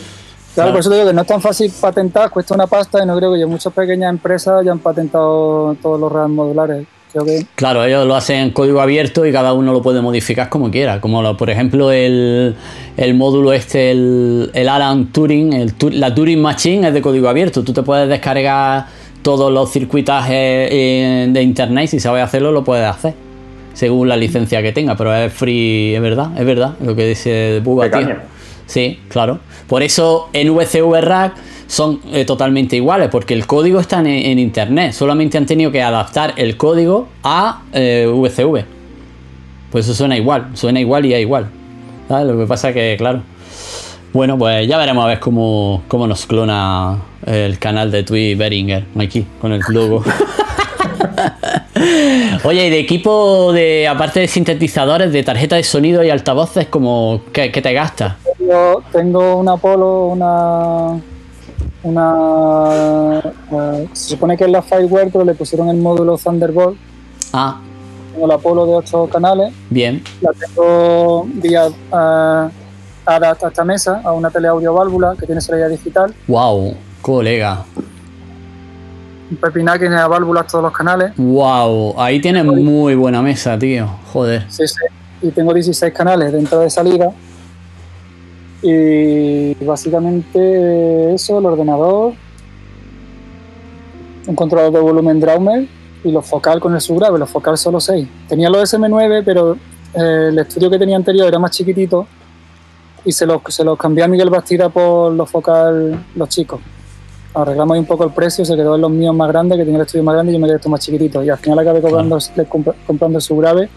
[0.57, 3.15] Claro, por eso digo que no es tan fácil patentar, cuesta una pasta y no
[3.15, 6.87] creo que muchas pequeñas empresas ya han patentado todos los RAM modulares.
[7.53, 10.99] Claro, ellos lo hacen en código abierto y cada uno lo puede modificar como quiera.
[10.99, 12.55] Como por ejemplo el,
[13.13, 17.63] módulo este, el, Alan Turing, la Turing Machine es de código abierto.
[17.63, 18.87] Tú te puedes descargar
[19.21, 23.13] todos los circuitajes eh, de internet si sabes hacerlo lo puedes hacer
[23.73, 27.61] según la licencia que tenga, pero es free, es verdad, es verdad, lo que dice
[27.63, 28.36] Buba, tío.
[28.67, 29.39] Sí, claro.
[29.67, 31.35] Por eso en VCV Rack
[31.67, 34.93] son eh, totalmente iguales, porque el código está en, internet.
[34.93, 38.65] Solamente han tenido que adaptar el código a eh, VCV.
[39.71, 41.49] Pues eso suena igual, suena igual y es igual.
[42.09, 43.21] Lo que pasa que, claro.
[44.13, 48.85] Bueno, pues ya veremos a ver cómo, cómo nos clona el canal de Twitch Beringer,
[48.95, 50.03] Mikey, con el logo.
[52.43, 57.21] Oye, y de equipo de, aparte de sintetizadores, de tarjeta de sonido y altavoces, como
[57.33, 58.15] ¿qué, te gastas?
[58.39, 61.01] Yo tengo una Apollo, una
[61.83, 63.19] una
[63.51, 66.77] eh, se supone que es la Fireware, pero le pusieron el módulo Thunderbolt.
[67.33, 67.59] Ah.
[68.13, 69.53] Tengo la Apollo de 8 canales.
[69.69, 70.03] Bien.
[70.21, 72.49] La tengo vía uh,
[73.05, 76.13] a esta mesa, a una teleaudio válvula que tiene salida digital.
[76.27, 77.63] Wow, colega
[79.29, 81.11] un pepinac tiene válvulas todos los canales.
[81.17, 83.87] Wow, ahí tienes muy buena mesa, tío.
[84.13, 84.45] Joder.
[84.49, 84.79] Sí, sí.
[85.21, 87.11] Y tengo 16 canales de entrada y salida.
[88.61, 92.13] Y básicamente eso, el ordenador,
[94.27, 95.67] un controlador de volumen Draumer
[96.03, 98.07] y los focal con el subgrave, los focal solo 6.
[98.27, 99.53] Tenía los SM9, pero
[99.93, 102.07] eh, el estudio que tenía anterior era más chiquitito
[103.05, 106.59] y se los, se los cambié a Miguel Bastida por los focal los chicos
[107.41, 109.85] arreglamos un poco el precio, se quedó en los míos más grandes, que tenía el
[109.85, 111.23] estudio más grande y yo me quedé esto más chiquitito.
[111.23, 112.17] Y al final acabé comprando,
[112.85, 113.69] comprando su grave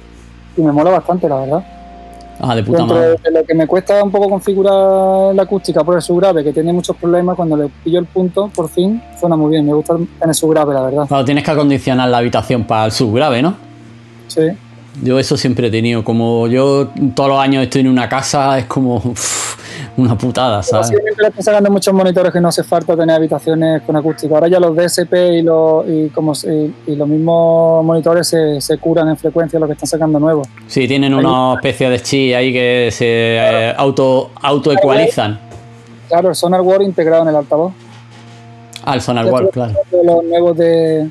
[0.56, 1.79] y me mola bastante, la verdad.
[2.40, 3.16] Ah, de puta madre.
[3.22, 6.72] De lo que me cuesta un poco configurar la acústica por el subgrave, que tiene
[6.72, 9.66] muchos problemas, cuando le pillo el punto, por fin, suena muy bien.
[9.66, 11.06] Me gusta en el subgrave, la verdad.
[11.06, 13.54] Claro, tienes que acondicionar la habitación para el subgrave, ¿no?
[14.28, 14.42] Sí.
[15.02, 16.02] Yo eso siempre he tenido.
[16.02, 19.14] Como yo todos los años estoy en una casa, es como
[19.96, 20.88] una putada, ¿sabes?
[20.88, 24.34] Siempre están sacando muchos monitores que no hace falta tener habitaciones con acústica.
[24.34, 26.32] Ahora ya los DSP y los, y como,
[26.86, 30.48] y, los mismos monitores se, se, curan en frecuencia, los que están sacando nuevos.
[30.66, 35.38] Sí, tienen una especie de chi ahí que se eh, auto, auto ecualizan.
[36.08, 37.72] Claro, el Sonarware integrado en el altavoz.
[38.84, 39.74] Ah, el Sonarware, claro.
[39.92, 41.10] Los nuevos de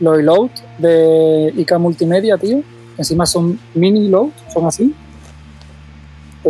[0.00, 2.60] los Load de IK Multimedia, tío.
[2.98, 4.94] Encima son mini load, son así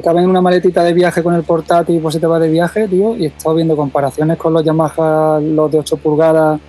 [0.03, 2.87] te en una maletita de viaje con el portátil pues si te vas de viaje,
[2.87, 6.61] tío, y he estado viendo comparaciones con los Yamaha, los de 8 pulgadas,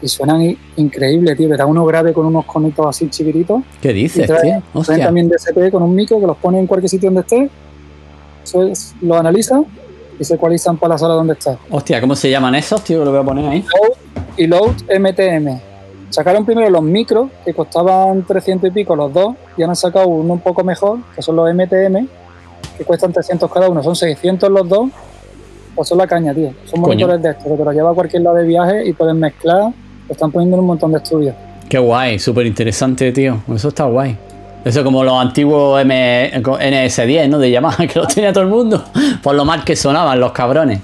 [0.00, 1.48] y suenan increíbles, tío.
[1.48, 3.62] Te da uno grave con unos conitos así chiquititos.
[3.80, 4.62] ¿Qué dices, tío?
[4.72, 5.04] Hostia.
[5.04, 7.50] también DSP con un micro que los pone en cualquier sitio donde esté.
[8.44, 9.64] Eso es, lo analizan
[10.18, 11.58] y se ecualizan para la sala donde está.
[11.70, 13.04] Hostia, ¿cómo se llaman esos, tío?
[13.04, 13.64] Lo voy a poner ahí.
[14.36, 15.58] y Load MTM.
[16.10, 20.34] Sacaron primero los micros, que costaban 300 y pico los dos, y han sacado uno
[20.34, 22.06] un poco mejor, que son los MTM,
[22.76, 24.90] que cuestan 300 cada uno, son 600 los dos,
[25.74, 26.52] pues son la caña, tío.
[26.64, 29.18] Son monitores de estos, que te los lleva a cualquier lado de viaje y pueden
[29.18, 29.72] mezclar,
[30.08, 31.34] lo están poniendo en un montón de estudios.
[31.68, 33.42] Qué guay, súper interesante, tío.
[33.54, 34.16] Eso está guay.
[34.64, 37.38] Eso como los antiguos M NS10, ¿no?
[37.38, 38.84] De Yamaha, que los tenía todo el mundo.
[39.22, 40.80] Por lo mal que sonaban los cabrones.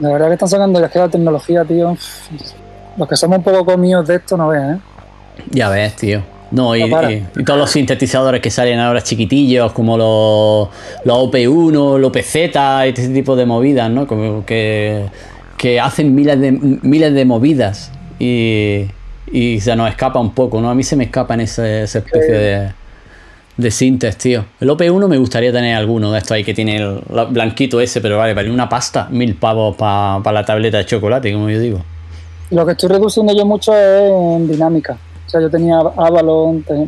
[0.00, 1.96] La verdad que están sacando ya que la tecnología, tío.
[2.96, 4.78] Los que somos un poco comidos de esto no ves, ¿eh?
[5.50, 6.22] Ya ves, tío.
[6.50, 6.90] No, y,
[7.44, 10.68] todos los sintetizadores que salen ahora chiquitillos, como los,
[11.04, 14.06] los OP1, los PZ, este tipo de movidas, ¿no?
[14.06, 15.08] Como que,
[15.82, 18.86] hacen miles de, miles de movidas y,
[19.60, 20.70] se nos escapa un poco, ¿no?
[20.70, 22.68] A mí se me escapa en esa, especie de,
[23.58, 24.46] de sintes, tío.
[24.58, 28.16] El OP1 me gustaría tener alguno de estos ahí que tiene el blanquito ese, pero
[28.16, 31.82] vale, vale una pasta, mil pavos para la tableta de chocolate, como yo digo.
[32.50, 34.96] Lo que estoy reduciendo yo mucho es en dinámica
[35.28, 36.78] o sea, yo tenía Avalon, por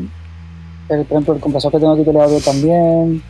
[0.88, 3.22] ejemplo, el compresor que tengo aquí audio también,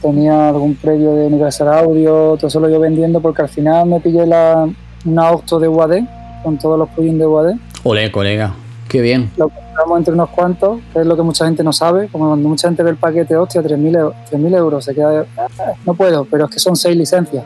[0.00, 4.00] tenía algún previo de Universal Audio, todo eso lo yo vendiendo porque al final me
[4.00, 4.66] pillé la,
[5.04, 5.98] una Octo de UAD
[6.42, 7.52] con todos los plugins de UAD.
[7.84, 8.54] Ole, colega,
[8.88, 9.30] qué bien.
[9.36, 12.48] Lo compramos entre unos cuantos, que es lo que mucha gente no sabe, como cuando
[12.48, 15.46] mucha gente ve el paquete, hostia, 3.000 euros, se queda, ah,
[15.84, 17.44] no puedo, pero es que son 6 licencias.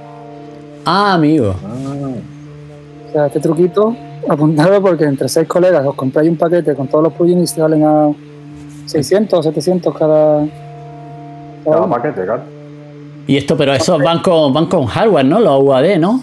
[0.84, 1.52] Ah, amigo.
[3.08, 3.96] O sea, este truquito
[4.28, 7.60] apuntado porque entre seis colegas os compráis un paquete con todos los plugins y se
[7.60, 8.10] salen a
[8.86, 10.46] 600 o 700 cada,
[11.64, 12.42] cada, paquete, claro.
[13.26, 15.40] Y esto, pero esos van con, van con hardware, ¿no?
[15.40, 16.22] Los UAD, ¿no?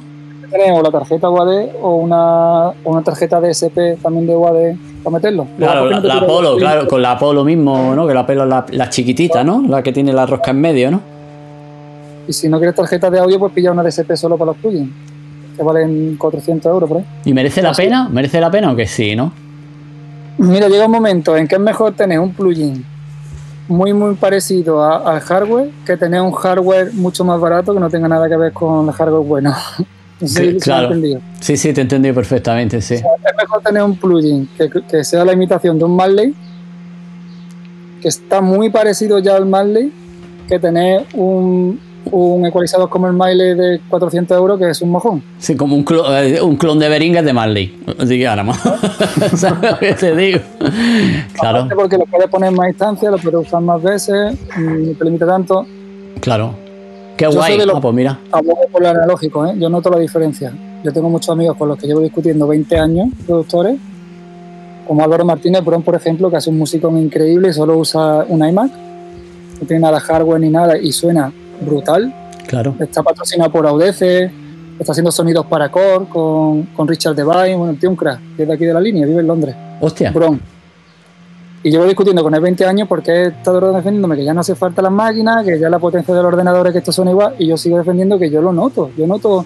[0.49, 5.47] Tenemos la tarjeta UAD o una, una tarjeta DSP también de UAD para meterlo.
[5.57, 8.07] Claro, la, Apollo, claro, con la Apollo mismo, ¿no?
[8.07, 9.63] Que la Apollo la, la chiquitita, ¿no?
[9.67, 11.01] La que tiene la rosca en medio, ¿no?
[12.27, 14.89] Y si no quieres tarjeta de audio, pues pilla una DSP solo para los plugins
[15.55, 17.05] que valen 400 euros por ahí.
[17.25, 18.09] ¿Y merece la pena?
[18.09, 19.34] ¿Merece la pena o que sí, no?
[20.38, 22.85] Mira, llega un momento en que es mejor tener un plugin
[23.67, 28.07] muy muy parecido al hardware que tener un hardware mucho más barato que no tenga
[28.07, 29.55] nada que ver con el hardware bueno.
[30.25, 30.95] sí, claro.
[31.39, 32.95] Sí, sí, te entendí perfectamente, sí.
[32.95, 33.03] es
[33.38, 36.34] mejor tener un plugin que, que, sea la imitación de un Marley,
[38.01, 39.91] que está muy parecido ya al Marley,
[40.47, 41.80] que tener un,
[42.11, 45.23] un ecualizador como el Miley de 400 euros que es un mojón.
[45.38, 47.84] Sí, como un, eh, un clon de Beringas de Marley.
[48.05, 48.57] Digamos.
[49.35, 50.39] ¿Sabes lo que te digo?
[51.34, 51.67] Claro.
[51.75, 55.65] Porque lo puedes poner más instancias, lo puedes usar más veces, no te limita tanto.
[56.19, 56.55] Claro.
[57.17, 57.59] Qué guay.
[57.61, 58.19] ah, pues mira.
[58.71, 59.53] por lo analógico, ¿eh?
[59.57, 60.51] yo noto la diferencia.
[60.84, 63.77] Yo tengo muchos amigos con los que llevo discutiendo 20 años, productores,
[64.88, 68.45] como Álvaro Martínez Bron, por ejemplo, que hace un músico increíble y solo usa un
[68.45, 68.71] iMac,
[69.61, 71.31] no tiene nada hardware ni nada y suena
[71.64, 72.14] brutal.
[72.48, 72.76] Claro.
[72.80, 74.31] Está patrocinado por Audece,
[74.80, 78.44] está haciendo sonidos para Core con, con Richard Devine, bueno, el tío un crack, que
[78.44, 79.56] es de aquí de la línea, vive en Londres.
[79.80, 80.11] Hostia.
[80.11, 80.40] Bron.
[81.65, 84.53] Y llevo discutiendo con él 20 años porque he estado defendiéndome que ya no hace
[84.53, 87.48] falta las máquinas, que ya la potencia de los ordenadores que esto son igual, y
[87.48, 88.91] yo sigo defendiendo que yo lo noto.
[88.98, 89.45] Yo noto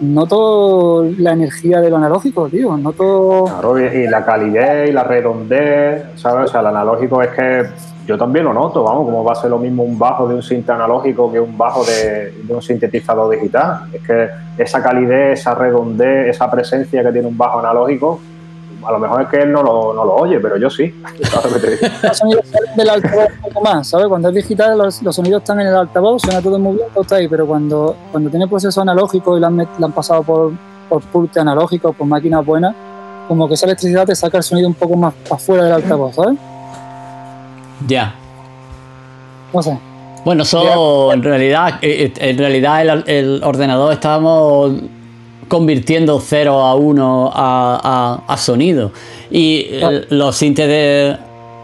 [0.00, 2.76] noto la energía de lo analógico, tío.
[2.76, 3.44] Noto.
[3.44, 6.50] Claro, y la calidez y la redondez, ¿sabes?
[6.50, 7.62] O sea, el analógico es que
[8.06, 10.42] yo también lo noto, vamos, como va a ser lo mismo un bajo de un
[10.42, 13.88] sinte analógico que un bajo de, un sintetizador digital.
[13.92, 18.20] Es que esa calidez, esa redondez, esa presencia que tiene un bajo analógico,
[18.86, 20.94] a lo mejor es que él no lo, no lo oye, pero yo sí.
[22.02, 24.06] los sonidos salen del altavoz un poco más, ¿sabes?
[24.06, 27.16] Cuando es digital, los, sonidos están en el altavoz, suena todo muy bien, todo está
[27.16, 30.52] ahí, pero cuando, cuando tiene proceso analógico y lo han, han pasado por,
[30.88, 32.74] por pulte analógico, por máquinas buenas,
[33.28, 36.38] como que esa electricidad te saca el sonido un poco más afuera del altavoz, ¿sabes?
[37.86, 38.14] Ya.
[39.52, 39.78] No sé.
[40.24, 44.72] Bueno, solo en realidad, eh, eh, en realidad el, ordenador estábamos
[45.48, 48.92] convirtiendo 0 a 1 a, sonido.
[49.30, 49.66] Y
[50.10, 51.18] los sintes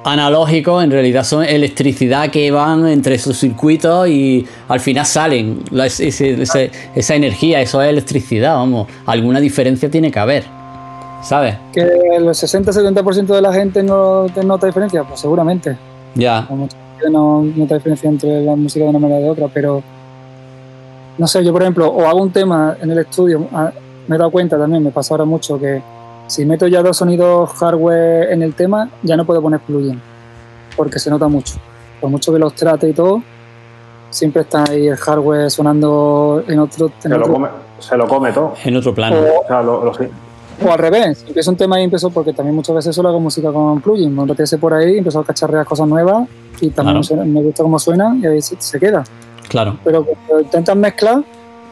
[0.05, 5.62] analógicos en realidad son electricidad que van entre sus circuitos y al final salen.
[5.73, 8.89] esa energía, eso es electricidad, vamos.
[9.07, 10.44] Alguna diferencia tiene que haber.
[11.23, 11.57] ¿Sabes?
[11.73, 15.77] Que el 60-70% de la gente no nota diferencia, pues seguramente.
[16.15, 16.48] Ya.
[17.11, 19.82] No, no te diferencia entre la música de una manera y de otra, pero
[21.21, 23.71] no sé, yo por ejemplo, o hago un tema en el estudio, ah,
[24.09, 25.83] me he dado cuenta también, me pasa ahora mucho que
[26.29, 30.01] si meto ya dos sonidos hardware en el tema, ya no puedo poner plugin,
[30.75, 31.57] porque se nota mucho.
[32.01, 33.23] Por mucho que los trate y todo,
[34.09, 36.91] siempre está ahí el hardware sonando en otro.
[36.99, 37.49] se, Lo come,
[37.79, 38.55] se, Lo come, todo.
[38.65, 39.17] En otro plano.
[39.17, 39.93] O, sea, lo,
[40.63, 43.51] o al revés, empiezo un tema y empiezo porque también muchas veces solo hago música
[43.53, 44.15] con plugin.
[44.15, 46.29] Me apetece por ahí, empiezo a cacharrear cosas nuevas
[46.61, 47.01] y también
[47.33, 49.03] me gusta cómo suena y ahí se, queda.
[49.51, 49.78] Claro.
[49.85, 51.22] Pero cuando intentas mezclar,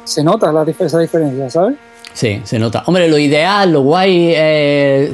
[0.04, 1.76] se nota la, esa diferencia, ¿sabes?
[2.12, 2.82] Sí, se nota.
[2.86, 5.12] Hombre, lo ideal, lo guay eh,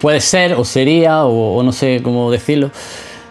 [0.00, 2.70] puede ser o sería, o, no sé cómo decirlo.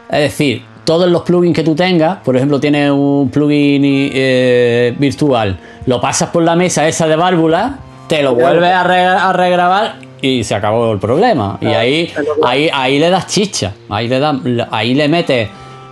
[0.09, 5.59] Es decir, todos los plugins que tú tengas, por ejemplo, tienes un plugin eh, virtual,
[5.85, 10.55] lo pasas por la mesa esa de válvula te lo vuelves a, regrabar y se
[10.55, 11.57] acabó el problema.
[11.61, 12.13] Y ahí,
[12.43, 14.35] ahí, ahí le das chicha, ahí le, das,
[14.71, 15.49] ahí le metes,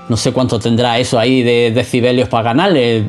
[0.09, 3.05] no sé cuánto tendrá eso ahí de decibelios para ganarle,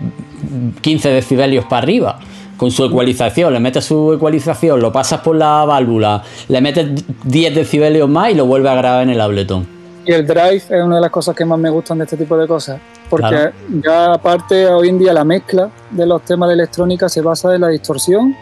[0.81, 2.19] 15 decibelios para arriba.
[2.57, 6.89] Con su ecualización, le metes su ecualización, lo pasas por la válvula, le metes
[7.25, 9.67] 10 decibelios más y lo vuelves a grabar en el Ableton.
[10.07, 12.37] Y el drive es una de las cosas que más me gustan de este tipo
[12.39, 12.81] de cosas.
[13.11, 13.51] Porque
[13.85, 17.61] ya aparte hoy en día la mezcla de los temas de electrónica se basa en
[17.61, 18.35] la distorsión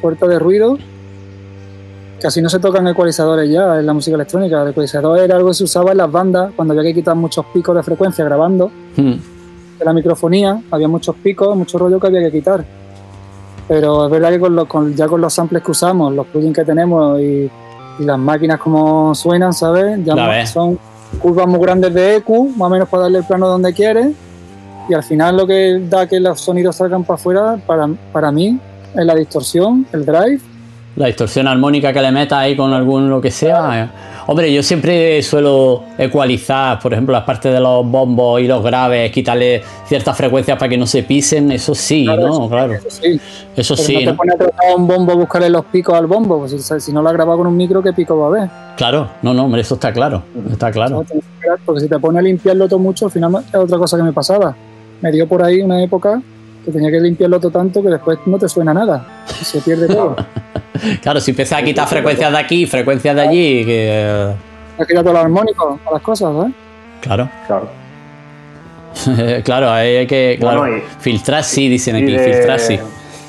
[0.00, 0.78] puerta de ruido,
[2.20, 4.62] casi no se tocan ecualizadores ya en la música electrónica.
[4.62, 7.44] El ecualizador era algo que se usaba en las bandas cuando había que quitar muchos
[7.46, 8.70] picos de frecuencia grabando.
[8.96, 9.14] Hmm.
[9.78, 12.64] De la microfonía había muchos picos, mucho rollo que había que quitar.
[13.68, 17.20] Pero es verdad que con, ya con los samples que usamos, los plugins que tenemos
[17.20, 17.50] y,
[17.98, 19.98] las máquinas como suenan, ¿sabes?
[20.04, 20.78] Ya son
[21.18, 24.08] curvas muy grandes de EQ, más o menos para darle el plano donde quieres.
[24.86, 28.58] Y al final lo que da que los sonidos salgan para afuera, para, para mí,
[28.94, 30.40] en la distorsión, el drive.
[30.96, 33.84] La distorsión armónica que le metas ahí con algún lo que sea.
[33.84, 33.88] Eh.
[34.28, 39.12] Hombre, yo siempre suelo ecualizar, por ejemplo, las partes de los bombos y los graves,
[39.12, 42.48] quitarle ciertas frecuencias para que no se pisen, eso sí, ¿no?
[42.48, 42.72] claro.
[42.72, 43.20] Eso sí.
[43.54, 44.04] Eso sí.
[44.04, 47.02] No te pones a tratar un bombo buscarle los picos al bombo, pues si, no
[47.02, 48.50] lo has grabado con un micro, ¿qué pico va a haber?
[48.76, 50.24] Claro, no, no, hombre, eso está claro.
[50.50, 51.04] Está claro.
[51.64, 54.12] Porque si te pones a limpiarlo todo mucho, al final es otra cosa que me
[54.12, 54.56] pasaba.
[55.02, 56.20] Me dio por ahí una época
[56.64, 59.06] que tenía que limpiarlo todo tanto que después no te suena nada.
[59.26, 60.16] se pierde todo.
[61.02, 64.34] claro, si empiezas a quitar frecuencias de aquí, frecuencias de allí, que.
[64.78, 66.52] Has quitado los armónicos las cosas, ¿eh?
[67.00, 67.28] Claro.
[67.46, 67.68] Claro.
[69.44, 70.38] claro, hay que
[71.00, 72.78] filtrar sí, dicen aquí, filtrar sí.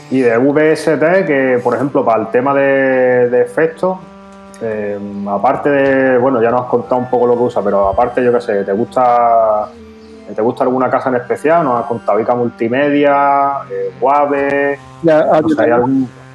[0.09, 3.97] Y de VST, que por ejemplo, para el tema de, efectos,
[4.61, 4.97] eh,
[5.27, 8.31] aparte de, bueno, ya nos has contado un poco lo que usa, pero aparte, yo
[8.31, 9.69] qué sé, ¿te gusta
[10.35, 11.63] ¿Te gusta alguna casa en especial?
[11.63, 14.77] ¿Nos has contado Ica Multimedia, eh, Wave?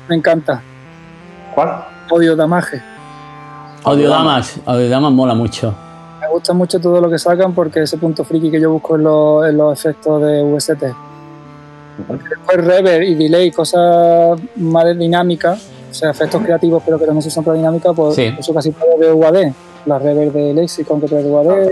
[0.08, 0.62] Me encanta.
[1.54, 1.84] ¿Cuál?
[2.10, 2.82] Audio Damage.
[3.84, 5.74] Audio Damage, Audio Damage mola mucho.
[6.20, 9.02] Me gusta mucho todo lo que sacan porque ese punto friki que yo busco en
[9.02, 10.84] los, en los efectos de UST.
[12.08, 15.60] Después reverb y delay, cosas más dinámicas,
[15.90, 18.98] o sea, efectos creativos pero que también se usan para dinámica, pues eso casi todo
[18.98, 19.52] de UAD.
[19.84, 21.70] La reverb de Lexicon que trae de UAD.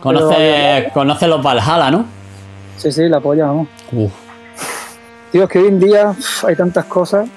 [0.00, 2.04] Conoce, conoce los Valhalla, ¿no?
[2.76, 3.68] Sí, sí, la polla, vamos.
[5.32, 6.14] Tío, es que hoy en día
[6.46, 7.28] hay tantas cosas.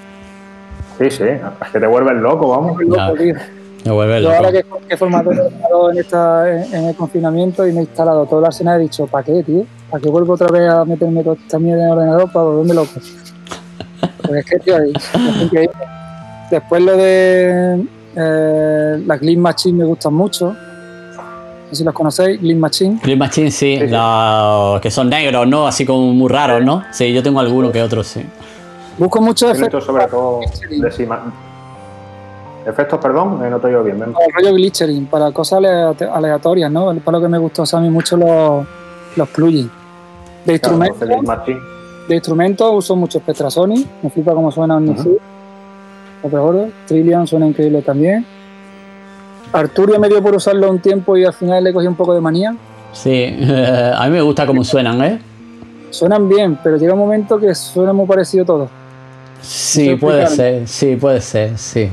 [0.97, 2.81] Sí, sí, es que te vuelves loco, vamos.
[2.81, 3.35] Loco, tío.
[3.85, 4.33] Me vuelve loco.
[4.33, 8.39] Yo ahora que, he formato en, esta, en, el confinamiento y me he instalado todo
[8.39, 9.65] el arsenal, he dicho, ¿para qué, tío?
[9.89, 12.73] ¿Para qué vuelvo otra vez a meterme toda esta mierda en el ordenador para volverme
[12.75, 12.91] loco?
[14.25, 14.93] Pues es que, tío, es
[15.41, 15.73] increíble.
[16.49, 17.83] Después lo de
[18.15, 20.55] eh, las Glitch Machine me gustan mucho
[21.75, 22.99] si los conocéis, Green Machine.
[23.01, 25.67] Green Machine, sí, que son negros, ¿no?
[25.67, 26.83] Así como muy raros, ¿no?
[26.91, 28.21] Sí, yo tengo algunos que otros, sí.
[28.97, 29.83] Busco muchos efectos.
[29.83, 30.41] sobre todo
[32.65, 34.01] Efectos, perdón, no te oigo bien.
[34.01, 35.59] El rollo glitchering, para cosas
[36.11, 36.95] aleatorias, ¿no?
[36.95, 38.65] Para lo que me gustó a mí mucho los,
[39.17, 39.69] los plugins.
[40.45, 40.99] De instrumentos.
[42.07, 44.95] de instrumentos uso mucho Spectra Sony, me flipa cómo suena un uh
[46.23, 46.71] -huh.
[46.85, 48.25] Trillion suena increíble también.
[49.51, 52.21] Arturio me dio por usarlo un tiempo y al final le cogí un poco de
[52.21, 52.55] manía.
[52.93, 53.37] Sí,
[53.95, 55.19] a mí me gusta cómo suenan, ¿eh?
[55.89, 58.82] Suenan bien, pero llega un momento que suena muy parecido todo.
[59.43, 61.89] Sí, puede ser, sí, puede ser, sí.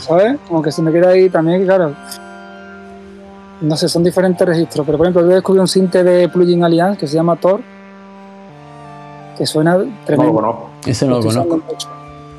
[0.00, 0.38] ¿Sabes?
[0.48, 1.92] Como que se me queda ahí también, claro.
[3.60, 6.98] No sé, son diferentes registros, pero por ejemplo, yo descubrí un sinte de Plugin Alliance
[6.98, 7.60] que se llama Thor,
[9.36, 9.76] que suena
[10.06, 10.32] tremendo.
[10.32, 10.70] No lo conozco.
[10.86, 11.62] Ese no lo conozco.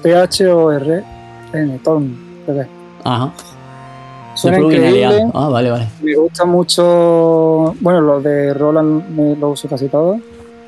[0.01, 2.01] T-H-O-R-N, Thor,
[3.03, 3.31] Ajá.
[4.33, 5.27] Suena increíble.
[5.33, 5.87] Ah, vale, vale.
[6.01, 7.73] Me gusta mucho.
[7.79, 10.19] Bueno, los de Roland me lo uso casi todo.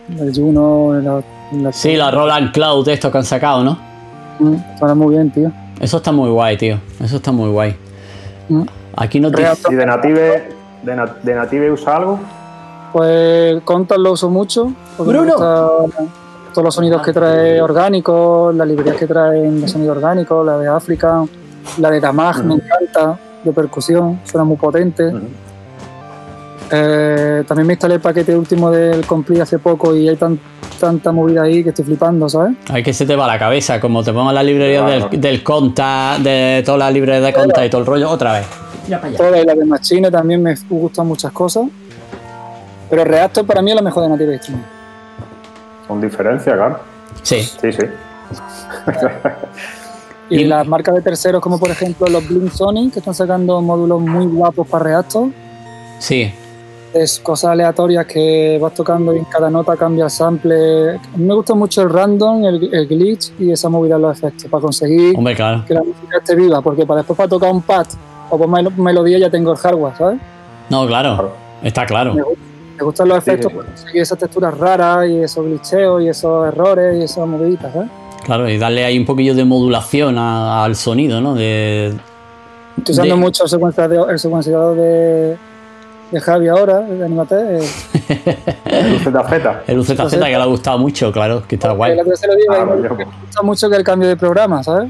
[0.10, 3.78] El Juno, la, Sí, la Roland Cloud, estos que han sacado, ¿no?
[4.40, 5.52] Mm, suena muy bien, tío.
[5.80, 6.80] Eso está muy guay, tío.
[7.00, 7.76] Eso está muy guay.
[8.50, 8.64] Mm.
[8.96, 9.46] Aquí no te.
[9.70, 10.50] ¿Y de Native,
[10.84, 12.20] de, Native usa algo?
[12.94, 14.74] Pues Contal lo uso mucho.
[14.98, 15.36] Bruno.
[16.54, 20.68] Todos los sonidos que trae orgánicos, las librerías que traen de sonido orgánico, la de
[20.68, 21.24] África,
[21.78, 25.14] la de Damag, me encanta de percusión, suena muy potente.
[26.70, 30.18] Eh, también me instalé el paquete último del Complete hace poco y hay
[30.80, 32.58] tanta movida ahí que estoy flipando, ¿sabes?
[32.70, 36.62] Hay que se te va la cabeza, como te pongo la librería del, Conta, de
[36.66, 38.48] todas las librerías de Conta y todo el rollo, otra vez.
[38.88, 41.66] Ya Toda la de Machine también me gustan muchas cosas.
[42.90, 44.70] Pero Reactor para mí es la mejor de Native Instruments.
[45.88, 46.80] Con diferencia, claro.
[47.22, 47.42] Sí.
[47.42, 47.84] Sí, sí.
[50.30, 54.02] Y, las marcas de terceros, como por ejemplo los Blink Sony, que están sacando módulos
[54.02, 55.30] muy guapos para Reactor.
[56.00, 56.34] Sí.
[56.94, 60.92] Es cosas aleatorias que vas tocando y en cada nota cambia el sample.
[60.92, 64.50] A mí me gusta mucho el random, el, glitch y esa movida de los efectos
[64.50, 67.88] para conseguir que la música esté viva, porque para después para tocar un pad
[68.30, 68.48] o por
[68.78, 70.20] melodía ya tengo el hardware, ¿sabes?
[70.70, 71.32] No, claro,
[71.64, 72.14] está claro.
[72.14, 77.00] Me, gustan los efectos para conseguir esas texturas raras y esos glitcheos y esos errores
[77.00, 77.90] y esas moviditas, ¿sabes?
[78.24, 81.34] Claro, y darle ahí un poquillo de modulación al sonido, ¿no?
[81.34, 81.96] De,
[82.78, 85.38] Estoy usando mucho el secuenciador, el secuenciador de,
[86.12, 87.60] de, Javi ahora, de Animate.
[88.66, 89.14] el UZZ.
[89.68, 91.98] El UZZ que le ha gustado mucho, claro, que está guay.
[92.16, 94.90] Se lo digo, ah, me gusta mucho que el cambio de programa, ¿sabes?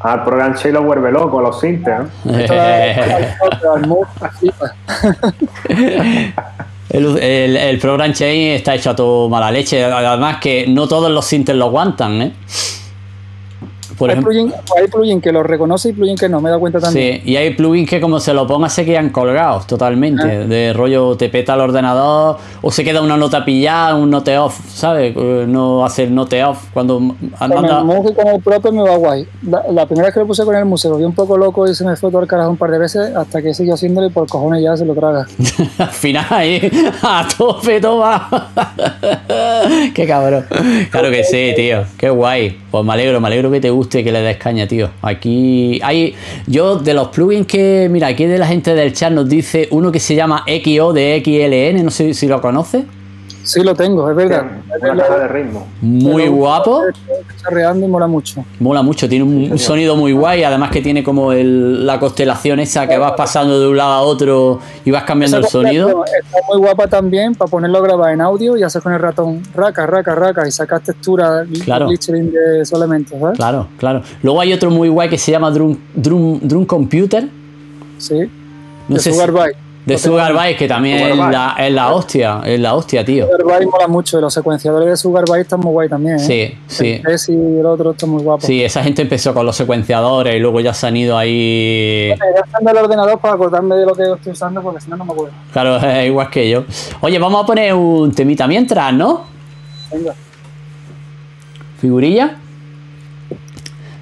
[0.00, 2.08] Ah, el programa lo vuelve loco, los sintes, ¿no?
[6.90, 9.84] El, el, el Program Chain está hecho a tu mala leche.
[9.84, 12.32] Además que no todos los sintes lo aguantan, ¿eh?
[14.00, 17.20] Hay, plugin, que lo reconoce y plugin que no, me da cuenta también.
[17.22, 20.22] Sí, y hay plugins que como se lo ponga se quedan colgados totalmente.
[20.22, 20.44] Ah.
[20.46, 24.58] De rollo te peta el ordenador o se queda una nota pillada, un note off,
[24.68, 25.14] ¿sabes?
[25.16, 27.56] No hace el note off cuando anda...
[27.56, 29.26] Con el con el propio me va guay.
[29.42, 31.84] La, primera vez que lo puse con el museo, vi un poco loco y se
[31.84, 34.28] me fue todo el carajo un par de veces hasta que siguió haciéndole y por
[34.28, 35.26] cojones ya se lo traga.
[35.78, 36.70] Al final ahí,
[37.02, 38.28] a tope toma.
[39.94, 40.44] Qué cabrón.
[40.90, 41.84] Claro que sí, tío.
[41.96, 42.58] Qué guay.
[42.70, 44.90] Pues me alegro, me alegro que te guste que le des caña, tío.
[45.02, 46.14] Aquí hay.
[46.46, 47.88] Yo, de los plugins que.
[47.90, 51.22] Mira, aquí de la gente del chat nos dice uno que se llama XO de
[51.24, 52.84] XLN, no sé si lo conoce.
[53.44, 54.44] Sí, lo tengo, es verdad.
[54.82, 55.66] Una caja de ritmo.
[55.80, 56.82] Muy Pero- guapo.
[57.42, 58.44] Charreando y mola mucho.
[58.60, 62.60] Mola mucho, tiene un, un sonido muy guay, además que tiene como el- la constelación
[62.60, 66.04] esa que vas pasando de un lado a otro y vas cambiando el sonido.
[66.04, 69.42] Está muy guapa también para ponerlo a grabar en audio y hacer con el ratón
[69.54, 71.88] raca, raca, raca y sacas textura, Claro.
[71.88, 71.94] de
[72.60, 73.36] esos elementos, ¿sabes?
[73.38, 74.02] Claro, claro.
[74.22, 77.28] Luego hay otro muy guay que se llama Drum, Drum, Drum Computer.
[77.96, 78.28] Sí.
[78.88, 79.52] No de sé si- Sugar.
[79.88, 83.26] De Sugar que también es la, es la hostia, es la hostia, tío.
[83.40, 86.16] Sugar mola mucho y los secuenciadores de Sugar están muy guay también.
[86.16, 86.18] ¿eh?
[86.18, 86.92] Sí, sí.
[86.92, 88.46] El Tess y el otro está muy guapo.
[88.46, 92.10] Sí, esa gente empezó con los secuenciadores y luego ya se han ido ahí.
[92.12, 95.12] Encender el ordenador para acordarme de lo que estoy usando porque si no, no me
[95.12, 95.34] acuerdo.
[95.52, 96.64] Claro, es igual que yo.
[97.00, 99.22] Oye, vamos a poner un temita mientras, ¿no?
[99.92, 100.14] Venga.
[101.80, 102.36] Figurilla.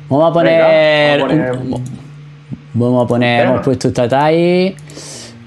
[0.08, 1.22] Vamos a poner.
[1.22, 1.84] Venga, vamos a poner- un-
[2.74, 3.40] vamos a poner.
[3.42, 3.52] Tema.
[3.54, 4.76] Hemos puesto esta ahí.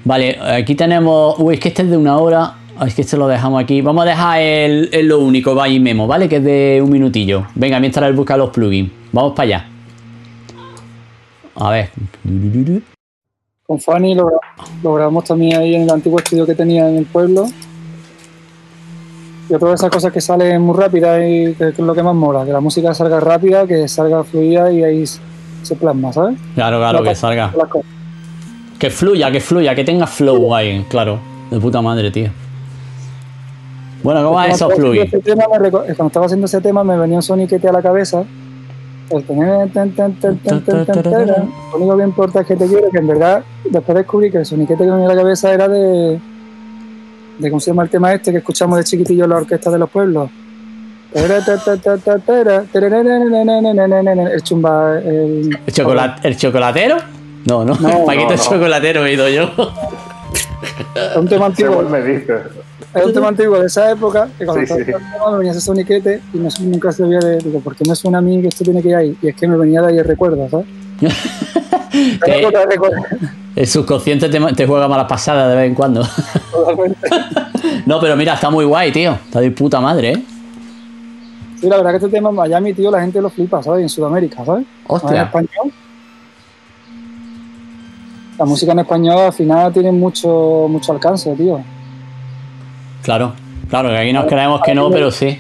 [0.06, 1.36] Vale, aquí tenemos.
[1.40, 2.54] Uy, es que este es de una hora.
[2.78, 3.82] Ay, Es que este lo dejamos aquí.
[3.82, 6.30] Vamos a dejar el, el lo único, va y memo, ¿vale?
[6.30, 7.46] Que es de un minutillo.
[7.56, 8.90] Venga, mientras él busca los plugins.
[9.12, 9.66] Vamos para allá.
[11.56, 11.90] A ver.
[13.68, 14.40] Con Fanny lo, gra-
[14.82, 17.46] lo grabamos también ahí en el antiguo estudio que tenía en el pueblo.
[19.50, 22.46] Y todas esas cosas que salen muy rápidas y que, es lo que más mola,
[22.46, 26.38] que la música salga rápida, que salga fluida y ahí se plasma, ¿sabes?
[26.56, 27.52] Claro, claro, que salga.
[27.58, 27.90] las cosas.
[28.80, 31.20] Que fluya, que fluya, que tenga flow ahí, claro.
[31.52, 32.30] De puta madre, tío.
[34.02, 34.44] Bueno, ¿cómo va
[35.20, 38.24] tema, me reco- cuando estaba haciendo ese tema me venía un soniquete a la cabeza.
[39.10, 39.26] El.
[41.72, 44.46] Lo único que importa es que te quiero, que en verdad después descubrí que el
[44.46, 46.20] soniquete que me venía a la cabeza era de,
[47.40, 49.80] de ¿cómo se llama el tema este que escuchamos de chiquitillo en la orquesta de
[49.80, 50.30] los pueblos?
[54.32, 56.98] El chumba, el, ¿El, chocolate, ¿El chocolatero?
[57.50, 59.50] No, no, No, Paquito no, chocolatero he ido yo.
[60.96, 61.78] es un tema antiguo.
[61.78, 62.42] Según me dices.
[62.94, 65.32] Es un tema antiguo de esa época que cuando Sí, estaba sí.
[65.32, 68.22] me venía ese soniquete y no, nunca sabía de, digo, ¿por qué me suena a
[68.22, 69.18] mí que esto tiene que ir ahí?
[69.22, 70.66] Y es que me venía de ahí el recuerdo, ¿sabes?
[72.24, 72.48] Que
[73.56, 76.02] el subconsciente te, te juega malas pasadas de vez en cuando.
[77.86, 79.14] no, pero mira, está muy guay, tío.
[79.14, 80.24] Está de puta madre, ¿eh?
[81.60, 83.80] Sí, la verdad que este tema en Miami, tío, la gente lo flipa, ¿sabes?
[83.82, 84.66] Y en Sudamérica, ¿sabes?
[84.88, 85.24] Más en Hostia.
[85.24, 85.74] español.
[88.40, 91.60] La música en español al final tiene mucho, mucho alcance, tío.
[93.04, 93.34] Claro,
[93.70, 95.38] claro, que aquí nos creemos que no, pero sí.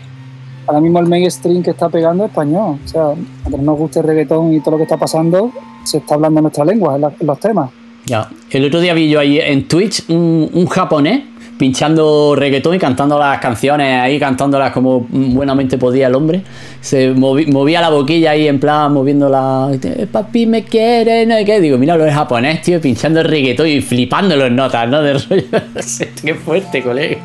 [0.68, 2.78] Ahora mismo el mainstream que está pegando es español.
[2.84, 5.52] O sea, aunque no nos guste el reggaetón y todo lo que está pasando,
[5.84, 7.72] se está hablando nuestra lengua en, la- en los temas.
[8.06, 8.30] Ya.
[8.52, 11.22] El otro día vi yo ahí en Twitch un, un japonés
[11.60, 16.41] pinchando reggaetón y cantando las canciones ahí, cantándolas como buenamente podía el hombre.
[16.80, 19.69] Se movía la boquilla ahí en plan moviendo la.
[20.10, 21.60] Papi me quiere, no sé qué.
[21.60, 25.02] Digo, mira, lo es japonés, tío, pinchando el reggaetón y flipándolo en notas, ¿no?
[25.02, 25.44] De rollo.
[26.23, 27.19] qué fuerte, colega.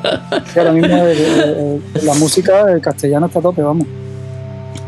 [0.57, 0.99] Ahora mismo
[2.03, 3.87] la música, el castellano está a tope, vamos.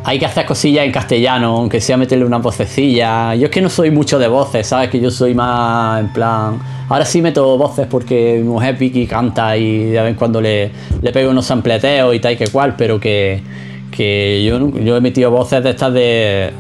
[0.09, 3.35] Hay que hacer cosillas en castellano, aunque sea meterle una vocecilla.
[3.35, 4.89] Yo es que no soy mucho de voces, ¿sabes?
[4.89, 6.61] Que yo soy más en plan.
[6.89, 10.71] Ahora sí meto voces porque mi mujer Vicky canta y de vez en cuando le,
[11.03, 13.43] le pego unos sampleteos y tal que cual, pero que,
[13.91, 16.53] que yo, yo he metido voces de estas de.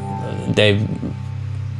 [0.52, 0.80] de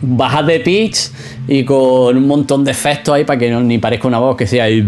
[0.02, 1.10] bajas de pitch
[1.48, 4.46] y con un montón de efectos ahí para que no, ni parezca una voz que
[4.46, 4.86] sea ahí,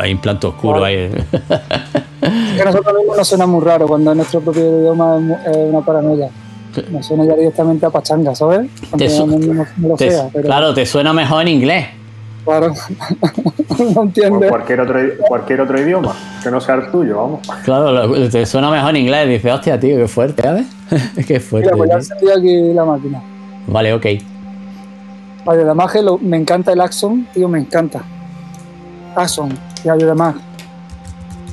[0.00, 0.96] ahí en planto oscuro ahí.
[0.96, 1.12] Es
[2.56, 5.80] que a nosotros mismos nos suena muy raro cuando en nuestro propio idioma es una
[5.80, 6.28] paranoia.
[6.90, 8.68] Nos suena ya directamente a pachanga, ¿sabes?
[8.90, 11.48] Aunque Te su- no, no- no lo Te- sea, pero claro, te suena mejor en
[11.48, 11.86] inglés.
[12.44, 12.74] claro.
[13.78, 14.50] no Por entiendes.
[14.50, 14.98] cualquier otro,
[15.28, 17.40] cualquier otro idioma que no sea el tuyo, vamos.
[17.64, 19.28] Claro, te suena mejor en inglés.
[19.28, 20.66] Dices, hostia, tío, qué fuerte, ¿sabes?
[21.26, 21.70] qué fuerte.
[21.72, 23.22] Mira, pues ya aquí la máquina.
[23.66, 24.06] Vale, ok.
[25.44, 28.02] Vale, de Mag, lo- me encanta el Axon, tío, me encanta.
[29.14, 30.34] Axon, y de Mag.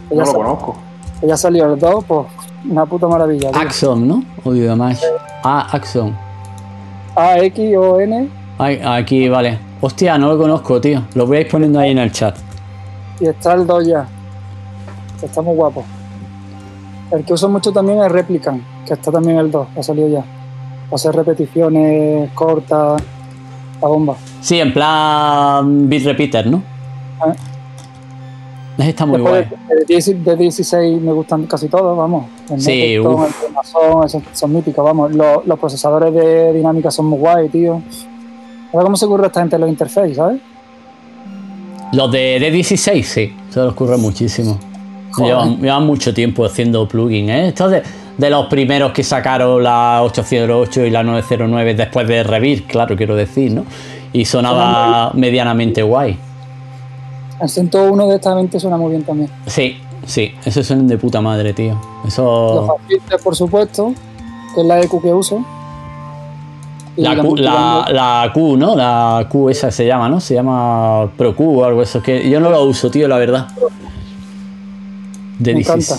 [0.10, 0.76] Que No ya, lo sa- conozco.
[1.22, 2.28] ya salió el 2, pues
[2.70, 3.52] una puta maravilla.
[3.52, 3.62] tío.
[3.62, 4.24] Axon, ¿no?
[4.44, 5.02] Odio de más.
[5.44, 6.16] Ah, Axon.
[7.16, 9.60] A-X-O-N Ay, aquí, vale.
[9.82, 11.04] Hostia, no lo conozco, tío.
[11.16, 12.38] Lo voy a ir poniendo ahí en el chat.
[13.20, 14.08] y está el 2 ya.
[15.22, 15.84] Está muy guapo.
[17.12, 20.26] El que uso mucho también es Replicant, que está también el 2, ha salido ya.
[20.94, 23.02] Hacer repeticiones cortas,
[23.82, 24.16] la bomba.
[24.42, 26.62] Sí, en plan beat repeater, ¿no?
[28.78, 29.60] Ese está muy Después guay.
[29.70, 32.26] de, de 10 de 16 me gustan casi todos, vamos.
[32.50, 33.04] El Sí, el
[34.34, 35.14] son míticos, vamos.
[35.14, 37.82] Los, los procesadores de dinámica son muy guay, tío.
[38.74, 40.42] A ver cómo se ocurre esta gente en los interfaces, ¿sabes?
[41.92, 43.36] Los de D16, sí.
[43.52, 44.58] Se les ocurre muchísimo.
[45.20, 47.48] Llevan, llevan mucho tiempo haciendo plugins, ¿eh?
[47.50, 47.72] Estos
[48.18, 53.16] de, los primeros que sacaron la 808 y la 909 después de Revir, claro, quiero
[53.16, 53.66] decir, ¿no?
[54.12, 56.18] Y sonaba medianamente guay.
[57.42, 59.30] El 101 de esta mente suena muy bien también.
[59.48, 61.80] Sí, Sí, esos son de puta madre, tío.
[62.06, 62.78] Eso.
[63.10, 63.94] Los por supuesto,
[64.54, 65.46] que es la EQ que uso.
[66.96, 68.76] La Q, la, Q, ¿no?
[68.76, 70.20] La Q esa se llama, ¿no?
[70.20, 72.04] Se llama Pro Q o algo eso.
[72.04, 73.48] que yo no lo uso, tío, la verdad.
[75.40, 75.96] De Me encanta.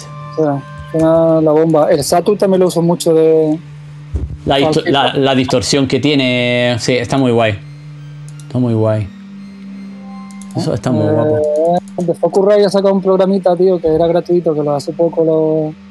[1.00, 1.90] La bomba.
[1.90, 3.58] El Saturn también lo uso mucho de.
[4.46, 6.76] La, distorsión que tiene.
[6.78, 7.58] Sí, está muy guay.
[8.46, 9.08] Está muy guay.
[10.56, 11.36] Eso está muy guapo.
[11.38, 15.24] Eh, de Focusrite ha sacado un programita, tío, que era gratuito, que lo hace poco
[15.24, 15.84] lo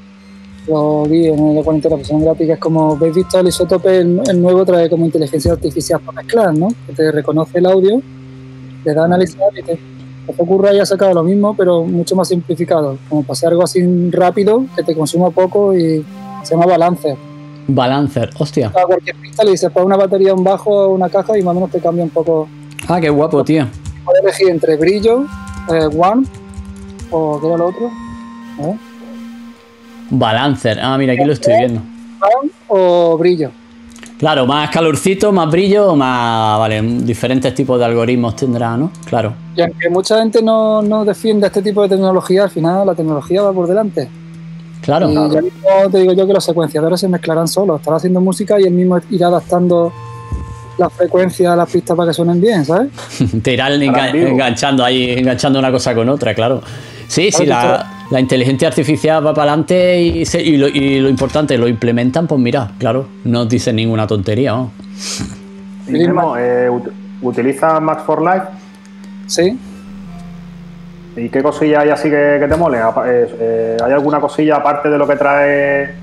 [0.68, 3.98] los vi en la cuarentena, pues son gratis, es como, ¿veis visto el isótope?
[3.98, 6.70] El, nuevo trae como inteligencia artificial para mezclar, ¿no?
[6.88, 8.02] Que te reconoce el audio,
[8.84, 9.80] te da a analizar y te...
[10.26, 14.66] Que ocurre ha sacado lo mismo, pero mucho más simplificado, como hacer algo así rápido,
[14.76, 16.06] que te consuma poco y
[16.44, 17.16] se llama Balancer.
[17.68, 18.68] Balancer, hostia.
[18.70, 21.56] A cualquier pista le dices, pon una batería, un bajo, una caja y más o
[21.56, 22.48] menos te cambia un poco.
[22.88, 23.66] Ah, qué guapo, tío.
[24.06, 25.26] Puedes elegir entre brillo,
[25.70, 26.26] eh, one,
[27.12, 27.88] o ¿qué era lo otro?
[28.60, 28.78] ¿Eh?
[30.10, 30.80] Balancer.
[30.82, 31.82] Ah, mira, aquí lo estoy viendo.
[32.68, 33.52] O brillo.
[34.18, 36.60] Claro, más calorcito, más brillo, más.
[36.60, 38.92] Vale, diferentes tipos de algoritmos tendrá, ¿no?
[39.06, 39.34] Claro.
[39.56, 43.42] Y aunque mucha gente no, no defiende este tipo de tecnología, al final la tecnología
[43.42, 44.08] va por delante.
[44.82, 45.10] Claro.
[45.10, 47.80] Y ya mismo te digo yo que los secuenciadores se mezclarán solos.
[47.80, 49.92] Estará haciendo música y él mismo irá adaptando
[50.78, 52.90] la frecuencia a las pistas para que suenen bien, ¿sabes?
[53.44, 56.62] te irán enganchando ahí, enganchando una cosa con otra, claro.
[57.08, 62.40] Sí, sí, la, la, inteligencia artificial va para adelante y, lo, importante, lo implementan, pues
[62.40, 64.52] mira, claro, no dicen ninguna tontería.
[64.54, 64.72] ¿no?
[66.38, 66.70] Eh,
[67.22, 68.46] ¿Utilizas Max for Life?
[69.28, 69.60] Sí.
[71.16, 72.78] ¿Y qué cosilla hay así que, te mole?
[72.78, 75.96] Eh, eh, ¿Hay alguna cosilla aparte de lo que trae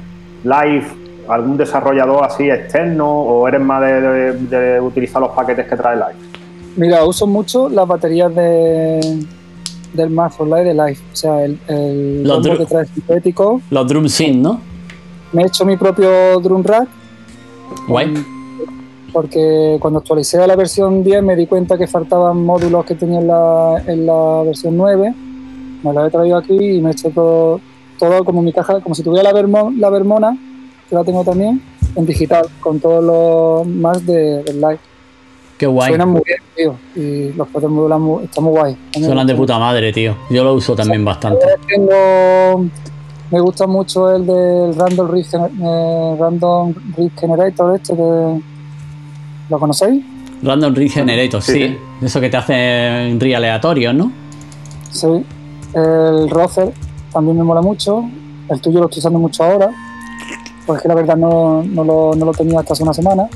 [0.44, 0.86] Live?
[1.28, 3.08] ¿Algún desarrollador así externo?
[3.08, 6.30] ¿O eres más de utilizar los paquetes que trae Live?
[6.76, 9.26] Mira, uso mucho las baterías de
[9.92, 10.98] del Math for Light de Live.
[11.12, 13.60] O sea, el, el los que trae sintético.
[13.70, 14.60] Los drum synth, ¿no?
[15.32, 16.88] Me he hecho mi propio drum rack.
[17.86, 18.14] Guay.
[19.12, 23.20] Porque cuando actualicé a la versión 10 me di cuenta que faltaban módulos que tenía
[23.20, 25.14] en la, en la versión 9.
[25.82, 27.60] Me los he traído aquí y me he hecho todo,
[27.98, 30.36] todo como mi caja, como si tuviera la, la Vermona,
[30.88, 31.62] que la tengo también,
[31.96, 34.89] en digital, con todos los más de, del Live.
[35.60, 35.90] Qué guay.
[35.90, 36.74] Suenan muy bien, tío.
[36.96, 38.76] Y los cuatro modulan están muy guay.
[38.92, 40.16] Suenan de puta madre, tío.
[40.30, 41.44] Yo lo uso también bastante.
[41.68, 42.64] Tengo,
[43.30, 46.74] me gusta mucho el del Random Rig, eh, Random
[47.14, 48.40] Generator, este que.
[49.50, 50.02] ¿Lo conocéis?
[50.42, 51.76] Random Rig Generator, sí.
[52.00, 54.10] Eso que te hace en rig aleatorios, ¿no?
[54.90, 55.26] Sí.
[55.74, 56.72] El Rozer
[57.12, 58.08] también me mola mucho.
[58.48, 59.68] El tuyo lo estoy usando mucho ahora.
[60.64, 63.28] Pues que la verdad no, no, lo, no lo tenía hasta hace una semana.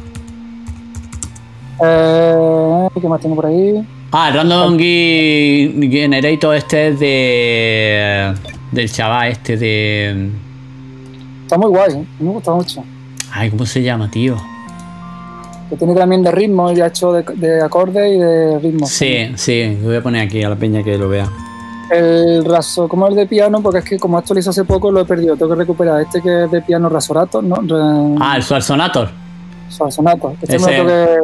[1.83, 3.87] Eh, ¿Qué más tengo por ahí?
[4.13, 8.35] Ah, el Random Generator este es de.
[8.71, 10.31] del chaval este de.
[11.43, 12.05] Está muy guay, ¿eh?
[12.21, 12.85] me gusta mucho.
[13.33, 14.37] Ay, ¿cómo se llama, tío?
[15.69, 18.87] Que tiene también de ritmo, ya hecho de, de acorde y de ritmo.
[18.87, 21.29] Sí, sí, lo voy a poner aquí a la peña que lo vea.
[21.91, 24.91] El raso, como el de piano, porque es que como esto lo hice hace poco,
[24.91, 26.01] lo he perdido, tengo que recuperar.
[26.03, 27.57] Este que es de piano rasorato, ¿no?
[28.21, 29.11] Ah, el Suarsonator.
[29.69, 30.35] Suarsonator.
[30.41, 31.19] Este me lo que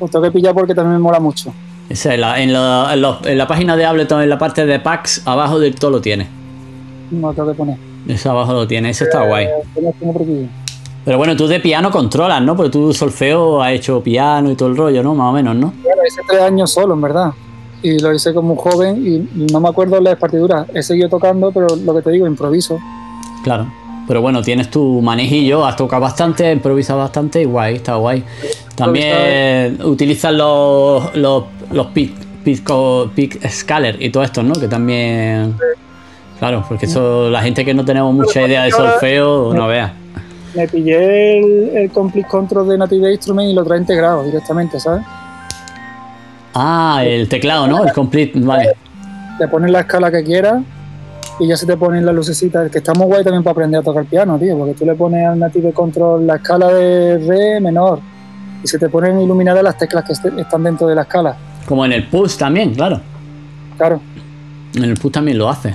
[0.00, 1.52] lo tengo que pillar porque también me mola mucho.
[1.88, 3.00] Esa en, la, en,
[3.38, 6.26] la, página de Ableton, en la parte de packs, abajo del todo lo tiene.
[7.10, 7.78] No tengo que poner.
[8.08, 9.48] Eso abajo lo tiene, eso está guay.
[11.04, 12.56] Pero bueno, tú de piano controlas, ¿no?
[12.56, 15.14] Porque tú solfeo has hecho piano y todo el rollo, ¿no?
[15.14, 15.72] Más o menos, ¿no?
[15.82, 17.30] Bueno, hice tres años solo, en verdad.
[17.82, 20.66] Y lo hice como un joven y no me acuerdo las partituras.
[20.74, 22.80] He seguido tocando, pero lo que te digo, improviso.
[23.44, 23.70] Claro.
[24.08, 28.24] Pero bueno, tienes tu manejillo, has tocado bastante, improvisas bastante y guay, está guay.
[28.76, 32.12] También utilizas los, los, los pick,
[32.44, 34.54] pick, scaler y todo esto, ¿no?
[34.54, 35.54] Que también.
[36.38, 39.94] Claro, porque eso, la gente que no tenemos mucha idea de solfeo, no vea.
[40.54, 45.02] Me pillé el, el Complete Control de Native Instrument y lo trae integrado directamente, ¿sabes?
[46.54, 47.84] Ah, el teclado, ¿no?
[47.84, 48.72] El Complete, vale.
[49.40, 50.62] Le pones la escala que quieras
[51.38, 53.82] y ya se te ponen las lucecitas, que está muy guay también para aprender a
[53.82, 58.00] tocar piano, tío, porque tú le pones al Native Control la escala de re menor
[58.66, 61.36] y se te ponen iluminadas las teclas que están dentro de la escala.
[61.66, 63.00] Como en el push también, claro.
[63.76, 64.00] Claro.
[64.74, 65.74] En el push también lo hace.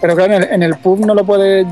[0.00, 1.66] Pero claro, en el, pub no lo puedes.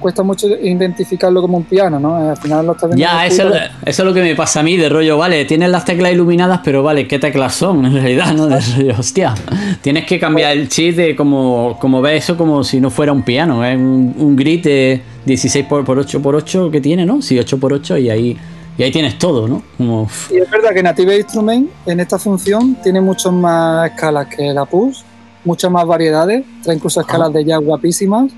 [0.00, 2.30] Cuesta mucho identificarlo como un piano, ¿no?
[2.30, 2.90] Al final lo estás.
[2.96, 5.84] Ya, eso, eso, es lo que me pasa a mí, de rollo, vale, tienes las
[5.84, 8.48] teclas iluminadas, pero vale, ¿qué teclas son en realidad, no?
[8.48, 9.34] De rollo, hostia.
[9.80, 13.22] Tienes que cambiar el chip de como, como ves eso como si no fuera un
[13.22, 17.22] piano, es un, un grid de 16 por, 8 por 8 que tiene, ¿no?
[17.22, 18.36] Sí, 8 por 8 y ahí.
[18.78, 19.62] Y ahí tienes todo, ¿no?
[19.76, 20.08] Como...
[20.30, 24.64] Y es verdad que Native Instrument en esta función tiene muchas más escalas que la
[24.64, 25.04] PUS
[25.44, 28.30] muchas más variedades, trae incluso escalas de jazz guapísimas,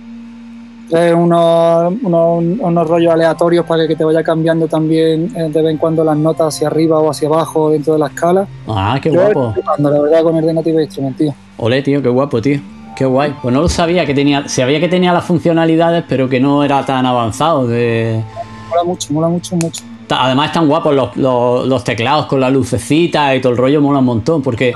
[0.88, 5.78] trae unos, unos, rollos aleatorios para que te vaya cambiando también eh, de vez en
[5.78, 8.46] cuando las notas hacia arriba o hacia abajo dentro de la escala.
[8.68, 9.54] Ah, qué guapo.
[9.78, 11.34] la verdad con el de Native Instrument, tío.
[11.58, 12.60] Ole, tío, qué guapo, tío.
[12.96, 13.34] Qué guay.
[13.42, 16.84] Pues no lo sabía que tenía, sabía que tenía las funcionalidades, pero que no era
[16.86, 17.66] tan avanzado.
[17.66, 18.22] De...
[18.70, 19.82] Mola mucho, mola mucho, mucho.
[20.08, 24.42] Además están guapos los, teclados con la lucecita y todo el rollo mola un montón.
[24.42, 24.72] Porque...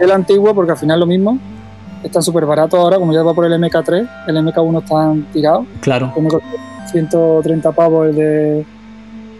[0.00, 1.38] El antiguo, porque al final lo mismo.
[2.02, 5.66] Están súper baratos ahora, como ya va por el MK3, el MK1 están tirados.
[5.80, 6.12] Claro.
[6.92, 8.66] 130 pavos el de,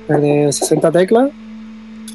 [0.08, 1.30] el de 60 teclas.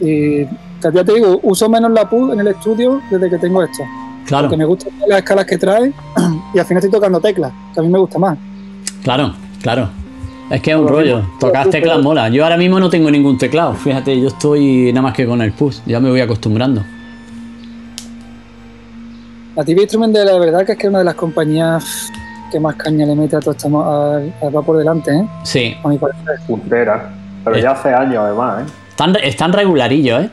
[0.02, 0.46] Y
[0.82, 3.84] ya te digo, uso menos la PUD en el estudio desde que tengo esto.
[4.26, 4.46] Claro.
[4.46, 5.94] Porque me gustan las escalas que trae
[6.54, 8.38] y al final estoy tocando teclas, que a mí me gusta más.
[9.04, 9.90] Claro, claro.
[10.50, 11.22] Es que es un rollo.
[11.40, 12.30] Tocar teclas mola.
[12.30, 13.74] Yo ahora mismo no tengo ningún teclado.
[13.74, 15.80] Fíjate, yo estoy nada más que con el push.
[15.86, 16.84] Ya me voy acostumbrando.
[19.56, 22.10] La TV Instrument de la verdad que es que es una de las compañías
[22.52, 25.28] que más caña le mete a todo esto va por delante, ¿eh?
[25.44, 25.76] Sí.
[25.84, 26.40] A mi parecer.
[26.48, 27.14] Puntera.
[27.44, 28.72] Pero ya hace años además, ¿eh?
[28.90, 30.30] Están, están regularillos, ¿eh?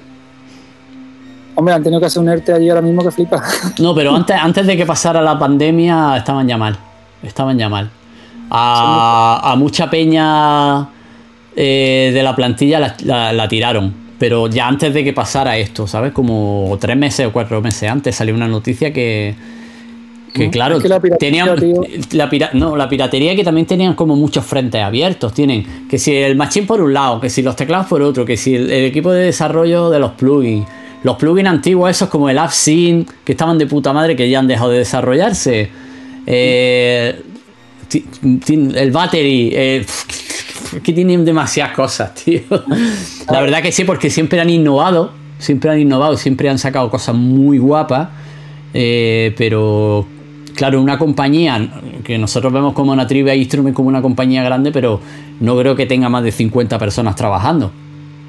[1.56, 3.42] Hombre, han tenido que hacer un ERTE allí ahora mismo que flipa.
[3.80, 6.76] No, pero antes, antes de que pasara la pandemia estaban ya mal.
[7.22, 7.90] Estaban ya mal.
[8.50, 10.88] A, mucha peña
[11.54, 14.06] eh, de la plantilla la, tiraron.
[14.18, 16.12] Pero ya antes de que pasara esto, ¿sabes?
[16.12, 19.34] Como tres meses o cuatro meses antes salió una noticia que,
[20.32, 20.78] que claro,
[21.18, 21.54] tenían
[22.12, 25.34] la, no, la piratería que también tenían como muchos frentes abiertos.
[25.34, 28.38] Tienen que si el machine por un lado, que si los teclados por otro, que
[28.38, 30.66] si el equipo de desarrollo de los plugins
[31.06, 34.48] los plugins antiguos, esos como el AppSync, que estaban de puta madre, que ya han
[34.48, 35.70] dejado de desarrollarse.
[36.26, 37.22] Eh,
[37.90, 39.50] el battery.
[39.52, 39.86] Eh,
[40.82, 42.40] que tienen demasiadas cosas, tío.
[43.30, 45.12] La verdad que sí, porque siempre han innovado.
[45.38, 48.08] Siempre han innovado, siempre han sacado cosas muy guapas.
[48.72, 50.06] Eh, pero
[50.54, 51.68] claro, una compañía
[52.02, 55.00] que nosotros vemos como una Trivia Instrument como una compañía grande, pero
[55.40, 57.70] no creo que tenga más de 50 personas trabajando.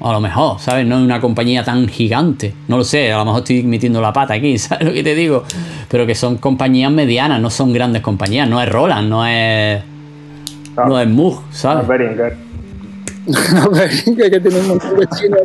[0.00, 0.86] A lo mejor, ¿sabes?
[0.86, 2.54] No es una compañía tan gigante.
[2.68, 5.14] No lo sé, a lo mejor estoy metiendo la pata aquí, ¿sabes lo que te
[5.14, 5.44] digo?
[5.90, 8.48] Pero que son compañías medianas, no son grandes compañías.
[8.48, 9.82] No es Roland, no es.
[10.76, 11.82] No, es Moog, ¿sabes?
[11.82, 12.36] No Beringer.
[13.54, 15.40] no, Beringer que tiene un montón de chinos.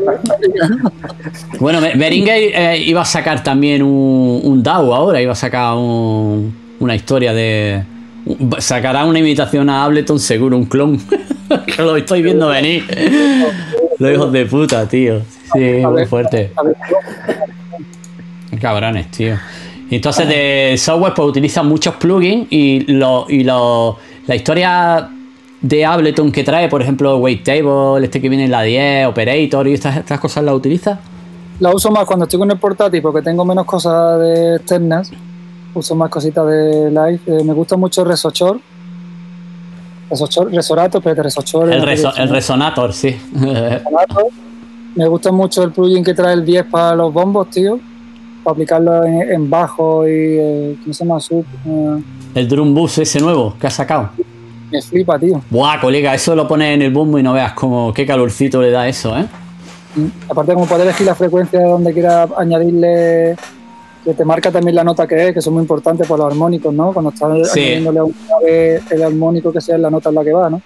[1.60, 6.96] bueno, Beringer eh, iba a sacar también un, un DAO ahora, iba a sacar una
[6.96, 7.84] historia de.
[8.60, 11.00] Sacará una invitación a Ableton, seguro, un clon.
[11.66, 12.86] que lo estoy viendo venir.
[14.04, 15.22] Los hijos de puta, tío.
[15.54, 16.52] Sí, muy fuerte.
[18.60, 19.38] Cabrones, tío.
[19.90, 23.98] Entonces de software pues utilizan muchos plugins y, lo, y lo,
[24.28, 25.10] la historia
[25.62, 29.74] de Ableton que trae, por ejemplo, Wavetable, este que viene en la 10, Operator y
[29.74, 31.00] estas, estas cosas las utilizas.
[31.62, 35.12] La uso más cuando estoy con el portátil porque tengo menos cosas de externas.
[35.74, 37.20] Uso más cositas de live.
[37.26, 38.60] Eh, me gusta mucho Resochor
[40.52, 41.24] Resonator, pero.
[41.64, 43.16] El, el Resonator, sí.
[44.96, 47.80] Me gusta mucho el plugin que trae el 10 para los bombos, tío.
[48.44, 50.12] Para aplicarlo en, bajo y.
[50.12, 51.20] Eh, ¿Cómo se llama?
[51.20, 51.46] Sub.
[51.66, 52.04] Eh.
[52.36, 54.10] El Drum Bus ese nuevo que has sacado.
[54.72, 55.42] Me flipa, tío.
[55.50, 58.72] Buah, colega, eso lo pones en el bombo y no veas como qué calorcito le
[58.72, 59.26] da eso, ¿eh?
[59.96, 63.36] Mm, aparte, como poder elegir la frecuencia donde quiera añadirle
[64.04, 66.74] que te marca también la nota que es, que son muy importantes para los armónicos,
[66.74, 66.92] ¿no?
[66.92, 67.76] Cuando estás sí.
[67.76, 68.14] a un
[68.44, 70.62] el armónico que sea la nota en la que va, ¿no?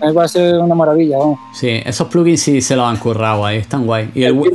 [0.00, 1.38] A mí me parece una maravilla, vamos.
[1.54, 4.10] Sí, esos plugins sí se los han currado ahí, están guay.
[4.14, 4.48] Y el, me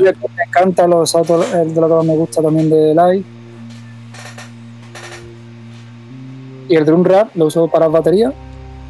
[0.45, 3.23] encanta, los autos, el de lo que más me gusta también de Live.
[6.69, 8.33] Y el drum rap lo uso para baterías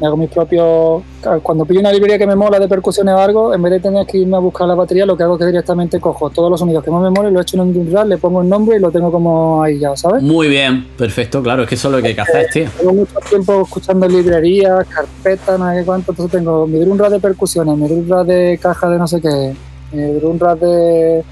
[0.00, 1.02] me hago mis propios.
[1.42, 4.06] Cuando pillo una librería que me mola de percusiones o algo, en vez de tener
[4.06, 6.60] que irme a buscar la batería, lo que hago es que directamente cojo todos los
[6.60, 8.80] sonidos que más me molen, lo echo en un drum le pongo el nombre y
[8.80, 10.22] lo tengo como ahí ya, ¿sabes?
[10.22, 12.68] Muy bien, perfecto, claro, es que eso es lo que hay que hacer, tío.
[12.78, 17.76] Tengo mucho tiempo escuchando librerías, carpetas, no sé cuánto, entonces tengo mi drum de percusiones,
[17.76, 19.54] mi drum de caja de no sé qué,
[19.92, 21.24] mi drum de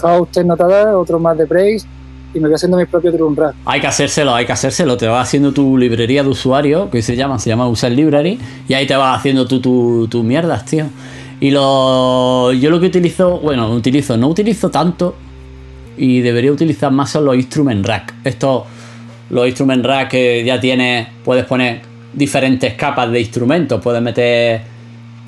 [0.00, 0.56] house, techno,
[0.98, 1.86] otro más de praise
[2.34, 3.36] y me voy haciendo mis propios drum.
[3.64, 4.96] Hay que hacérselo, hay que hacérselo.
[4.96, 8.38] Te vas haciendo tu librería de usuario, que se llama, se llama User Library,
[8.68, 9.60] y ahí te vas haciendo tus
[10.08, 10.86] tu, mierdas, tío.
[11.40, 15.14] Y lo, yo lo que utilizo, bueno, utilizo, no utilizo tanto
[15.96, 18.14] y debería utilizar más son los instrument rack.
[18.24, 18.64] Estos,
[19.30, 21.82] los instrument rack que ya tienes, puedes poner
[22.12, 24.62] diferentes capas de instrumentos, puedes meter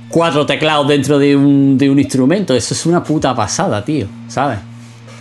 [0.09, 2.55] cuatro teclados dentro de un, de un instrumento.
[2.55, 4.59] Eso es una puta pasada, tío, ¿sabes?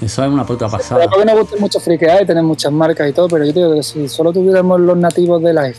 [0.01, 1.05] Eso es una puta pasada.
[1.05, 3.83] Mí me gusta mucho friquear y tener muchas marcas y todo, pero yo digo que
[3.83, 5.75] si solo tuviéramos los nativos de Live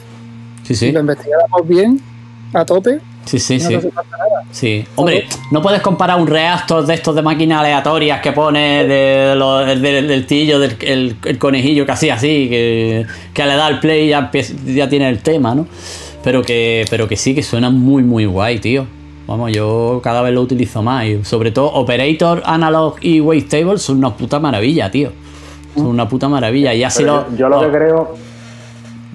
[0.63, 0.87] sí, sí.
[0.87, 2.01] y lo investigáramos bien,
[2.53, 3.79] a tope, Sí, sí, sí.
[4.51, 4.85] Sí.
[4.97, 9.37] Hombre, no puedes comparar un reactor de estos de máquinas aleatorias que pone de
[9.77, 10.77] del, tillo, del
[11.25, 14.31] el, conejillo que hacía así, que, que, le da el play y ya,
[14.67, 15.69] ya tiene el tema, ¿no?
[16.25, 18.87] Pero que, pero que sí, que suena muy, muy guay, tío.
[19.31, 21.05] Vamos, yo cada vez lo utilizo más.
[21.05, 25.13] Y sobre todo, Operator, Analog y Wavetable son una puta maravilla, tío.
[25.77, 26.75] Son una puta maravilla.
[26.75, 27.33] Y así lo.
[27.37, 28.15] Yo, lo que creo.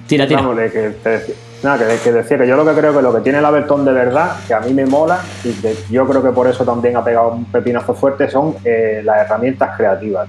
[0.06, 0.40] Tira, tira.
[0.40, 3.44] de que Nada, que, decía que yo lo que creo que lo que tiene el
[3.44, 6.64] Abertón de verdad, que a mí me mola, y que yo creo que por eso
[6.64, 10.28] también ha pegado un pepinazo fuerte, son eh, las herramientas creativas,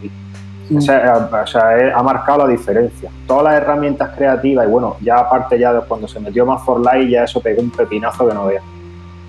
[0.70, 0.78] mm.
[0.78, 1.30] O sea,
[1.96, 3.10] ha marcado la diferencia.
[3.26, 6.82] Todas las herramientas creativas, y bueno, ya aparte ya de cuando se metió más for
[6.82, 8.64] Light, ya eso pegó un pepinazo que no veas.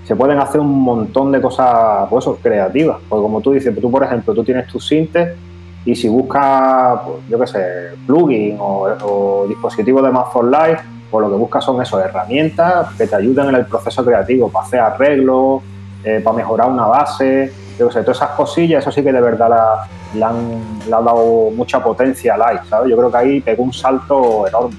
[0.09, 2.97] Se pueden hacer un montón de cosas, pues creativas.
[3.06, 5.36] Porque como tú dices, tú por ejemplo, tú tienes tus sintes
[5.85, 7.64] y si buscas, pues, yo qué sé,
[8.06, 12.89] plugin o, o dispositivos de más for Life, pues lo que buscas son esas herramientas
[12.97, 15.62] que te ayuden en el proceso creativo, para hacer arreglos,
[16.05, 19.51] eh, para mejorar una base, yo sé, todas esas cosillas, eso sí que de verdad
[19.51, 22.90] la, le, han, dado mucha potencia al live, ¿sabes?
[22.90, 24.74] Yo creo que ahí pegó un salto enorme.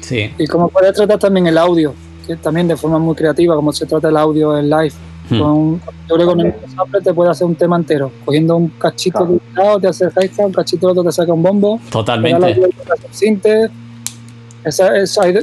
[0.00, 0.32] Sí.
[0.36, 1.94] Y como puedes tratar también el audio,
[2.26, 4.92] que también de forma muy creativa, como se trata el audio en live.
[5.30, 5.38] Hmm.
[5.38, 8.68] Con, yo creo que con el sample te puede hacer un tema entero, cogiendo un
[8.68, 11.80] cachito de un lado, te hace un cachito de otro te saca un bombo.
[11.90, 12.60] Totalmente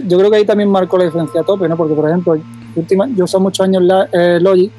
[0.08, 1.78] yo creo que ahí también marcó la diferencia a tope, ¿no?
[1.78, 2.38] Porque, por ejemplo,
[2.76, 4.72] última, yo uso muchos años la, eh, Logic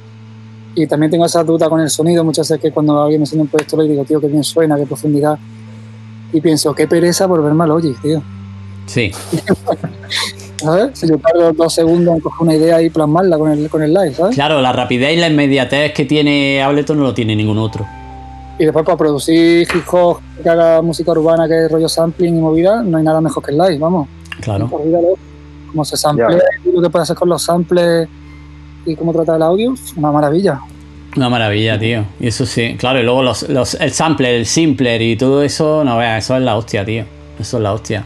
[0.75, 2.25] y también tengo esa duda con el sonido.
[2.25, 4.77] Muchas veces que cuando alguien me enseña un proyecto Logic digo, tío, qué bien suena,
[4.77, 5.39] qué profundidad.
[6.33, 8.23] Y pienso, qué pereza por verme a Logic, tío.
[8.87, 9.13] Sí.
[10.63, 10.99] ¿Sabes?
[10.99, 13.93] Si yo tardo dos segundos en coger una idea y plasmarla con el, con el
[13.93, 14.35] live, ¿sabes?
[14.35, 17.87] Claro, la rapidez y la inmediatez que tiene Ableton no lo tiene ningún otro.
[18.59, 22.41] Y después para producir hip hop que haga música urbana, que es rollo sampling y
[22.41, 24.09] movida, no hay nada mejor que el live, vamos.
[24.41, 24.69] Claro.
[24.69, 28.09] Como se samplea, lo que puede hacer con los samples
[28.85, 30.61] y cómo trata el audio, una maravilla.
[31.17, 32.05] Una maravilla, tío.
[32.21, 35.85] Y eso sí, claro, y luego los, los, el sampler, el simpler y todo eso,
[35.85, 37.05] no veas, eso es la hostia, tío.
[37.39, 38.05] Eso es la hostia.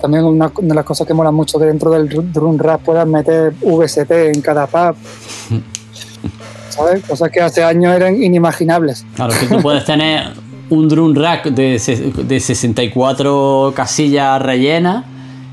[0.00, 3.54] También una de las cosas que mola mucho que dentro del drum rap puedas meter
[3.60, 4.96] VST en cada pub.
[6.68, 7.04] ¿Sabes?
[7.04, 9.04] Cosas que hace años eran inimaginables.
[9.14, 10.32] Claro, que tú puedes tener
[10.70, 11.78] un drum rack de,
[12.24, 15.04] de 64 casillas rellenas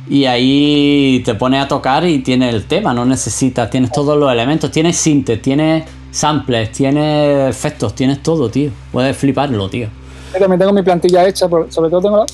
[0.10, 4.32] y ahí te pones a tocar y tienes el tema, no necesitas, tienes todos los
[4.32, 8.72] elementos, tienes sintes, tienes samples, tienes efectos, tienes todo, tío.
[8.92, 9.88] Puedes fliparlo, tío.
[10.34, 12.26] Yo también tengo mi plantilla hecha, sobre todo tengo la,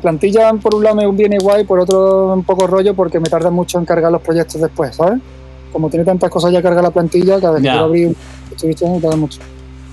[0.00, 3.50] plantilla por un lado me viene guay, por otro un poco rollo porque me tarda
[3.50, 5.20] mucho en cargar los proyectos después, ¿sabes?
[5.72, 9.00] Como tiene tantas cosas ya cargar la plantilla, cada vez que quiero abrir un me
[9.00, 9.40] tarda mucho.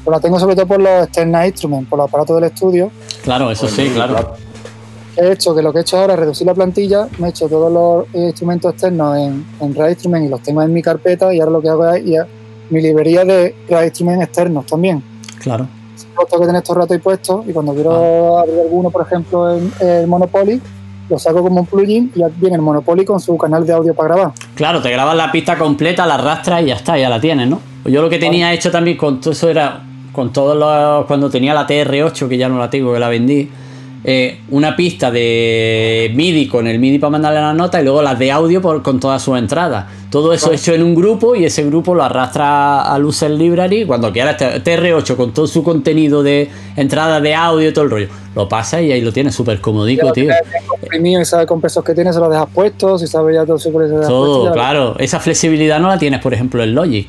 [0.03, 2.91] Pues la tengo sobre todo por los external instruments, por los aparatos del estudio.
[3.23, 4.33] Claro, eso sí, claro.
[5.17, 7.47] He hecho que lo que he hecho ahora es reducir la plantilla, me he hecho
[7.49, 11.51] todos los instrumentos externos en, en Instrument y los tengo en mi carpeta y ahora
[11.51, 12.27] lo que hago es ir a
[12.69, 15.03] mi librería de Raw Instrument externos también.
[15.39, 15.67] Claro.
[16.25, 18.41] Que tener estos rato y puestos y cuando quiero ah.
[18.41, 20.61] abrir alguno, por ejemplo, en el Monopoly,
[21.09, 23.93] lo saco como un plugin y ya viene el Monopoly con su canal de audio
[23.93, 24.33] para grabar.
[24.55, 27.59] Claro, te grabas la pista completa, la arrastras y ya está, ya la tienes, ¿no?
[27.85, 31.05] Yo lo que tenía hecho también con todo eso era con todos los.
[31.05, 33.49] Cuando tenía la TR8, que ya no la tengo, que la vendí.
[34.03, 38.17] Eh, una pista de MIDI con el MIDI para mandarle la nota y luego las
[38.17, 39.85] de audio por, con todas sus entradas.
[40.09, 44.11] Todo eso hecho en un grupo y ese grupo lo arrastra al User Library cuando
[44.11, 48.07] quiera este TR8 con todo su contenido de entrada de audio y todo el rollo.
[48.35, 50.31] Lo pasa y ahí lo tienes súper comodico, tío.
[50.93, 53.71] y sabe con pesos que tienes, se los dejas puestos y sabe ya todo su
[53.71, 54.95] Todo, claro.
[54.97, 57.07] Esa flexibilidad no la tienes, por ejemplo, en Logic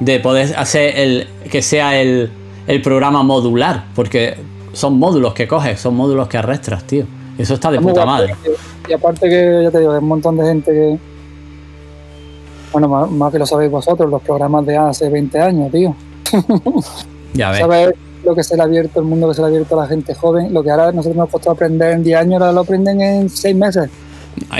[0.00, 2.30] de poder hacer el que sea el,
[2.82, 4.36] programa modular, porque
[4.76, 7.06] son módulos que coges, son módulos que arrastras, tío.
[7.38, 8.34] Eso está de puta madre.
[8.86, 10.98] Y aparte que, ya te digo, hay un montón de gente que...
[12.72, 15.96] Bueno, más, que lo sabéis vosotros, los programas de hace 20 años, tío.
[17.32, 17.60] ya ves.
[17.60, 19.84] ¿Sabes lo que se le ha abierto, el mundo que se le ha abierto a
[19.84, 20.52] la gente joven?
[20.52, 23.56] Lo que ahora nosotros nos costado aprender en 10 años, ahora lo aprenden en 6
[23.56, 23.88] meses.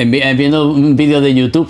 [0.07, 1.69] Viendo un vídeo de YouTube.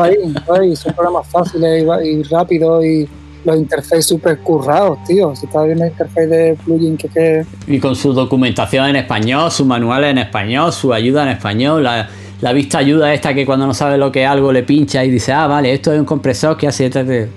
[0.00, 0.16] ahí,
[0.60, 3.08] ahí, son programas fáciles y, rápidos y
[3.44, 5.34] los interfaces súper currados, tío.
[5.36, 7.46] Si estás viendo el interface de plugin que, que...
[7.66, 12.52] Y con su documentación en español, sus manuales en español, su ayuda en español, la,
[12.52, 15.32] vista ayuda esta que cuando no sabe lo que es algo le pincha y dice,
[15.32, 16.86] ah, vale, esto es un compresor que hace...
[16.86, 17.28] Este...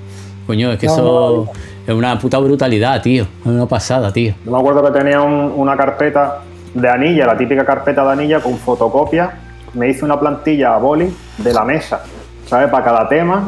[0.46, 1.50] Coño, es que eso
[1.86, 3.24] es una puta brutalidad, tío.
[3.24, 4.34] Es una pasada, tío.
[4.46, 6.40] Yo me acuerdo que tenía una carpeta
[6.74, 9.32] de anilla, la típica carpeta de anilla con fotocopia.
[9.74, 12.02] Me hice una plantilla a boli de la mesa
[12.48, 12.70] ¿sabes?
[12.70, 13.48] Para cada tema,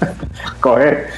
[0.60, 1.08] coger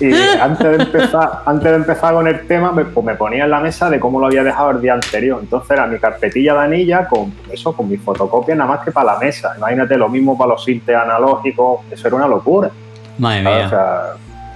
[0.00, 3.50] Y antes de empezar, antes de empezar con el tema, me, pues me ponía en
[3.50, 5.38] la mesa de cómo lo había dejado el día anterior.
[5.42, 9.14] Entonces era mi carpetilla de anilla con eso, con mi fotocopia nada más que para
[9.14, 9.54] la mesa.
[9.56, 12.70] Imagínate lo mismo para los sintes analógicos, eso era una locura.
[13.18, 13.70] Madre mía.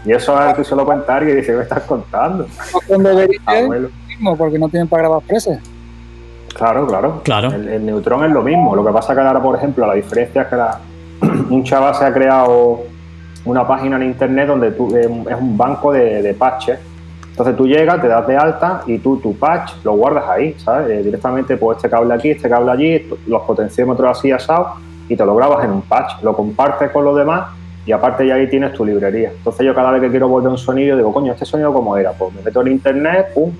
[0.06, 2.46] y eso es que se lo cuenta y dice, ¿qué me estás contando?
[4.08, 5.58] mismo porque no tienen para grabar presas.
[6.54, 7.20] Claro, claro.
[7.24, 7.48] claro.
[7.52, 8.76] El, el, neutrón es lo mismo.
[8.76, 10.78] Lo que pasa que ahora, por ejemplo, la diferencia es que la,
[11.50, 12.84] un chaval se ha creado
[13.44, 16.78] una página en internet donde tú, es un banco de, de, patches.
[17.30, 20.90] Entonces tú llegas, te das de alta y tú tu patch lo guardas ahí, ¿sabes?
[20.90, 24.68] Eh, directamente, pues este cable aquí, este cable allí, los potenciómetros así asados
[25.08, 27.48] y te lo grabas en un patch, lo compartes con los demás
[27.86, 29.32] y aparte ya ahí tienes tu librería.
[29.36, 32.12] Entonces yo cada vez que quiero volver un sonido digo, coño, ¿este sonido cómo era?
[32.12, 33.50] Pues me meto en internet, pum,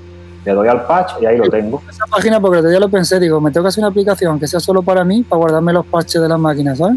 [0.44, 1.82] le doy al patch y ahí lo tengo.
[1.90, 4.61] Esa página porque ya lo pensé, digo, me tengo que hacer una aplicación que sea
[4.61, 6.97] solo para mí, para guardarme los patches de las máquinas, ¿sabes?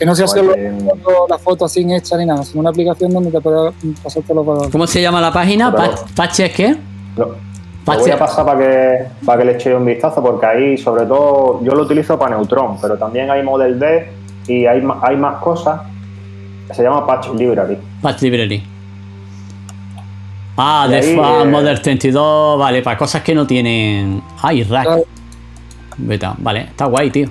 [0.00, 3.30] Que no sea pues solo la foto así hecha ni nada, sino una aplicación donde
[3.30, 3.70] te pueda
[4.02, 4.70] pasarte los valores.
[4.70, 5.74] ¿Cómo se llama la página?
[6.16, 6.74] ¿Patches qué?
[7.18, 7.36] Lo,
[7.84, 11.62] voy a pasar para que, para que le eche un vistazo, porque ahí, sobre todo,
[11.62, 14.10] yo lo utilizo para Neutron, pero también hay Model D
[14.48, 15.82] y hay, hay más cosas.
[16.72, 17.76] Se llama Patch Library.
[18.00, 18.62] Patch Library.
[20.56, 24.22] Ah, de Model 32, vale, para cosas que no tienen.
[24.40, 25.04] Ay, rack.
[25.98, 27.28] Beta, vale, está guay, tío.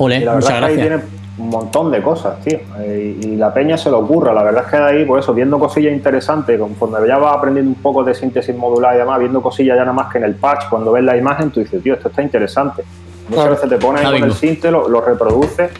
[0.00, 0.70] Ole, la muchas gracias.
[0.70, 1.02] ahí tiene
[1.38, 2.58] un montón de cosas, tío.
[2.78, 4.32] Eh, y, la peña se lo ocurra.
[4.32, 7.70] La verdad es que de ahí, por eso, viendo cosillas interesantes, conforme ya vas aprendiendo
[7.70, 10.34] un poco de síntesis modular y demás, viendo cosillas ya nada más que en el
[10.34, 12.82] patch, cuando ves la imagen, tú dices, tío, esto está interesante.
[13.28, 15.70] Muchas veces te pones ahí con el sinte, lo, lo reproduces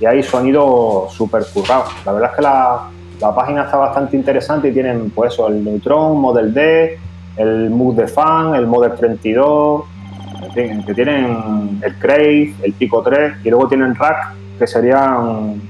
[0.00, 1.84] y hay sonido súper currado.
[2.06, 2.88] La verdad es que la,
[3.20, 6.98] la, página está bastante interesante y tienen, pues eso, el Neutron, Model D,
[7.36, 9.84] el Mood de Fan, el Model 32,
[10.54, 15.60] que tienen el Crave, el Pico 3 y luego tienen Rack, que serían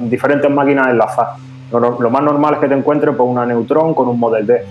[0.00, 1.38] diferentes máquinas enlazadas.
[1.72, 4.64] Lo, lo más normal es que te encuentres pues, una Neutron con un Model D.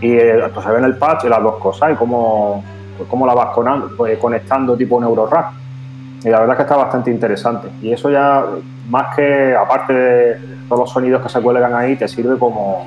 [0.00, 2.62] Y pues, se ve en el patch las dos cosas y cómo,
[2.96, 3.50] pues, cómo la vas
[3.96, 5.52] pues, conectando tipo NeuroRack.
[6.24, 7.68] Y la verdad es que está bastante interesante.
[7.80, 8.44] Y eso ya,
[8.88, 10.36] más que, aparte de
[10.68, 12.86] todos los sonidos que se cuelgan ahí, te sirve como,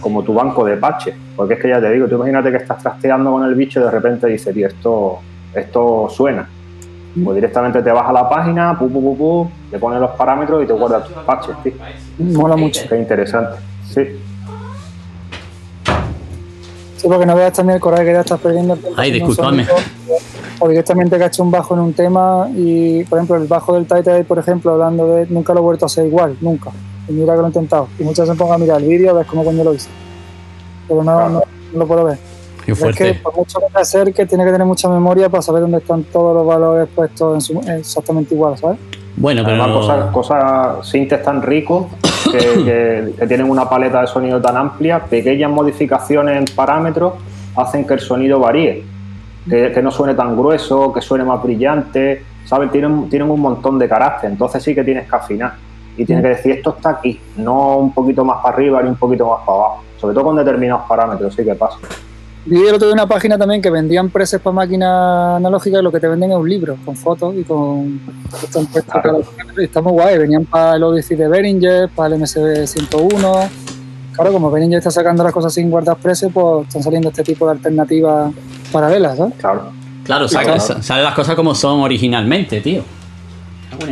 [0.00, 1.14] como tu banco de patches.
[1.36, 3.84] Porque es que ya te digo, tú imagínate que estás trasteando con el bicho y
[3.84, 5.18] de repente dices, tío, esto,
[5.56, 6.48] esto suena.
[7.24, 10.62] Pues directamente te vas a la página, pu, pu, pu, pu, te pones los parámetros
[10.62, 11.72] y te guardas tus patches, tío.
[12.18, 12.82] Mola mucho.
[12.88, 13.56] Qué interesante,
[13.88, 14.02] sí.
[16.96, 18.78] Sí, porque no veas también el coraje que ya estás perdiendo.
[18.96, 19.66] Ay, discúlpame.
[20.58, 23.74] O directamente que ha hecho un bajo en un tema y, por ejemplo, el bajo
[23.74, 26.70] del Titan, por ejemplo, hablando de nunca lo he vuelto a hacer igual, nunca.
[27.08, 27.88] Y mira que lo he intentado.
[27.98, 29.88] Y muchas veces pongo a mirar el vídeo, ves cómo coño lo hice.
[30.88, 31.42] Pero no, no
[31.74, 32.18] lo puedo ver.
[32.66, 35.78] Es que por mucho que hacer que tiene que tener mucha memoria para saber dónde
[35.78, 38.78] están todos los valores puestos exactamente igual, ¿sabes?
[39.16, 41.86] Bueno, pero Además, cosas, sintes tan ricos
[42.32, 47.14] que, tienen una paleta de sonido tan amplia, pequeñas modificaciones en parámetros
[47.56, 48.84] hacen que el sonido varíe,
[49.48, 52.70] que, no suene tan grueso, que suene más brillante, ¿sabes?
[52.70, 55.54] Tienen, tienen un montón de carácter, entonces sí que tienes que afinar
[55.96, 58.96] y tienes que decir esto está aquí, no un poquito más para arriba ni un
[58.96, 61.78] poquito más para abajo, sobre todo con determinados parámetros, sí que pasa.
[62.46, 66.06] Vi el otro una página también que vendían presets para máquinas analógicas, lo que te
[66.06, 68.00] venden es un libro con fotos y con.
[69.56, 73.50] Está muy guay, venían para el Odyssey de Behringer, para el MSB 101.
[74.12, 77.46] Claro, como Behringer está sacando las cosas sin guardar presets, pues están saliendo este tipo
[77.46, 78.32] de alternativas
[78.70, 79.34] paralelas, ¿sabes?
[79.38, 79.72] Claro.
[80.04, 82.84] Claro, salen las cosas como son originalmente, tío.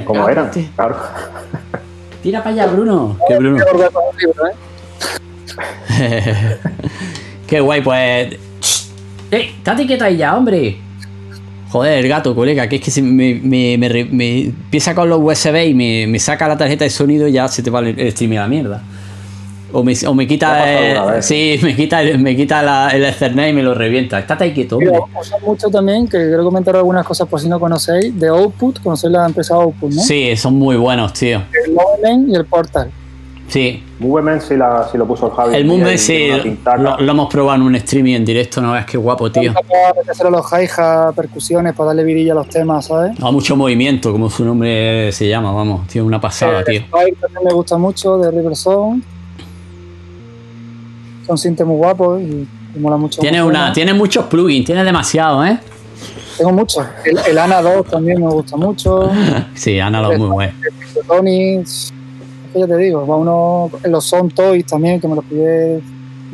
[0.05, 0.97] Como eran, claro.
[2.22, 3.18] Tira para allá, Bruno.
[3.26, 3.64] ¿Qué Bruno?
[7.55, 8.32] Qué guay, pues.
[9.31, 9.52] ¡Eh!
[9.59, 10.76] ¡Estate quieto ahí ya, hombre!
[11.70, 16.09] Joder, el gato, colega, que es que me, me, me, empieza con los USB y
[16.09, 18.48] me, saca la tarjeta de sonido y ya se te va el, streaming a la
[18.48, 18.82] mierda.
[19.72, 21.22] O me, o me quita.
[21.22, 24.18] sí, me quita, me quita el Ethernet y me lo revienta.
[24.18, 24.98] Estate ahí quieto, hombre.
[25.47, 29.26] mucho también, que quiero comentar algunas cosas por si no conocéis, de Output, conocéis la
[29.26, 30.02] empresa Output, ¿no?
[30.02, 31.44] Sí, son muy buenos, tío.
[31.64, 32.90] El Movement y el Portal.
[33.47, 33.81] Sí.
[34.05, 35.55] Movement sí, la, sí lo puso el Javi.
[35.55, 36.28] El Movement sí,
[36.78, 39.52] lo, hemos probado en un streaming en directo, no ves qué guapo, tío.
[39.52, 40.68] Para hacer los hi
[41.14, 43.18] percusiones, para darle virilla a los temas, ¿sabes?
[43.20, 46.82] A mucho movimiento, como su nombre se llama, vamos, tío, una pasada, tío.
[46.90, 49.02] también me gusta mucho, de River Son
[51.26, 52.47] Son muy guapos y,
[52.78, 53.20] mola mucho.
[53.20, 55.59] Tiene, una, tiene muchos plugins, tiene demasiado, ¿eh?
[56.36, 56.85] Tengo muchos.
[57.05, 59.10] El, Ana 2 también me gusta mucho.
[59.55, 60.52] sí, Ana 2 muy bueno.
[62.55, 65.82] Ya te digo, va uno en los Son Toys también, que me los pide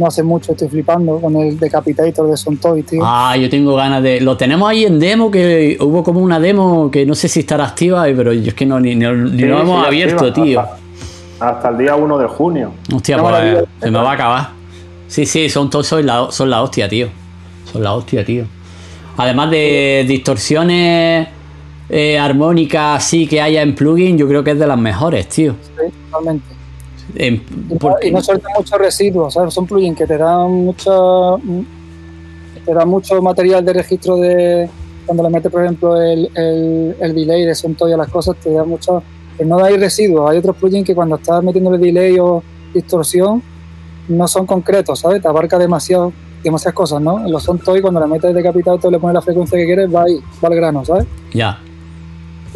[0.01, 3.03] no hace mucho, estoy flipando con el Decapitator de Son Toys, tío.
[3.05, 4.21] Ah, yo tengo ganas de.
[4.21, 7.67] Lo tenemos ahí en demo, que hubo como una demo que no sé si estará
[7.67, 10.65] activa, pero yo es que no, ni, lo hemos abierto, tío.
[11.39, 12.73] hasta el día 1 de junio.
[12.93, 14.49] Hostia, pues se me va a acabar.
[15.07, 17.09] Sí, sí, son todos son la, son la hostia, tío.
[17.71, 18.45] Son la hostia, tío.
[19.17, 21.29] Además de distorsiones
[21.91, 25.57] eh, armónicas así que haya en plugin, yo creo que es de las mejores, tío.
[25.77, 26.61] Sí, totalmente.
[27.17, 29.55] Y no suelta muchos residuos, ¿sabes?
[29.55, 31.41] Son plugins que te dan mucho,
[32.65, 34.69] te dan mucho material de registro de
[35.07, 38.65] cuando le metes, por ejemplo, el, el, delay de son todas las cosas, te da
[38.65, 39.03] mucho.
[39.37, 40.31] Que no hay residuos.
[40.31, 42.43] Hay otros plugins que cuando estás metiendo el delay o
[42.75, 43.43] distorsión
[44.09, 45.23] no son concretos, ¿sabes?
[45.23, 46.13] Te abarca demasiado,
[46.45, 47.25] demasiadas cosas, ¿no?
[47.25, 49.93] En los son toy, cuando le metes decapitado, te le pones la frecuencia que quieres,
[49.93, 51.07] va ahí, va al grano, ¿sabes?
[51.33, 51.59] Ya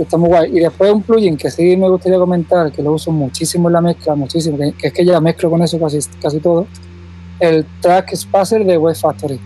[0.02, 0.56] está muy guay.
[0.56, 3.80] Y después un plugin que sí me gustaría comentar, que lo uso muchísimo en la
[3.80, 6.66] mezcla, muchísimo, que, es que ya mezclo con eso casi, casi todo,
[7.40, 9.40] el Track Spacer de Wave Factory.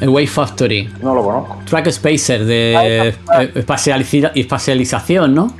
[0.00, 0.88] El Wave Factory.
[1.02, 1.58] No lo conozco.
[1.66, 3.14] Track Spacer de
[4.34, 5.54] espacialización, ¿no?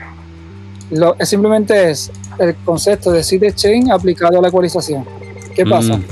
[0.90, 5.04] Lo, simplemente es el concepto de seed chain aplicado a la ecualización.
[5.54, 5.96] ¿Qué pasa?
[5.96, 6.04] Mm.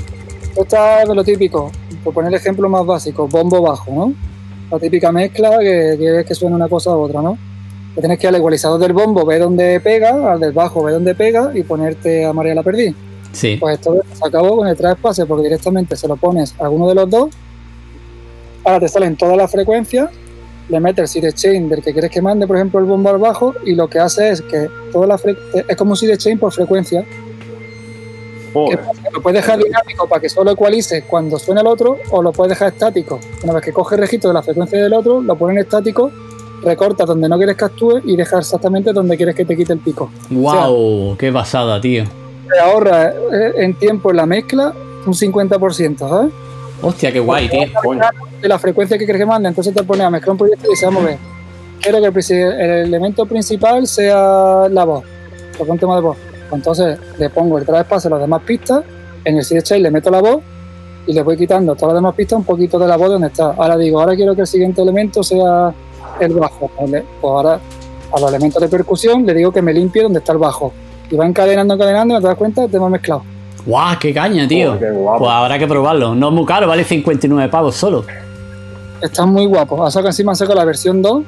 [0.43, 1.71] Esto está de lo típico,
[2.03, 4.13] por poner el ejemplo más básico, bombo bajo, ¿no?
[4.71, 7.37] La típica mezcla que quieres que suene una cosa u otra, ¿no?
[7.95, 10.93] Que tienes que ir al ecualizador del bombo, ve dónde pega, al del bajo, ve
[10.93, 12.95] dónde pega y ponerte a María la Perdí.
[13.31, 13.57] Sí.
[13.59, 16.95] Pues esto se acabó con el traspase porque directamente se lo pones a alguno de
[16.95, 17.29] los dos.
[18.63, 20.09] Ahora te salen todas las frecuencias,
[20.67, 23.17] le metes el seed chain del que quieres que mande, por ejemplo, el bombo al
[23.17, 25.19] bajo, y lo que hace es que toda la
[25.67, 27.03] es como un seed chain por frecuencia.
[28.53, 32.49] Lo puedes dejar dinámico para que solo ecualice cuando suene el otro, o lo puedes
[32.49, 33.19] dejar estático.
[33.43, 36.11] Una vez que coge el registro de la frecuencia del otro, lo ponen estático
[36.63, 39.79] recortas donde no quieres que actúe y dejas exactamente donde quieres que te quite el
[39.79, 40.11] pico.
[40.29, 41.17] ¡Wow!
[41.17, 42.03] ¡Qué basada, tío!
[42.51, 44.73] Te ahorra eh, en tiempo en la mezcla
[45.05, 46.33] un 50%, ¿sabes?
[46.81, 47.61] Hostia, qué guay, tío.
[48.41, 50.69] De la frecuencia que quieres que mande, entonces te pones a mezclar un proyecto y
[50.71, 51.17] dices, vamos a ver,
[51.81, 55.03] quiero que el, elemento principal sea la voz,
[55.59, 56.17] un tema de voz.
[56.49, 58.83] Pues entonces le pongo el travepass a las demás pistas,
[59.25, 60.41] en el y le meto la voz
[61.05, 63.51] y le voy quitando todas las demás pistas un poquito de la voz donde está.
[63.51, 65.73] Ahora digo, ahora quiero que el siguiente elemento sea
[66.25, 66.69] el bajo.
[66.75, 67.59] Pues ahora
[68.11, 70.73] a los elementos de percusión le digo que me limpie donde está el bajo.
[71.11, 73.23] Y va encadenando, encadenando, y te das cuenta, te hemos mezclado.
[73.65, 73.97] ¡Guau!
[73.99, 74.77] ¡Qué caña, tío!
[74.79, 76.15] pues habrá que probarlo.
[76.15, 78.05] No es muy caro, vale 59 pavos solo.
[79.01, 79.83] Está muy guapo.
[79.83, 81.23] Ha sacado encima saco la versión 2,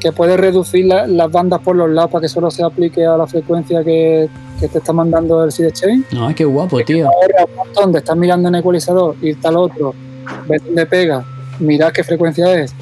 [0.00, 3.26] que puede reducir las bandas por los lados para que solo se aplique a la
[3.26, 4.28] frecuencia que,
[4.60, 6.04] te está mandando el CD Chain.
[6.12, 7.06] No, qué guapo, tío.
[7.06, 9.94] Ahora un montón de estás mirando en el ecualizador, irte al otro,
[10.48, 11.24] ver dónde pega,
[11.60, 12.74] mirar qué frecuencia es,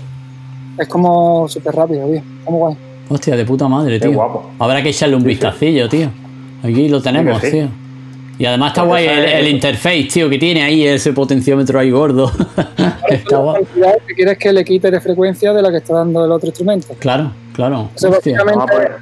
[0.79, 2.23] es como súper rápido, tío.
[2.45, 2.77] Como guay.
[3.09, 4.13] Hostia, de puta madre, tío.
[4.13, 4.51] guapo.
[4.59, 6.09] Habrá que echarle un vistacillo, tío.
[6.63, 7.69] Aquí lo tenemos, tío.
[8.39, 12.31] Y además está guay el, interface, tío, que tiene ahí ese potenciómetro ahí gordo.
[13.09, 13.65] está guay.
[14.07, 16.89] que quieres que le quite de frecuencia de la que está dando el otro instrumento.
[16.99, 17.89] Claro, claro.
[17.95, 18.27] Eso, pues,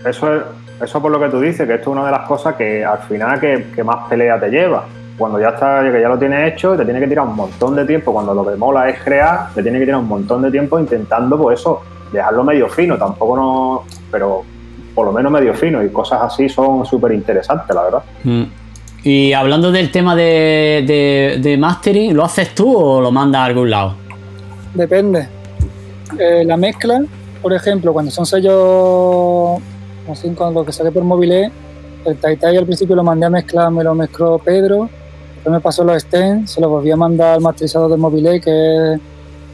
[0.07, 0.43] eso, es,
[0.85, 2.99] eso por lo que tú dices, que esto es una de las cosas que al
[3.09, 6.77] final que, que más pelea te lleva cuando ya está, que ya lo tienes hecho,
[6.77, 8.13] te tiene que tirar un montón de tiempo.
[8.13, 11.39] Cuando lo que mola es crear, te tiene que tirar un montón de tiempo intentando,
[11.39, 11.83] pues eso,
[12.13, 12.99] dejarlo medio fino.
[12.99, 14.43] Tampoco no, pero
[14.95, 15.83] por lo menos medio fino.
[15.83, 18.03] Y cosas así son súper interesantes, la verdad.
[18.25, 18.43] Mm.
[19.05, 23.71] Y hablando del tema de, de, mastering, ¿lo haces tú o lo mandas a algún
[23.71, 23.95] lado?
[24.73, 25.29] Depende.
[26.19, 27.03] Eh, la mezcla,
[27.43, 29.61] por ejemplo, cuando son sellos,
[30.11, 31.53] así con lo que sale por móvil
[32.05, 34.89] el Tai al principio lo mandé a mezclar, me lo mezcló Pedro,
[35.51, 39.01] me pasó los stents, se lo volví a mandar al masterizador de Mobile, que es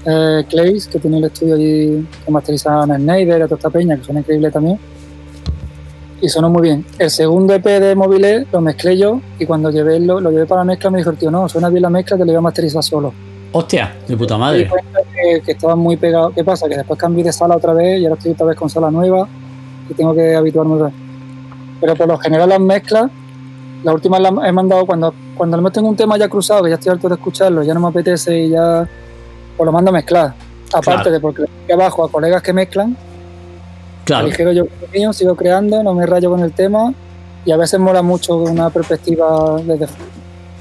[0.06, 3.96] eh, Clays, que tiene el estudio allí que masterizaban a Snyder, a toda esta peña,
[3.96, 4.78] que son increíbles también.
[6.22, 6.84] Y sonó muy bien.
[6.98, 10.60] El segundo EP de Mobile lo mezclé yo y cuando llevé lo, lo llevé para
[10.60, 12.42] la mezcla me dijo el tío, no, suena bien la mezcla, te lo voy a
[12.42, 13.12] masterizar solo.
[13.52, 14.70] Hostia, de puta madre.
[15.12, 16.30] que, que estaba muy pegado.
[16.30, 16.68] ¿Qué pasa?
[16.68, 19.26] Que después cambié de sala otra vez y ahora estoy otra vez con sala nueva
[19.88, 20.94] y tengo que habituarme otra vez
[21.80, 23.10] pero por lo general las mezclas,
[23.82, 26.76] las últimas las he mandado cuando, cuando me tengo un tema ya cruzado, que ya
[26.76, 28.88] estoy harto de escucharlo, ya no me apetece y ya
[29.56, 30.34] pues lo mando a mezclar.
[30.72, 32.96] Aparte de porque abajo a colegas que mezclan,
[34.04, 34.26] claro.
[34.26, 36.92] ligero yo mío, sigo creando, no me rayo con el tema
[37.44, 39.86] y a veces mola mucho una perspectiva desde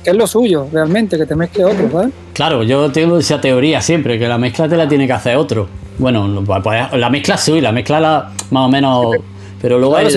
[0.03, 2.11] que es lo suyo realmente, que te mezcle otro, ¿vale?
[2.33, 5.67] Claro, yo tengo esa teoría siempre, que la mezcla te la tiene que hacer otro.
[5.97, 9.15] Bueno, pues, pues, la mezcla sí, la mezcla la, más o menos,
[9.61, 10.07] pero luego hay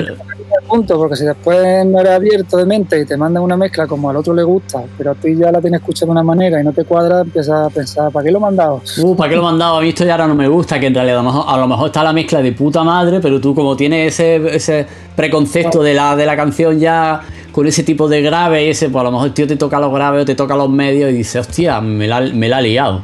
[0.66, 4.10] punto, porque si después no eres abierto de mente y te mandan una mezcla como
[4.10, 6.64] al otro le gusta, pero a ti ya la tienes escuchada de una manera y
[6.64, 8.82] no te cuadra, empiezas a pensar, ¿para qué lo he mandado?
[8.98, 9.78] Uh, ¿para qué lo he mandado?
[9.78, 11.58] A mí esto ya ahora no me gusta, que en realidad a lo mejor, a
[11.58, 15.82] lo mejor está la mezcla de puta madre, pero tú como tienes ese, ese preconcepto
[15.82, 17.20] de la, de la canción ya
[17.52, 19.78] con ese tipo de grave y ese, pues a lo mejor el tío te toca
[19.78, 22.60] los graves o te toca los medios y dice, hostia, me la, me la ha
[22.62, 23.02] liado.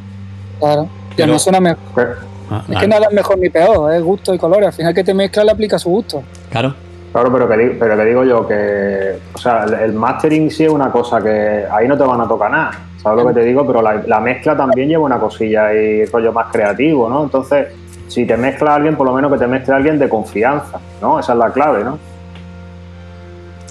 [0.58, 2.18] Claro, ya no suena mejor.
[2.50, 4.68] Ah, es que nada es mejor ni peor, es gusto y colores.
[4.68, 6.22] Al final que te mezcla le aplica su gusto.
[6.50, 6.74] Claro.
[7.18, 10.92] Claro, pero que, pero que digo yo que, o sea, el, mastering sí es una
[10.92, 12.70] cosa que ahí no te van a tocar nada,
[13.02, 13.66] ¿sabes lo que te digo?
[13.66, 17.24] Pero la, mezcla también lleva una cosilla y rollo más creativo, ¿no?
[17.24, 17.74] Entonces,
[18.06, 21.18] si te mezcla alguien, por lo menos que te mezcle alguien de confianza, ¿no?
[21.18, 21.98] Esa es la clave, ¿no?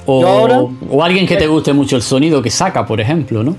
[0.07, 3.55] O, o alguien que te guste mucho el sonido que saca, por ejemplo, ¿no?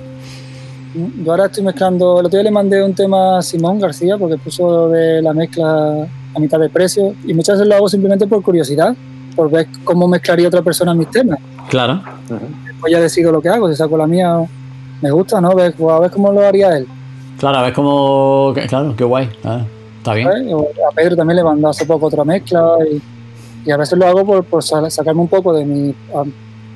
[1.24, 4.36] Yo ahora estoy mezclando, el otro día le mandé un tema a Simón García porque
[4.36, 8.43] puso de la mezcla a mitad de precio y muchas veces lo hago simplemente por
[8.43, 8.94] curiosidad,
[9.39, 11.39] por ver cómo mezclaría otra persona mis temas.
[11.69, 12.02] Claro.
[12.66, 14.36] Después ya decido lo que hago, si saco la mía
[15.01, 15.55] me gusta, ¿no?
[15.55, 16.89] Ver, pues, a ver cómo lo haría él.
[17.39, 18.52] Claro, a ver cómo...
[18.69, 19.31] Claro, qué guay.
[19.44, 19.65] Ah,
[19.98, 20.27] está bien.
[20.27, 22.78] A Pedro también le mandé hace poco otra mezcla
[23.65, 25.94] y, a veces lo hago por, por sacarme un poco de mi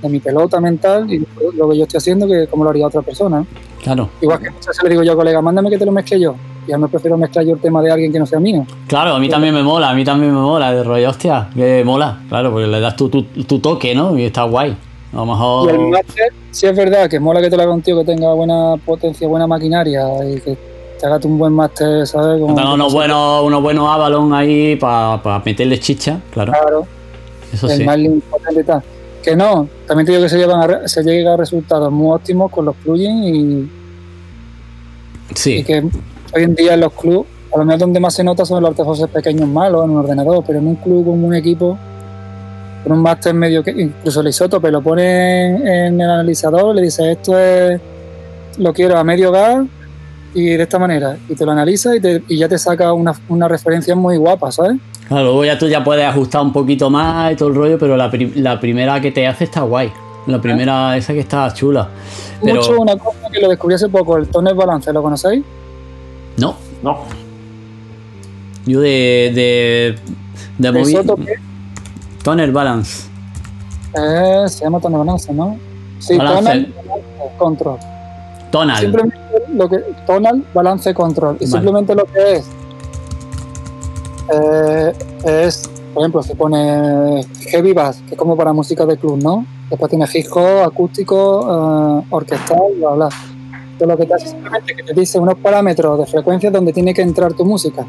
[0.03, 1.25] de mi pelota mental y
[1.57, 3.45] lo que yo estoy haciendo que como lo haría otra persona.
[3.83, 4.09] Claro.
[4.21, 6.35] Igual que muchas veces le digo yo, colega, mándame que te lo mezcle yo.
[6.67, 8.65] Y a mí prefiero mezclar yo el tema de alguien que no sea mío.
[8.87, 11.83] Claro, a mí también me mola, a mí también me mola, de rollo, hostia, que
[11.85, 14.17] mola, claro, porque le das tu, tu, toque, ¿no?
[14.17, 14.77] Y está guay.
[15.13, 15.71] A lo mejor...
[15.71, 18.05] Y el máster, sí es verdad que mola que te lo haga un tío que
[18.05, 20.57] tenga buena potencia, buena maquinaria y que
[21.01, 22.41] te haga un buen máster, ¿sabes?
[22.41, 26.53] Como unos buenos, unos buenos Avalon ahí para meterle chicha, claro.
[26.53, 26.87] Claro.
[27.53, 27.85] Eso el
[28.65, 28.83] tal.
[29.23, 32.65] Que no, también te digo que se, llevan se llega a resultados muy óptimos con
[32.65, 33.71] los plugins y,
[35.35, 35.59] sí.
[35.59, 35.79] y que
[36.35, 38.71] hoy en día en los clubs, a lo mejor donde más se nota son los
[38.71, 41.79] artefactos pequeños malos en un ordenador, pero en un club con un equipo,
[42.83, 47.13] con un máster medio que incluso el isótope lo pone en el analizador, le dice
[47.13, 47.81] esto es
[48.59, 49.65] lo quiero a medio gas
[50.35, 53.47] y de esta manera, y te lo analiza y, y ya te saca una, una
[53.47, 54.79] referencia muy guapa, ¿sabes?
[55.21, 58.11] Luego ya tú ya puedes ajustar un poquito más y todo el rollo, pero la,
[58.61, 59.93] primera que te hace está guay.
[60.27, 61.89] La primera, esa que está chula.
[62.41, 62.57] Pero...
[62.57, 65.43] Mucho una cosa que lo descubrí hace poco, el Toner Balance, ¿lo conocéis?
[66.37, 66.57] No.
[66.83, 66.99] No.
[68.67, 69.33] Yo de.
[69.35, 69.99] de.
[70.59, 71.39] de, de
[72.23, 73.09] Toner Balance.
[73.95, 75.59] Eh, se llama Toner Balance, ¿no?
[75.99, 76.73] Sí, Tonal
[77.39, 77.79] Control.
[78.51, 78.79] Tonal.
[78.79, 79.19] Simplemente
[79.53, 79.79] lo que.
[80.07, 81.37] Tonal Balance Control.
[81.41, 82.49] Y simplemente lo que es
[84.33, 84.93] eh,
[85.25, 89.47] es, por ejemplo, se pone heavy bass, que es como para música de club, ¿no?
[89.71, 90.27] Después tiene hip
[90.65, 93.09] acústico, uh, orquestal, bla, bla.
[93.73, 96.93] Entonces lo que te hace simplemente que te dice unos parámetros de frecuencia donde tiene
[96.93, 97.87] que entrar tu música.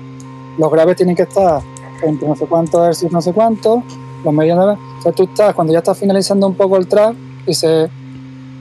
[0.57, 1.61] Los graves tienen que estar
[2.03, 3.83] entre no sé cuántos hercios, no sé cuántos,
[4.23, 4.73] los medios de...
[4.73, 7.15] O sea, tú estás, cuando ya estás finalizando un poco el track,
[7.45, 7.89] y se,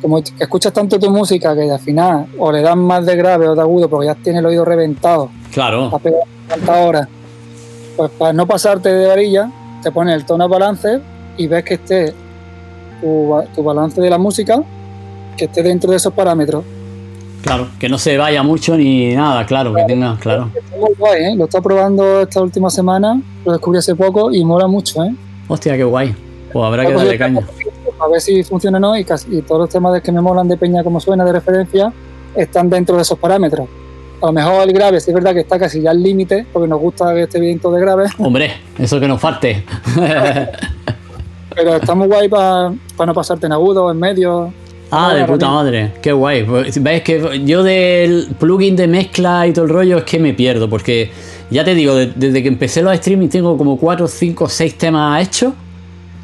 [0.00, 3.48] como que escuchas tanto tu música que al final o le das más de grave
[3.48, 5.30] o de agudo porque ya tiene el oído reventado.
[5.52, 5.90] Claro.
[5.94, 6.24] A pegar
[6.68, 7.08] horas
[7.96, 9.50] pues para no pasarte de varilla,
[9.82, 11.00] te pones el tono balance
[11.36, 12.14] y ves que esté
[13.00, 14.62] tu, balance de la música,
[15.36, 16.64] que esté dentro de esos parámetros.
[17.42, 20.50] Claro, que no se vaya mucho ni nada, claro, que tenga, claro.
[20.78, 21.34] muy guay, ¿eh?
[21.36, 25.12] Lo he probando esta última semana, lo descubrí hace poco y mola mucho, ¿eh?
[25.48, 26.14] Hostia, qué guay.
[26.52, 27.40] Pues habrá que darle caña.
[27.98, 30.20] A ver si funciona o no y, casi, y todos los temas de que me
[30.20, 31.92] molan de Peña como suena de referencia
[32.36, 33.68] están dentro de esos parámetros
[34.22, 36.68] a lo mejor el grave, sí es verdad que está casi ya al límite, porque
[36.68, 38.04] nos gusta que esté bien todo de grave.
[38.18, 39.64] Hombre, eso que nos falte.
[41.54, 42.70] Pero está muy guay para
[43.04, 44.52] no pasarte en agudo, en medio.
[44.90, 46.44] Ah, de puta madre, qué guay.
[46.44, 50.34] Pues, Ves que yo del plugin de mezcla y todo el rollo es que me
[50.34, 51.10] pierdo, porque
[51.50, 55.52] ya te digo, desde que empecé los streaming tengo como 4, 5, 6 temas hechos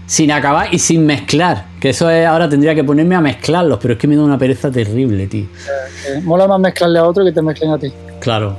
[0.08, 1.66] sin acabar y sin mezclar.
[1.78, 4.38] Que eso es, ahora tendría que ponerme a mezclarlos, pero es que me da una
[4.38, 5.44] pereza terrible, tío.
[5.44, 7.92] Eh, mola más mezclarle a otro que te mezclen a ti.
[8.18, 8.56] Claro,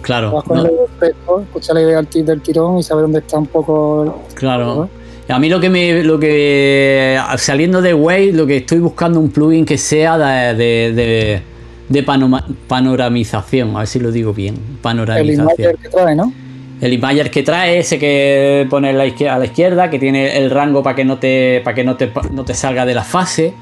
[0.00, 0.42] claro.
[0.42, 4.24] escuchar la idea del tirón y saber dónde está un poco.
[4.34, 4.88] Claro.
[5.28, 9.30] A mí lo que me, lo que saliendo de Wave, lo que estoy buscando un
[9.30, 11.42] plugin que sea de, de,
[11.88, 12.02] de,
[12.68, 14.56] panoramización, a ver si lo digo bien.
[14.80, 15.72] Panoramización.
[15.72, 16.32] El que trae, ¿no?
[16.80, 20.94] El Imager que trae, ese que pone a la, izquierda, que tiene el rango para
[20.94, 23.54] que no te, para que no te, no te salga de la fase,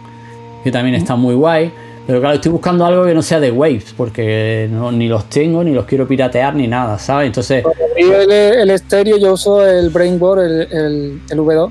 [0.64, 1.72] que también está muy guay.
[2.06, 5.72] Pero claro, estoy buscando algo que no sea de Waves, porque ni los tengo, ni
[5.72, 7.28] los quiero piratear, ni nada, ¿sabes?
[7.28, 7.64] Entonces.
[7.96, 11.70] El, el estéreo yo uso el Brainboard, el, el, el V2.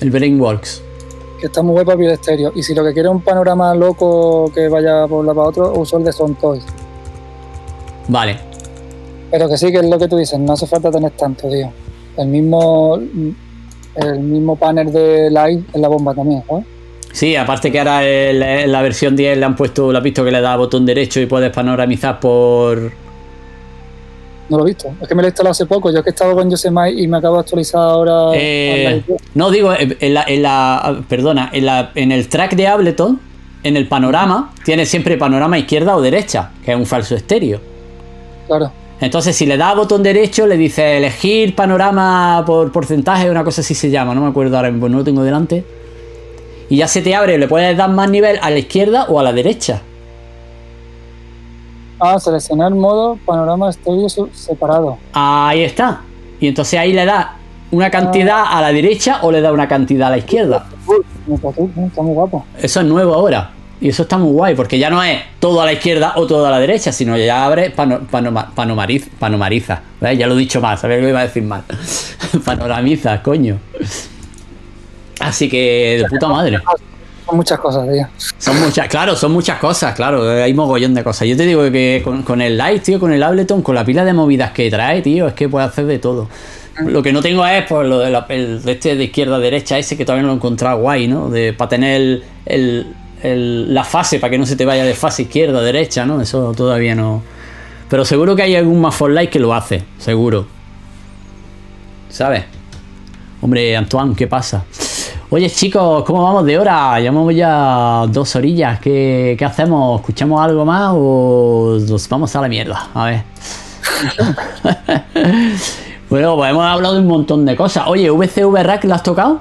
[0.00, 0.82] El Brainworks.
[1.40, 2.52] Que está muy guay para el estéreo.
[2.56, 5.48] Y si lo que quiero es un panorama loco que vaya por un lado para
[5.48, 6.64] otro, uso el de Sound Toys.
[8.08, 8.53] Vale,
[9.30, 11.70] pero que sí, que es lo que tú dices, no hace falta tener tanto, tío.
[12.16, 12.98] El mismo,
[13.96, 16.64] el mismo panel de live en la bomba también, ¿sabes?
[17.14, 20.40] Sí, aparte que ahora en la versión 10 le han puesto, has visto que le
[20.40, 22.90] da botón derecho y puedes panoramizar por.
[24.48, 25.92] No lo he visto, es que me lo he instalado hace poco.
[25.92, 28.32] Yo es que estaba con Yosemite y me acabo de actualizar ahora.
[28.34, 33.20] Eh, no, digo, en la, en la, perdona, en, la, en el track de Ableton,
[33.62, 37.60] en el panorama, tiene siempre panorama izquierda o derecha, que es un falso estéreo.
[38.48, 38.72] Claro.
[39.00, 43.60] Entonces, si le das a botón derecho, le dice elegir panorama por porcentaje, una cosa
[43.60, 45.64] así se llama, no me acuerdo ahora mismo, no lo tengo delante.
[46.70, 49.22] Y ya se te abre, le puedes dar más nivel a la izquierda o a
[49.22, 49.82] la derecha.
[52.00, 54.98] Ah, seleccionar modo panorama estéreo separado.
[55.12, 56.02] Ahí está.
[56.40, 57.36] Y entonces ahí le da
[57.70, 60.66] una cantidad a la derecha o le da una cantidad a la izquierda.
[61.86, 62.44] Está muy guapo.
[62.60, 63.53] Eso es nuevo ahora.
[63.80, 66.46] Y eso está muy guay, porque ya no es todo a la izquierda o todo
[66.46, 68.00] a la derecha, sino ya abre pano,
[68.54, 69.82] panomariz, panomariza.
[70.00, 71.64] Ya lo he dicho mal, sabía que lo iba a decir mal.
[72.44, 73.58] Panoramiza, coño.
[75.20, 76.60] Así que de puta madre.
[77.26, 78.06] Son muchas cosas, tío.
[78.38, 80.28] Son muchas, claro, son muchas cosas, claro.
[80.28, 81.26] Hay mogollón de cosas.
[81.26, 84.12] Yo te digo que con, el Light, tío, con el Ableton, con la pila de
[84.12, 86.28] movidas que trae, tío, es que puede hacer de todo.
[86.84, 89.96] Lo que no tengo es pues lo de, la, este de izquierda a derecha, ese
[89.96, 91.30] que todavía no lo he encontrado guay, ¿no?
[91.30, 92.22] De, para tener
[93.24, 96.20] la fase, para que no se te vaya de fase izquierda derecha, ¿no?
[96.20, 97.22] Eso todavía no.
[97.88, 100.46] Pero seguro que hay algún más for Light que lo hace, seguro.
[102.08, 102.44] ¿Sabes?
[103.40, 104.64] Hombre, Antoine, ¿qué pasa?
[105.30, 107.00] Oye chicos, ¿cómo vamos de hora?
[107.00, 108.78] Llevamos ya dos orillas.
[108.78, 110.00] ¿Qué, hacemos?
[110.00, 112.88] ¿Escuchamos algo más o nos vamos a la mierda?
[112.94, 113.22] A ver.
[116.08, 117.84] bueno, pues hemos hablado de un montón de cosas.
[117.88, 119.40] Oye, VCV Rack, ¿la has tocado?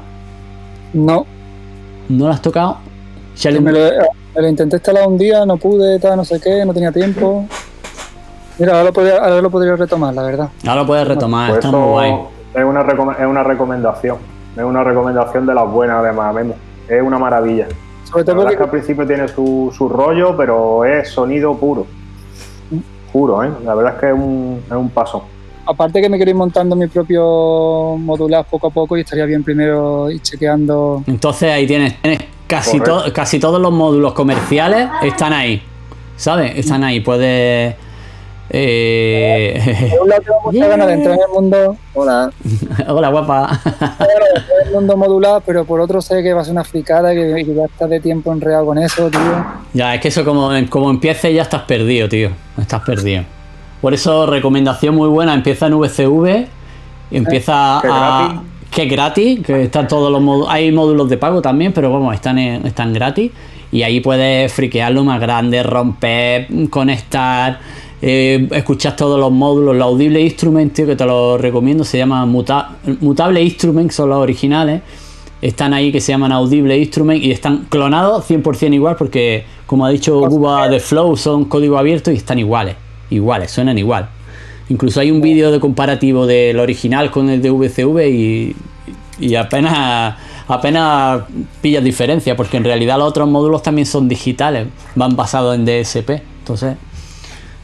[0.94, 1.26] No.
[2.10, 2.80] ¿No la has tocado?
[3.62, 7.46] Me, lo, intenté instalar un día, no pude, tal, no sé qué, no tenía tiempo.
[8.60, 10.50] Mira, ahora lo, podría, lo podría retomar, la verdad.
[10.64, 12.14] Ahora lo puedes retomar, pues está muy guay.
[12.54, 12.82] Es una,
[13.20, 14.18] es una recomendación.
[14.56, 16.56] Es una recomendación de las buenas, además, Memo.
[16.88, 17.68] Es una maravilla.
[18.04, 18.56] Sobre todo porque...
[18.56, 21.88] que al principio tiene su, rollo, pero es sonido puro.
[23.12, 23.50] Puro, ¿eh?
[23.66, 25.24] La verdad es que es un, es un paso.
[25.66, 29.44] Aparte que me quiero ir montando mi propio modular poco a poco y estaría bien
[29.44, 31.04] primero ir chequeando.
[31.08, 31.96] Entonces ahí tienes,
[32.54, 32.80] casi,
[33.14, 35.62] casi todos los módulos comerciales están ahí.
[36.16, 36.58] ¿Sabes?
[36.58, 37.00] Están ahí.
[37.00, 37.76] Puedes
[38.56, 39.90] eh...
[39.90, 41.78] Por un lado tengo muchas ganas de entrar en el mundo.
[41.96, 42.32] Hola.
[42.88, 43.60] Hola, guapa.
[44.00, 47.18] en el mundo modular, pero por otro sé que va a ser una fricada y
[47.18, 49.46] que, ya estás de tiempo enredado con eso, tío.
[49.74, 52.30] Ya, es que eso como, como empieces ya estás perdido, tío.
[52.60, 53.24] Estás perdido.
[53.82, 56.48] Por eso, recomendación muy buena, empieza en VCV,
[57.12, 58.44] empieza a...
[58.74, 60.50] Que es gratis, que están todos los módulos.
[60.50, 63.32] Hay módulos de pago también, pero vamos, están, están gratis.
[63.72, 67.60] Y ahí puedes friquearlo más grande, romper, conectar
[68.06, 73.42] eh, escuchas todos los módulos, los Audible Instruments, que te los recomiendo, se llama Mutable
[73.42, 74.82] Instruments, son los originales.
[75.42, 79.90] Están ahí que se llaman Audible Instruments y están clonados 100% igual porque, como ha
[79.90, 82.76] dicho Cuba de Flow, son código abierto y están iguales.
[83.10, 84.10] Iguales, suenan igual.
[84.74, 88.56] Incluso hay un vídeo de comparativo del original con el de VCV y,
[89.20, 90.16] y apenas
[90.48, 91.22] apenas
[91.62, 96.10] pillas diferencia porque en realidad los otros módulos también son digitales, van basados en DSP.
[96.40, 96.76] Entonces,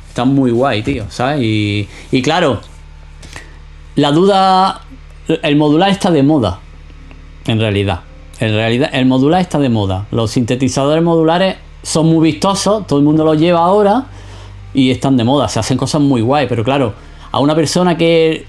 [0.10, 1.42] Está muy guay, tío, ¿sabes?
[1.42, 2.60] Y, y claro,
[3.96, 4.82] la duda,
[5.28, 6.60] el modular está de moda,
[7.48, 8.02] en realidad.
[8.40, 10.06] En realidad, el modular está de moda.
[10.12, 14.06] Los sintetizadores modulares son muy vistosos, todo el mundo los lleva ahora
[14.74, 15.48] y están de moda.
[15.48, 16.94] Se hacen cosas muy guay, pero claro,
[17.32, 18.46] a una persona que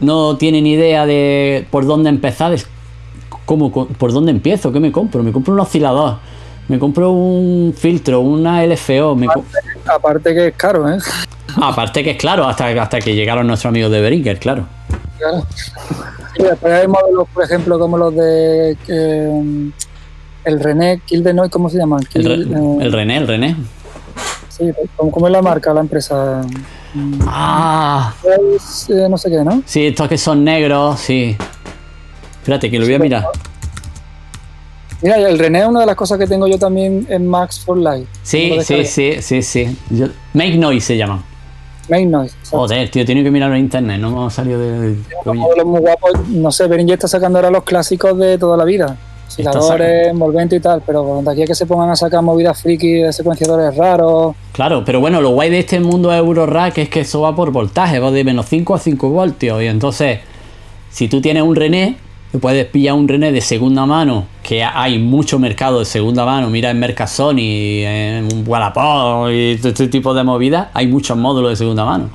[0.00, 2.66] no tiene ni idea de por dónde empezar, es
[3.44, 5.22] como por dónde empiezo, ¿qué me compro?
[5.22, 6.18] Me compro un oscilador
[6.70, 9.18] me compro un filtro, una LFO.
[9.86, 10.98] aparte, que es caro, ¿eh?
[11.60, 14.66] aparte que es claro, hasta, hasta que llegaron nuestros amigos de Beringer, claro.
[15.18, 15.44] Claro.
[16.36, 19.70] Sí, hay modelos, por ejemplo, como los de eh,
[20.44, 23.56] el René, Noise, ¿cómo se el, eh, el, René, el René.
[24.60, 26.42] Sí, ¿cómo, es la marca, la empresa?
[27.26, 28.12] Ah.
[28.24, 29.62] Eh, no sé qué, ¿no?
[29.64, 31.34] Sí, estos que son negros, sí.
[32.40, 33.24] Espérate, que lo voy a mirar.
[35.00, 37.78] Mira, el René es una de las cosas que tengo yo también en Max for
[37.78, 38.06] Life.
[38.22, 39.78] Sí, sí, sí, sí, sí,
[40.34, 41.24] Make Noise se llama.
[41.88, 42.36] Make Noise.
[42.50, 44.98] Joder, tío, tiene que mirarlo en internet, no hemos salido de.
[45.24, 48.98] Muy guapos, no sé, Beringer está sacando ahora los clásicos de toda la vida.
[49.30, 52.94] Osciladores, envolvente y tal, pero cuando aquí es que se pongan a sacar movidas friki
[52.94, 54.34] de secuenciadores raros.
[54.50, 58.00] Claro, pero bueno, lo guay de este mundo Eurorack es que eso va por voltaje,
[58.00, 59.62] va de menos 5 a 5 voltios.
[59.62, 60.18] Y entonces,
[60.90, 61.96] si tú tienes un René,
[62.40, 66.70] puedes pillar un René de segunda mano, que hay mucho mercado de segunda mano, mira
[66.70, 72.10] en Mercasoni, en Wallapop y este tipo de movidas, hay muchos módulos de segunda mano.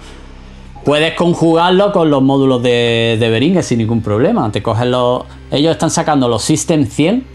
[0.86, 4.52] Puedes conjugarlo con los módulos de, de sin ningún problema.
[4.52, 5.24] Te coges los.
[5.50, 7.26] Ellos están sacando los System 100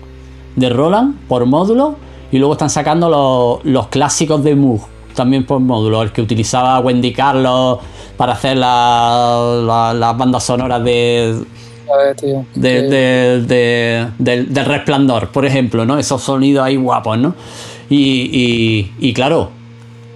[0.54, 1.96] de Roland por módulo
[2.30, 4.82] y luego están sacando los, clásicos de Moog
[5.14, 7.80] también por módulo, el que utilizaba Wendy Carlos
[8.16, 11.42] para hacer las bandas sonoras de,
[12.54, 15.98] del, resplandor, por ejemplo, ¿no?
[15.98, 17.34] Esos sonidos ahí guapos, ¿no?
[17.88, 19.50] Y, claro,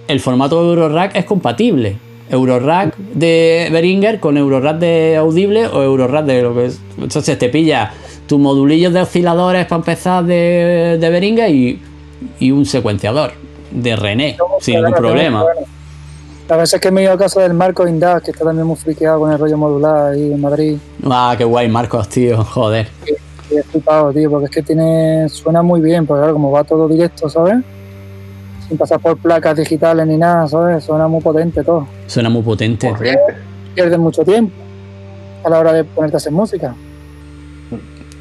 [0.07, 1.97] el formato Eurorack es compatible
[2.29, 6.79] Eurorack de Behringer con Eurorack de audible o Eurorack de lo que es.
[6.97, 7.91] Entonces te pilla
[8.27, 11.79] tus modulillos de osciladores para empezar de, de Behringer y,
[12.39, 13.33] y un secuenciador
[13.71, 15.43] de René, sin ningún problema.
[16.47, 18.67] La verdad es que me he ido a casa del Marco Indas, que está también
[18.67, 20.77] muy friqueado con el rollo modular ahí en Madrid.
[21.03, 22.87] Ah, qué guay, Marcos, tío, joder.
[23.49, 26.63] Y he flipado, tío, porque es que tiene suena muy bien, porque claro, como va
[26.63, 27.57] todo directo, ¿sabes?
[28.67, 30.83] Sin pasar por placas digitales ni nada, ¿sabes?
[30.83, 31.87] Suena muy potente todo.
[32.07, 32.91] Suena muy potente.
[33.75, 34.53] Pierdes mucho tiempo
[35.43, 36.73] a la hora de ponerte a hacer música.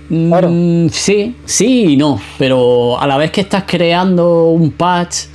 [0.09, 0.49] Claro.
[0.51, 5.29] Mm, sí, sí y no, pero a la vez que estás creando un patch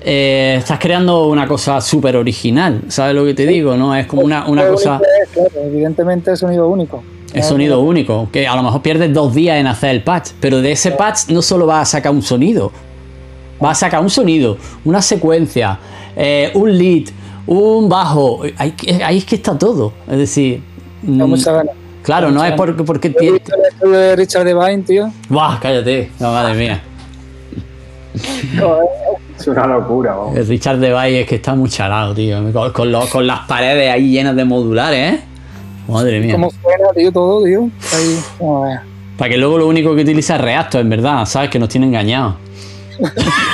[0.00, 3.76] eh, estás creando una cosa súper original, ¿sabes lo que te digo?
[3.76, 3.94] ¿No?
[3.94, 5.00] Es como una, una cosa...
[5.32, 7.02] Claro, evidentemente es sonido único.
[7.32, 10.60] Es sonido único, que a lo mejor pierdes dos días en hacer el patch, pero
[10.60, 12.70] de ese patch no solo vas a sacar un sonido,
[13.64, 15.78] vas a sacar un sonido, una secuencia,
[16.14, 17.04] eh, un lead,
[17.46, 20.62] un bajo, ahí, ahí, es que está todo, es decir...
[21.02, 21.34] No,
[22.02, 22.82] claro, no es porque...
[22.84, 23.40] porque tiene...
[23.82, 25.10] de Richard Devine, tío?
[25.28, 26.10] ¡Buah, cállate!
[26.20, 26.82] No, madre mía.
[29.38, 30.36] Es una locura, vamos.
[30.36, 32.52] El Richard de Valle es que está muy chalado, tío.
[32.52, 35.20] Con, con, las paredes ahí llenas de modulares, ¿eh?
[35.88, 36.34] Madre mía.
[36.34, 37.68] ¿Cómo suena, tío, todo, tío?
[37.92, 38.78] Ahí,
[39.18, 41.50] Para que luego lo único que utiliza es Reactor, en verdad, ¿sabes?
[41.50, 42.36] Que nos tiene engañados.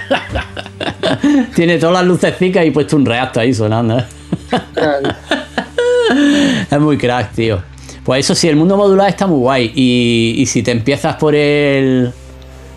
[1.54, 4.04] tiene todas las lucecitas y puesto un Reactor ahí sonando, ¿eh?
[6.70, 7.62] es muy crack, tío.
[8.04, 9.72] Pues eso sí, el mundo modular está muy guay.
[9.74, 12.12] Y, y si te empiezas por el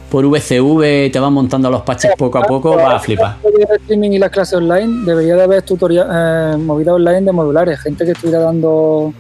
[0.09, 3.37] por VCV te van montando los patches poco a poco, va a flipar.
[3.43, 7.79] El streaming y las clases online debería de haber tutorial, eh, movida online de modulares,
[7.81, 9.13] gente que estuviera dando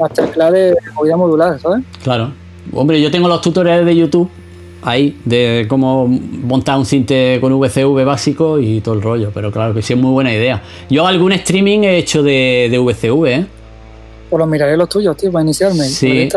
[0.00, 1.84] masterclass de movida modular, ¿sabes?
[2.02, 2.32] Claro.
[2.72, 4.30] Hombre, yo tengo los tutoriales de YouTube
[4.84, 9.74] ahí de cómo montar un cinte con VCV básico y todo el rollo, pero claro
[9.74, 10.62] que sí es muy buena idea.
[10.90, 13.46] Yo algún streaming he hecho de, de VCV, ¿eh?
[14.30, 15.84] Pues los miraré los tuyos, tío, para iniciarme.
[15.84, 16.28] Sí.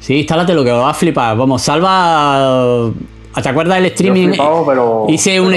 [0.00, 1.36] Sí, instálate lo que va a flipar.
[1.36, 2.92] Vamos, salva.
[3.42, 4.30] ¿Te acuerdas del streaming?
[5.08, 5.54] Hice un,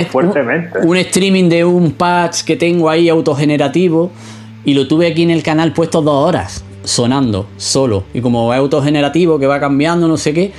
[0.84, 4.12] un, streaming de un patch que tengo ahí autogenerativo
[4.66, 8.04] y lo tuve aquí en el canal puesto dos horas, sonando, solo.
[8.14, 10.52] Y como es autogenerativo, que va cambiando, no sé qué.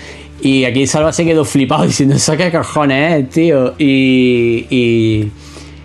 [0.43, 3.75] Y aquí Salva se quedó flipado diciendo, ¿eso qué cojones es, tío?
[3.79, 5.33] Y, y,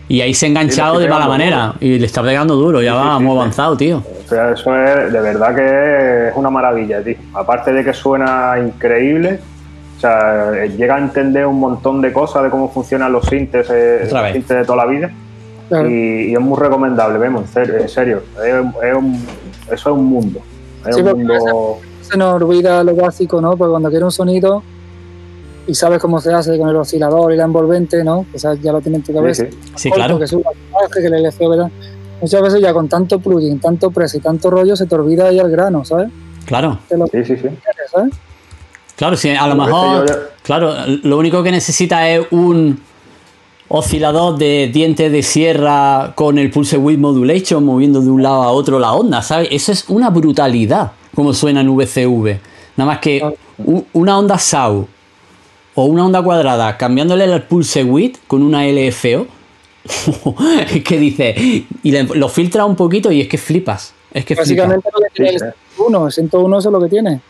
[0.08, 1.74] y ahí se ha enganchado de mala manera.
[1.80, 4.04] Y le está pegando duro, ya va muy avanzado, tío.
[4.26, 7.16] O sea, eso es de verdad que es una maravilla, tío.
[7.34, 9.40] Aparte de que suena increíble,
[9.98, 14.08] o sea, llega a entender un montón de cosas de cómo funcionan los sintes, eh,
[14.34, 15.12] sintes de toda la vida.
[15.88, 18.22] Y, es muy recomendable, vemos, en serio.
[18.44, 19.02] eso
[19.72, 20.40] es un mundo.
[20.88, 21.80] Es un mundo...
[22.16, 23.58] Se nos olvida lo básico, ¿no?
[23.58, 24.64] Porque cuando quiere un sonido
[25.68, 28.26] y sabes cómo se hace con el oscilador y la envolvente, ¿no?
[28.32, 29.44] Que ya lo tienen en tu cabeza.
[29.44, 29.92] Sí, sí.
[29.92, 30.18] claro.
[30.18, 30.50] Que suba,
[30.94, 31.70] que el LFO, ¿verdad?
[32.22, 35.40] muchas veces ya con tanto plugin, tanto press y tanto rollo se te olvida ahí
[35.40, 36.10] el grano, ¿sabes?
[36.46, 36.80] Claro.
[36.88, 37.50] sí, sí, sí.
[37.92, 38.14] ¿sabes?
[38.96, 40.74] Claro, sí, a lo mejor, claro,
[41.04, 42.80] lo único que necesita es un
[43.68, 48.52] oscilador de diente de sierra con el pulse width modulation moviendo de un lado a
[48.52, 49.50] otro la onda, ¿sabes?
[49.52, 52.40] Eso es una brutalidad como suena en VCV.
[52.78, 53.24] Nada más que
[53.94, 54.88] una onda SAU
[55.76, 59.28] o una onda cuadrada cambiándole el pulse width con una LFO
[60.72, 61.36] es que dice,
[61.84, 63.94] y lo filtra un poquito y es que flipas.
[64.12, 65.40] Es que Básicamente lo que tiene el
[65.76, 67.22] 101, el 101 eso es lo que tiene.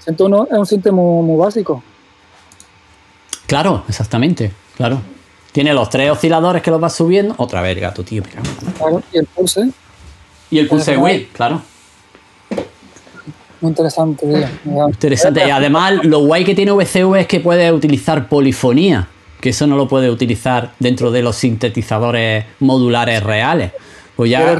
[0.00, 1.82] 101 es un síntoma muy, básico.
[3.46, 5.00] Claro, exactamente, claro.
[5.52, 7.34] Tiene los tres osciladores que los vas subiendo.
[7.36, 8.22] Otra vez, gato, tío.
[8.22, 9.70] Claro, y el pulse.
[10.50, 11.60] Y el pulse width, claro.
[13.60, 14.88] Muy interesante, tío.
[14.88, 15.46] Interesante.
[15.46, 19.08] Y además, lo guay que tiene VCV es que puede utilizar polifonía
[19.40, 23.72] que eso no lo puede utilizar dentro de los sintetizadores modulares reales.
[24.16, 24.58] Pues ya.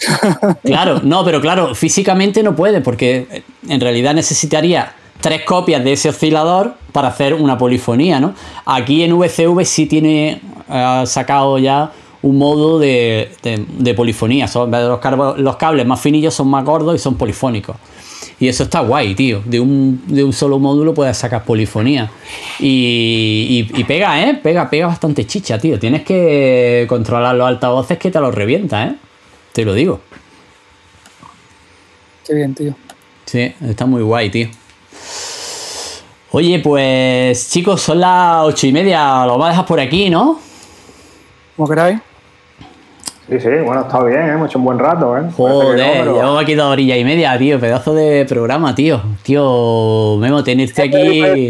[0.62, 6.08] claro, no, pero claro, físicamente no puede, porque en realidad necesitaría tres copias de ese
[6.08, 8.34] oscilador para hacer una polifonía, ¿no?
[8.64, 10.40] Aquí en VCV sí tiene
[11.04, 11.92] sacado ya
[12.22, 13.30] un modo de,
[13.96, 14.48] polifonía.
[14.48, 17.76] Son, los, los cables más finillos son más gordos y son polifónicos.
[18.40, 19.42] Y eso está guay, tío.
[19.44, 22.10] De un, de un solo módulo puedes sacar polifonía.
[22.58, 24.40] Y, y, pega, ¿eh?
[24.42, 25.78] Pega, pega bastante chicha, tío.
[25.78, 28.94] Tienes que controlar los altavoces que te los revienta, ¿eh?
[29.52, 30.00] Te lo digo.
[32.26, 32.74] Qué bien, tío.
[33.26, 34.48] Sí, está muy guay, tío.
[36.30, 39.26] Oye, pues chicos, son las ocho y media.
[39.26, 40.40] Lo vamos a dejar por aquí, ¿no?
[41.56, 42.00] Como queráis.
[43.30, 44.32] Sí, sí, bueno, está bien, ¿eh?
[44.32, 45.22] hemos hecho un buen rato, ¿eh?
[45.36, 49.00] Joder, llevamos aquí dos orillas y media, tío, pedazo de programa, tío.
[49.22, 51.48] Tío, Memo, tenerte aquí.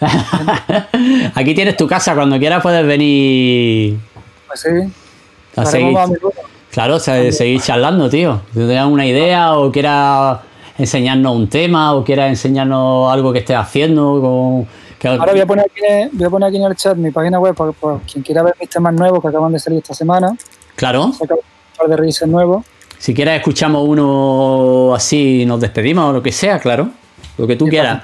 [1.34, 3.98] aquí tienes tu casa, cuando quieras puedes venir.
[4.46, 6.12] Pues sí.
[6.70, 8.40] claro, seguir charlando, tío.
[8.54, 10.38] Si tengas una idea o quieras
[10.78, 14.66] enseñarnos un tema o quieras enseñarnos algo que estés haciendo.
[15.04, 15.82] Ahora voy a, poner aquí,
[16.12, 17.72] voy a poner aquí en el chat mi página web para,
[18.10, 20.34] quien quiera ver mis temas nuevos que acaban de salir esta semana.
[20.76, 21.06] Claro.
[21.06, 21.28] un
[21.76, 22.64] par de releases nuevos.
[22.98, 26.90] Si quieres escuchamos uno así nos despedimos o lo que sea, claro.
[27.38, 28.02] Lo que tú quieras.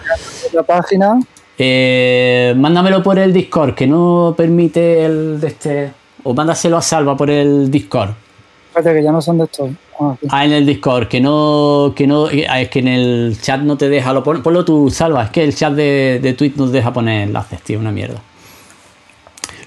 [0.52, 1.18] La página.
[1.56, 5.92] Eh, mándamelo por el Discord, que no permite el de este.
[6.24, 8.10] O mándaselo a Salva por el Discord.
[8.68, 9.70] Espérate, que ya no son de estos.
[10.00, 13.60] Ah, ah, en el Discord, que no, que no, ah, es que en el chat
[13.60, 16.56] no te deja, lo pon, ponlo tú, Salva, es que el chat de, de Twitch
[16.56, 18.20] no deja poner enlaces, tío, una mierda.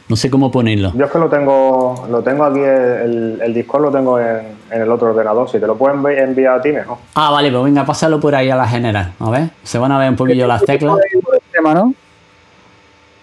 [0.08, 0.92] No sé cómo ponerlo.
[0.96, 4.92] Yo es que lo tengo, lo tengo aquí, el, el Discord lo tengo en, el
[4.92, 5.50] otro ordenador.
[5.50, 6.98] Si te lo pueden enviar a ti, mejor.
[7.16, 9.14] Ah, vale, pues venga, pásalo por ahí a la general.
[9.20, 10.98] A ver, se van a ver un poquillo las teclas.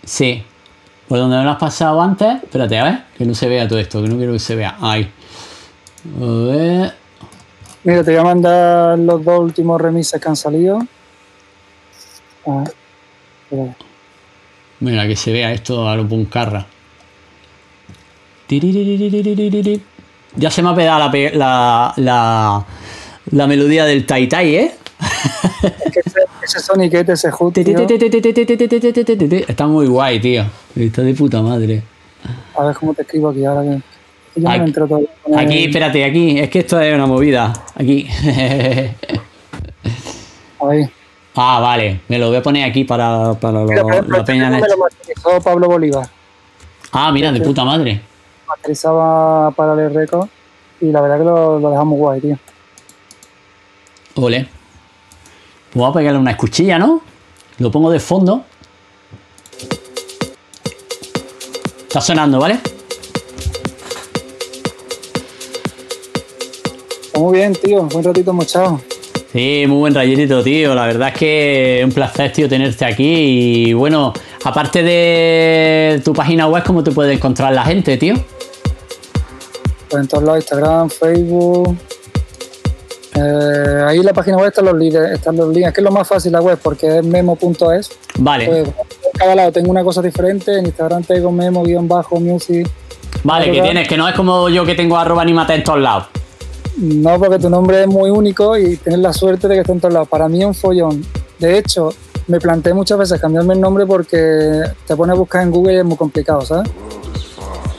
[0.05, 0.45] Sí.
[1.07, 2.43] Por donde me lo has pasado antes.
[2.43, 4.77] Espérate, a ver, que no se vea todo esto, que no quiero que se vea.
[4.81, 5.09] Ahí.
[6.21, 6.95] A ver.
[7.85, 10.81] Mira, te voy a mandar los dos últimos remises que han salido.
[12.47, 12.65] A
[13.51, 13.92] ver.
[14.83, 16.67] Mira, que se vea esto a lo puncarra.
[20.37, 22.67] Ya se me ha pegado la, la,
[23.31, 24.73] la, melodía del Tai Tai, ¿eh?
[26.43, 27.57] ese soniquete, ese hook,
[29.49, 30.47] Está muy guay, tío.
[30.75, 31.85] Está de puta madre.
[32.57, 33.81] A ver cómo te escribo aquí ahora que...
[34.45, 34.73] Aquí,
[35.37, 36.41] aquí, espérate, aquí.
[36.41, 37.53] Es que esto es una movida.
[37.77, 38.09] Aquí.
[40.61, 40.91] Ahí.
[41.35, 42.03] Ah, vale.
[42.09, 44.51] Me lo voy a poner aquí para, para lo, la peña.
[44.51, 46.09] Me lo Pablo Bolívar.
[46.93, 48.03] Ah, mira, de puta madre.
[48.47, 50.29] Masterizaba para el récord
[50.81, 52.39] y la verdad que lo, lo dejamos guay, tío.
[54.17, 54.47] Ole.
[55.73, 57.01] Voy a pegarle una escuchilla, ¿no?
[57.59, 58.45] Lo pongo de fondo.
[61.87, 62.59] Está sonando, ¿vale?
[67.15, 67.85] Muy bien, tío.
[67.85, 68.81] Buen ratito mochado.
[69.33, 70.75] Sí, muy buen rayito, tío.
[70.75, 73.69] La verdad es que es un placer, tío, tenerte aquí.
[73.69, 74.13] Y bueno,
[74.45, 78.15] aparte de tu página web, ¿cómo te puede encontrar la gente, tío?
[79.89, 81.79] Pues en todos lados, Instagram, Facebook.
[83.15, 85.69] Eh, ahí en la página web están los links, están los links.
[85.69, 87.91] Es que es lo más fácil la web porque es memo.es.
[88.19, 88.47] Vale.
[88.47, 88.75] Pues, en
[89.19, 90.59] cada lado tengo una cosa diferente.
[90.59, 92.69] En Instagram tengo memo-music.
[93.25, 96.07] Vale, que tienes, que no es como yo que tengo arroba animate en todos lados.
[96.77, 99.81] No, porque tu nombre es muy único y tienes la suerte de que esté en
[99.81, 100.09] todos lados.
[100.09, 101.05] Para mí es un follón.
[101.39, 101.91] De hecho,
[102.29, 105.79] me planteé muchas veces cambiarme el nombre porque te pones a buscar en Google y
[105.79, 106.71] es muy complicado, ¿sabes?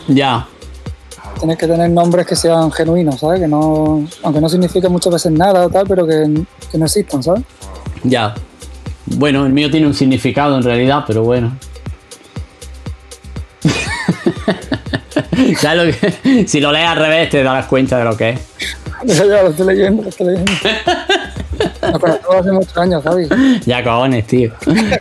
[0.07, 0.47] Ya.
[1.39, 3.39] Tienes que tener nombres que sean genuinos, ¿sabes?
[3.39, 7.23] Que no, aunque no signifique muchas veces nada o tal, pero que, que no existan,
[7.23, 7.41] ¿sabes?
[8.03, 8.35] Ya.
[9.05, 11.57] Bueno, el mío tiene un significado en realidad, pero bueno.
[15.57, 16.47] ¿Sabes lo que?
[16.47, 18.39] Si lo lees al revés te das cuenta de lo que es.
[19.07, 20.51] Ya, lo estoy leyendo, lo estoy leyendo.
[21.91, 23.27] Nos conocemos hace muchos años, Javi.
[23.65, 24.51] Ya, cojones, tío.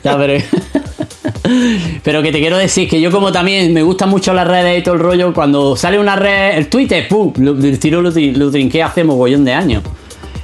[0.03, 0.43] Ya, pero...
[2.05, 4.83] Pero que te quiero decir que yo como también me gustan mucho las redes y
[4.83, 8.83] todo el rollo, cuando sale una red, el Twitter, pum, lo, tiro lo, lo trinqué
[8.83, 9.83] hace mogollón de años.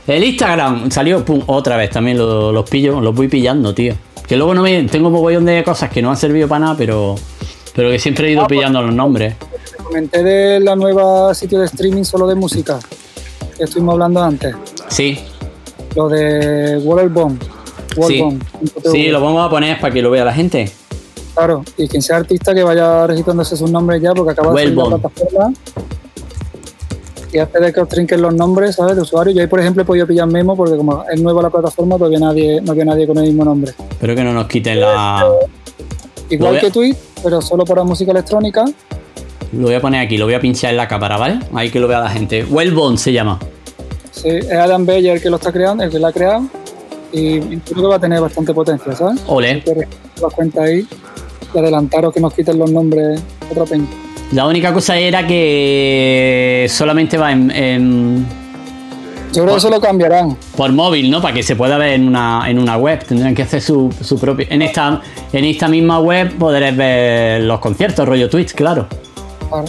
[0.07, 3.95] El Instagram salió, pum, otra vez también los pillo, los voy pillando, tío.
[4.27, 7.15] Que luego no me, tengo mogollón de cosas que no han servido para nada, pero,
[7.75, 9.37] pero que siempre he ido ah, pues, pillando los nombres.
[9.71, 12.79] Te comenté de la nueva sitio de streaming solo de música
[13.59, 14.55] que estuvimos hablando antes.
[14.89, 15.19] Sí.
[15.95, 17.39] Lo de Wallbomb.
[18.07, 18.25] Sí.
[18.91, 20.71] sí, lo vamos a poner para que lo vea la gente.
[21.35, 24.77] Claro, y quien sea artista que vaya registrándose sus nombres ya, porque acaba de salir
[24.77, 25.53] la plataforma.
[27.33, 28.97] Y antes de que os trinquen los nombres, ¿sabes?
[28.97, 29.35] De usuario.
[29.35, 32.21] Yo ahí, por ejemplo, he podido pillar Memo porque como es nueva la plataforma, todavía
[32.21, 33.73] nadie, no había nadie con el mismo nombre.
[34.01, 35.27] Pero que no nos quiten la...
[36.31, 38.65] Igual que Twitch, pero solo para música electrónica.
[39.53, 41.39] Lo voy a poner aquí, lo voy a pinchar en la cámara, ¿vale?
[41.55, 42.45] Ahí que lo vea la gente.
[42.45, 43.39] Wellbone se llama.
[44.11, 46.47] Sí, es Adam Beyer el que lo está creando, el que lo ha creado.
[47.13, 49.23] Y creo que va a tener bastante potencia, ¿sabes?
[49.27, 49.63] Ole.
[50.21, 50.87] las cuenta ahí
[51.55, 53.21] y adelantaros que nos quiten los nombres
[53.51, 53.87] otra peña.
[54.33, 58.27] La única cosa era que solamente va en.
[59.33, 60.37] Yo creo que eso lo cambiarán.
[60.57, 61.23] Por móvil, ¿no?
[61.23, 63.05] Para que se pueda ver en una, en una web.
[63.07, 64.47] Tendrán que hacer su, su propio.
[64.51, 65.01] En esta,
[65.33, 68.87] en esta misma web podréis ver los conciertos, rollo Twitch, claro.
[69.49, 69.67] Claro.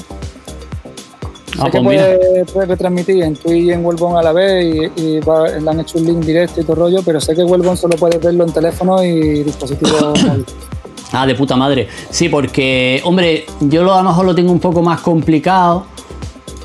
[1.57, 5.01] Ah, sé que pues puede, retransmitir en Twitch y en Wellbone a la vez y,
[5.01, 7.97] y le han hecho un link directo y todo rollo, pero sé que Wellbone solo
[7.97, 10.13] puedes verlo en teléfono y dispositivos
[11.11, 11.87] Ah, de puta madre.
[12.11, 15.85] Sí, porque, hombre, yo lo, a lo mejor lo tengo un poco más complicado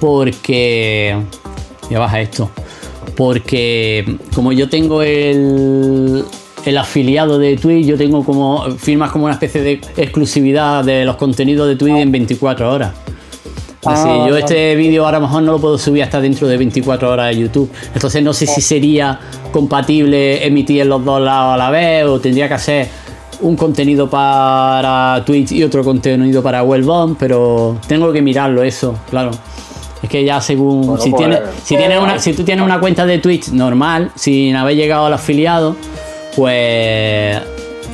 [0.00, 1.16] porque...
[1.90, 2.50] Ya baja esto.
[3.16, 6.24] Porque como yo tengo el,
[6.64, 11.16] el afiliado de Twitch, yo tengo como firmas como una especie de exclusividad de los
[11.16, 12.92] contenidos de Twitch en 24 horas.
[13.86, 16.56] Ah, yo este vídeo ahora a lo mejor no lo puedo subir hasta dentro de
[16.56, 17.70] 24 horas de YouTube.
[17.92, 19.20] Entonces no sé si sería
[19.52, 22.88] compatible emitir en los dos lados a la vez o tendría que hacer
[23.40, 29.32] un contenido para Twitch y otro contenido para Wellbomb, pero tengo que mirarlo eso, claro.
[30.02, 31.22] Es que ya según si, pues,
[31.62, 35.76] si, una, si tú tienes una cuenta de Twitch normal, sin haber llegado al afiliado,
[36.36, 37.42] pues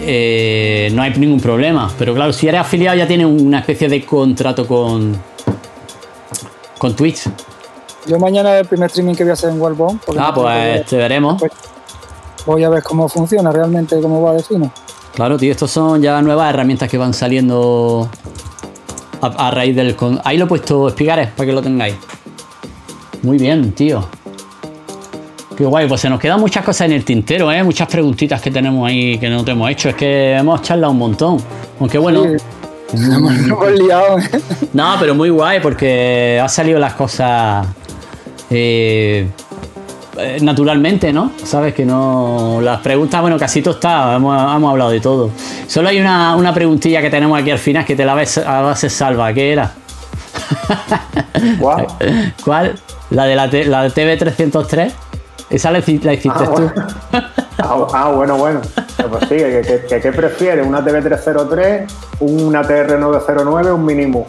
[0.02, 1.90] eh, no hay ningún problema.
[1.98, 5.16] Pero claro, si eres afiliado ya tienes una especie de contrato con,
[6.78, 7.28] con Twitch.
[8.06, 10.00] Yo mañana el primer streaming que voy a hacer en Wellbomb.
[10.18, 11.38] Ah, pues te veremos.
[11.38, 11.52] Pues,
[12.46, 14.72] voy a ver cómo funciona realmente, cómo va de fino.
[15.14, 18.08] Claro, tío, estos son ya nuevas herramientas que van saliendo
[19.20, 19.96] a, raíz del...
[20.24, 21.96] Ahí lo he puesto Espigares para que lo tengáis.
[23.22, 24.08] Muy bien, tío.
[25.60, 27.62] Qué guay, pues se nos quedan muchas cosas en el tintero, ¿eh?
[27.62, 29.90] Muchas preguntitas que tenemos ahí que no te hemos hecho.
[29.90, 31.36] Es que hemos charlado un montón.
[31.78, 32.24] Aunque bueno...
[32.94, 34.40] hemos liado, ¿eh?
[34.72, 37.66] No, pero muy guay porque ha salido las cosas...
[38.48, 39.28] Eh,
[40.16, 41.32] eh, naturalmente, ¿no?
[41.44, 42.60] Sabes que no.
[42.62, 45.30] Las preguntas, bueno, casi todo está, hemos, hablado de todo.
[45.66, 48.62] Solo hay una, una, preguntilla que tenemos aquí al final que te la ves a
[48.62, 49.30] base salva.
[49.34, 49.74] ¿Qué era?
[51.58, 51.86] ¿Cuál?
[52.42, 52.78] ¿Cuál?
[53.10, 55.09] La de la, la de TV303.
[55.50, 56.70] Esa la, hiciste ah, tú.
[57.58, 58.60] Ah, ah, bueno, bueno.
[58.96, 59.36] Pues sí,
[59.88, 60.64] ¿qué prefieres?
[60.64, 61.86] ¿Una TV303,
[62.20, 64.28] una TR909 un mínimo?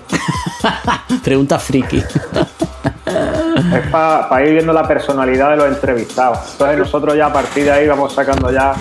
[1.24, 1.98] Pregunta friki.
[1.98, 6.40] Es para ir viendo la personalidad de los entrevistados.
[6.53, 8.74] Entonces nosotros ya a partir de ahí vamos sacando ya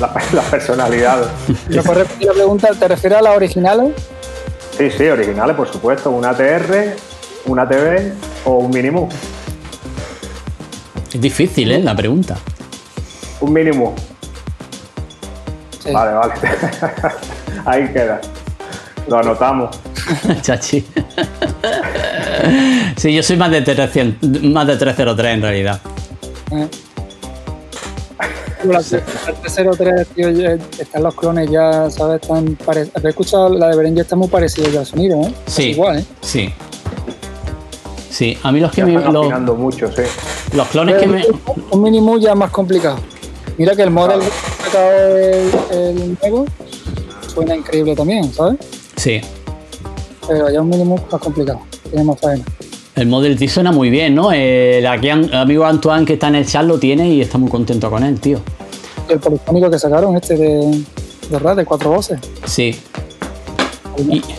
[0.32, 1.28] las personalidades.
[1.68, 2.68] ¿Me puedes repetir la pregunta?
[2.78, 3.92] ¿Te refieres a las originales?
[4.78, 6.10] Sí, sí, originales, por supuesto.
[6.10, 6.96] Una TR,
[7.46, 8.14] una TV
[8.44, 9.08] o un mínimo.
[11.14, 11.80] Es difícil, ¿eh?
[11.80, 12.36] La pregunta.
[13.40, 13.94] Un mínimo.
[15.92, 16.34] Vale, vale.
[17.64, 18.20] Ahí queda.
[19.06, 19.78] Lo anotamos.
[20.42, 20.84] Chachi.
[22.96, 25.80] sí, yo soy más de, 300, más de 303 en realidad.
[26.50, 26.68] Eh.
[28.64, 32.22] La 303, tío, están los clones ya, ¿sabes?
[32.22, 32.56] Están
[33.04, 35.34] He escuchado la de Beren ya está muy parecido ya al sonido, ¿eh?
[35.46, 35.62] Sí.
[35.70, 36.04] igual, ¿eh?
[36.22, 36.52] Sí.
[38.14, 38.92] Sí, a mí los que me.
[38.92, 40.02] Los, mucho, sí.
[40.54, 41.24] Los clones que me.
[41.70, 42.98] Un mínimo ya más complicado.
[43.58, 46.44] Mira que el model que ha sacado el, el nuevo
[47.26, 48.58] suena increíble también, ¿sabes?
[48.96, 49.20] Sí
[50.26, 52.44] pero ya un mínimo más complicado, tiene más faena.
[52.96, 54.30] El Model T suena muy bien, ¿no?
[54.30, 57.90] El, aquí amigo Antoine que está en el chat lo tiene y está muy contento
[57.90, 58.38] con él, tío.
[59.08, 60.84] El polifónico que sacaron, este de,
[61.30, 62.20] de de cuatro voces.
[62.46, 62.78] Sí.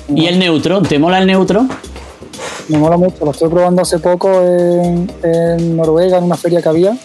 [0.09, 0.81] ¿Y, el neutro?
[0.81, 1.65] ¿Te mola el neutro?
[2.67, 6.97] Me mola mucho, lo estoy probando hace poco en, Noruega, en una feria que había.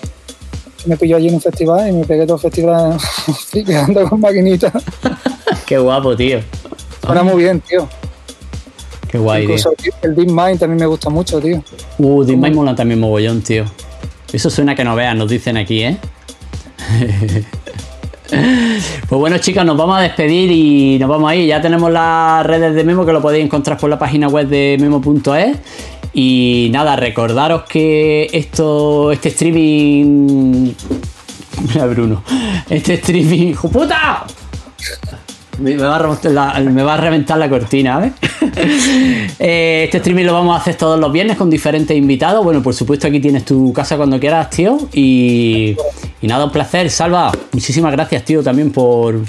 [0.86, 2.96] Me pilló allí en un festival y me pegué todo el festival
[3.52, 4.72] quedando con maquinitas.
[5.66, 6.40] Qué guapo, tío.
[7.04, 7.86] Suena muy bien, tío.
[9.08, 11.62] Qué guay, Incluso El Deep Mind también me gusta mucho, tío.
[11.98, 13.64] Uh, Deep Mind mola también mogollón, tío.
[14.32, 15.98] Eso suena que no vean, nos dicen aquí, ¿eh?
[18.30, 21.46] Pues bueno, chicas, nos vamos a despedir y nos vamos ahí.
[21.46, 24.76] Ya tenemos las redes de Memo que lo podéis encontrar por la página web de
[24.80, 25.58] memo.es.
[26.12, 30.72] Y nada, recordaros que esto, este streaming.
[31.68, 32.22] Mira, Bruno.
[32.68, 33.54] Este streaming.
[33.54, 34.26] ¡Puta!
[35.60, 38.12] Me va, a reventar la, cortina, ¿ves?
[39.38, 42.44] Eh, este streaming lo vamos a hacer todos los viernes con diferentes invitados.
[42.44, 44.78] Bueno, por supuesto, aquí tienes tu casa cuando quieras, tío.
[44.92, 45.76] Y,
[46.20, 46.90] y nada, un placer.
[46.90, 49.20] Salva, muchísimas gracias, tío, también por,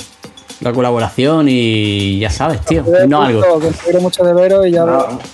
[0.61, 2.83] la colaboración y ya sabes, tío.
[3.07, 3.41] No algo.
[3.83, 4.85] quiero mucho de veros y ya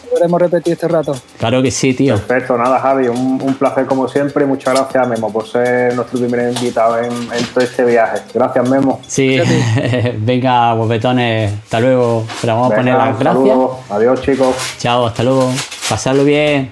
[0.09, 1.15] podremos repetir este rato.
[1.37, 2.15] Claro que sí, tío.
[2.15, 6.53] Perfecto, nada, Javi, un, placer como siempre y muchas gracias, Memo, por ser nuestro primer
[6.53, 7.11] invitado en,
[7.53, 8.21] todo este viaje.
[8.33, 9.01] Gracias, Memo.
[9.05, 9.39] Sí,
[10.19, 12.25] venga, guapetones, hasta luego.
[12.41, 13.57] Pero vamos a poner las gracias.
[13.89, 14.55] Adiós, chicos.
[14.77, 15.51] Chao, hasta luego.
[15.89, 16.71] Pasarlo bien.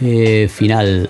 [0.00, 1.08] Eh, final.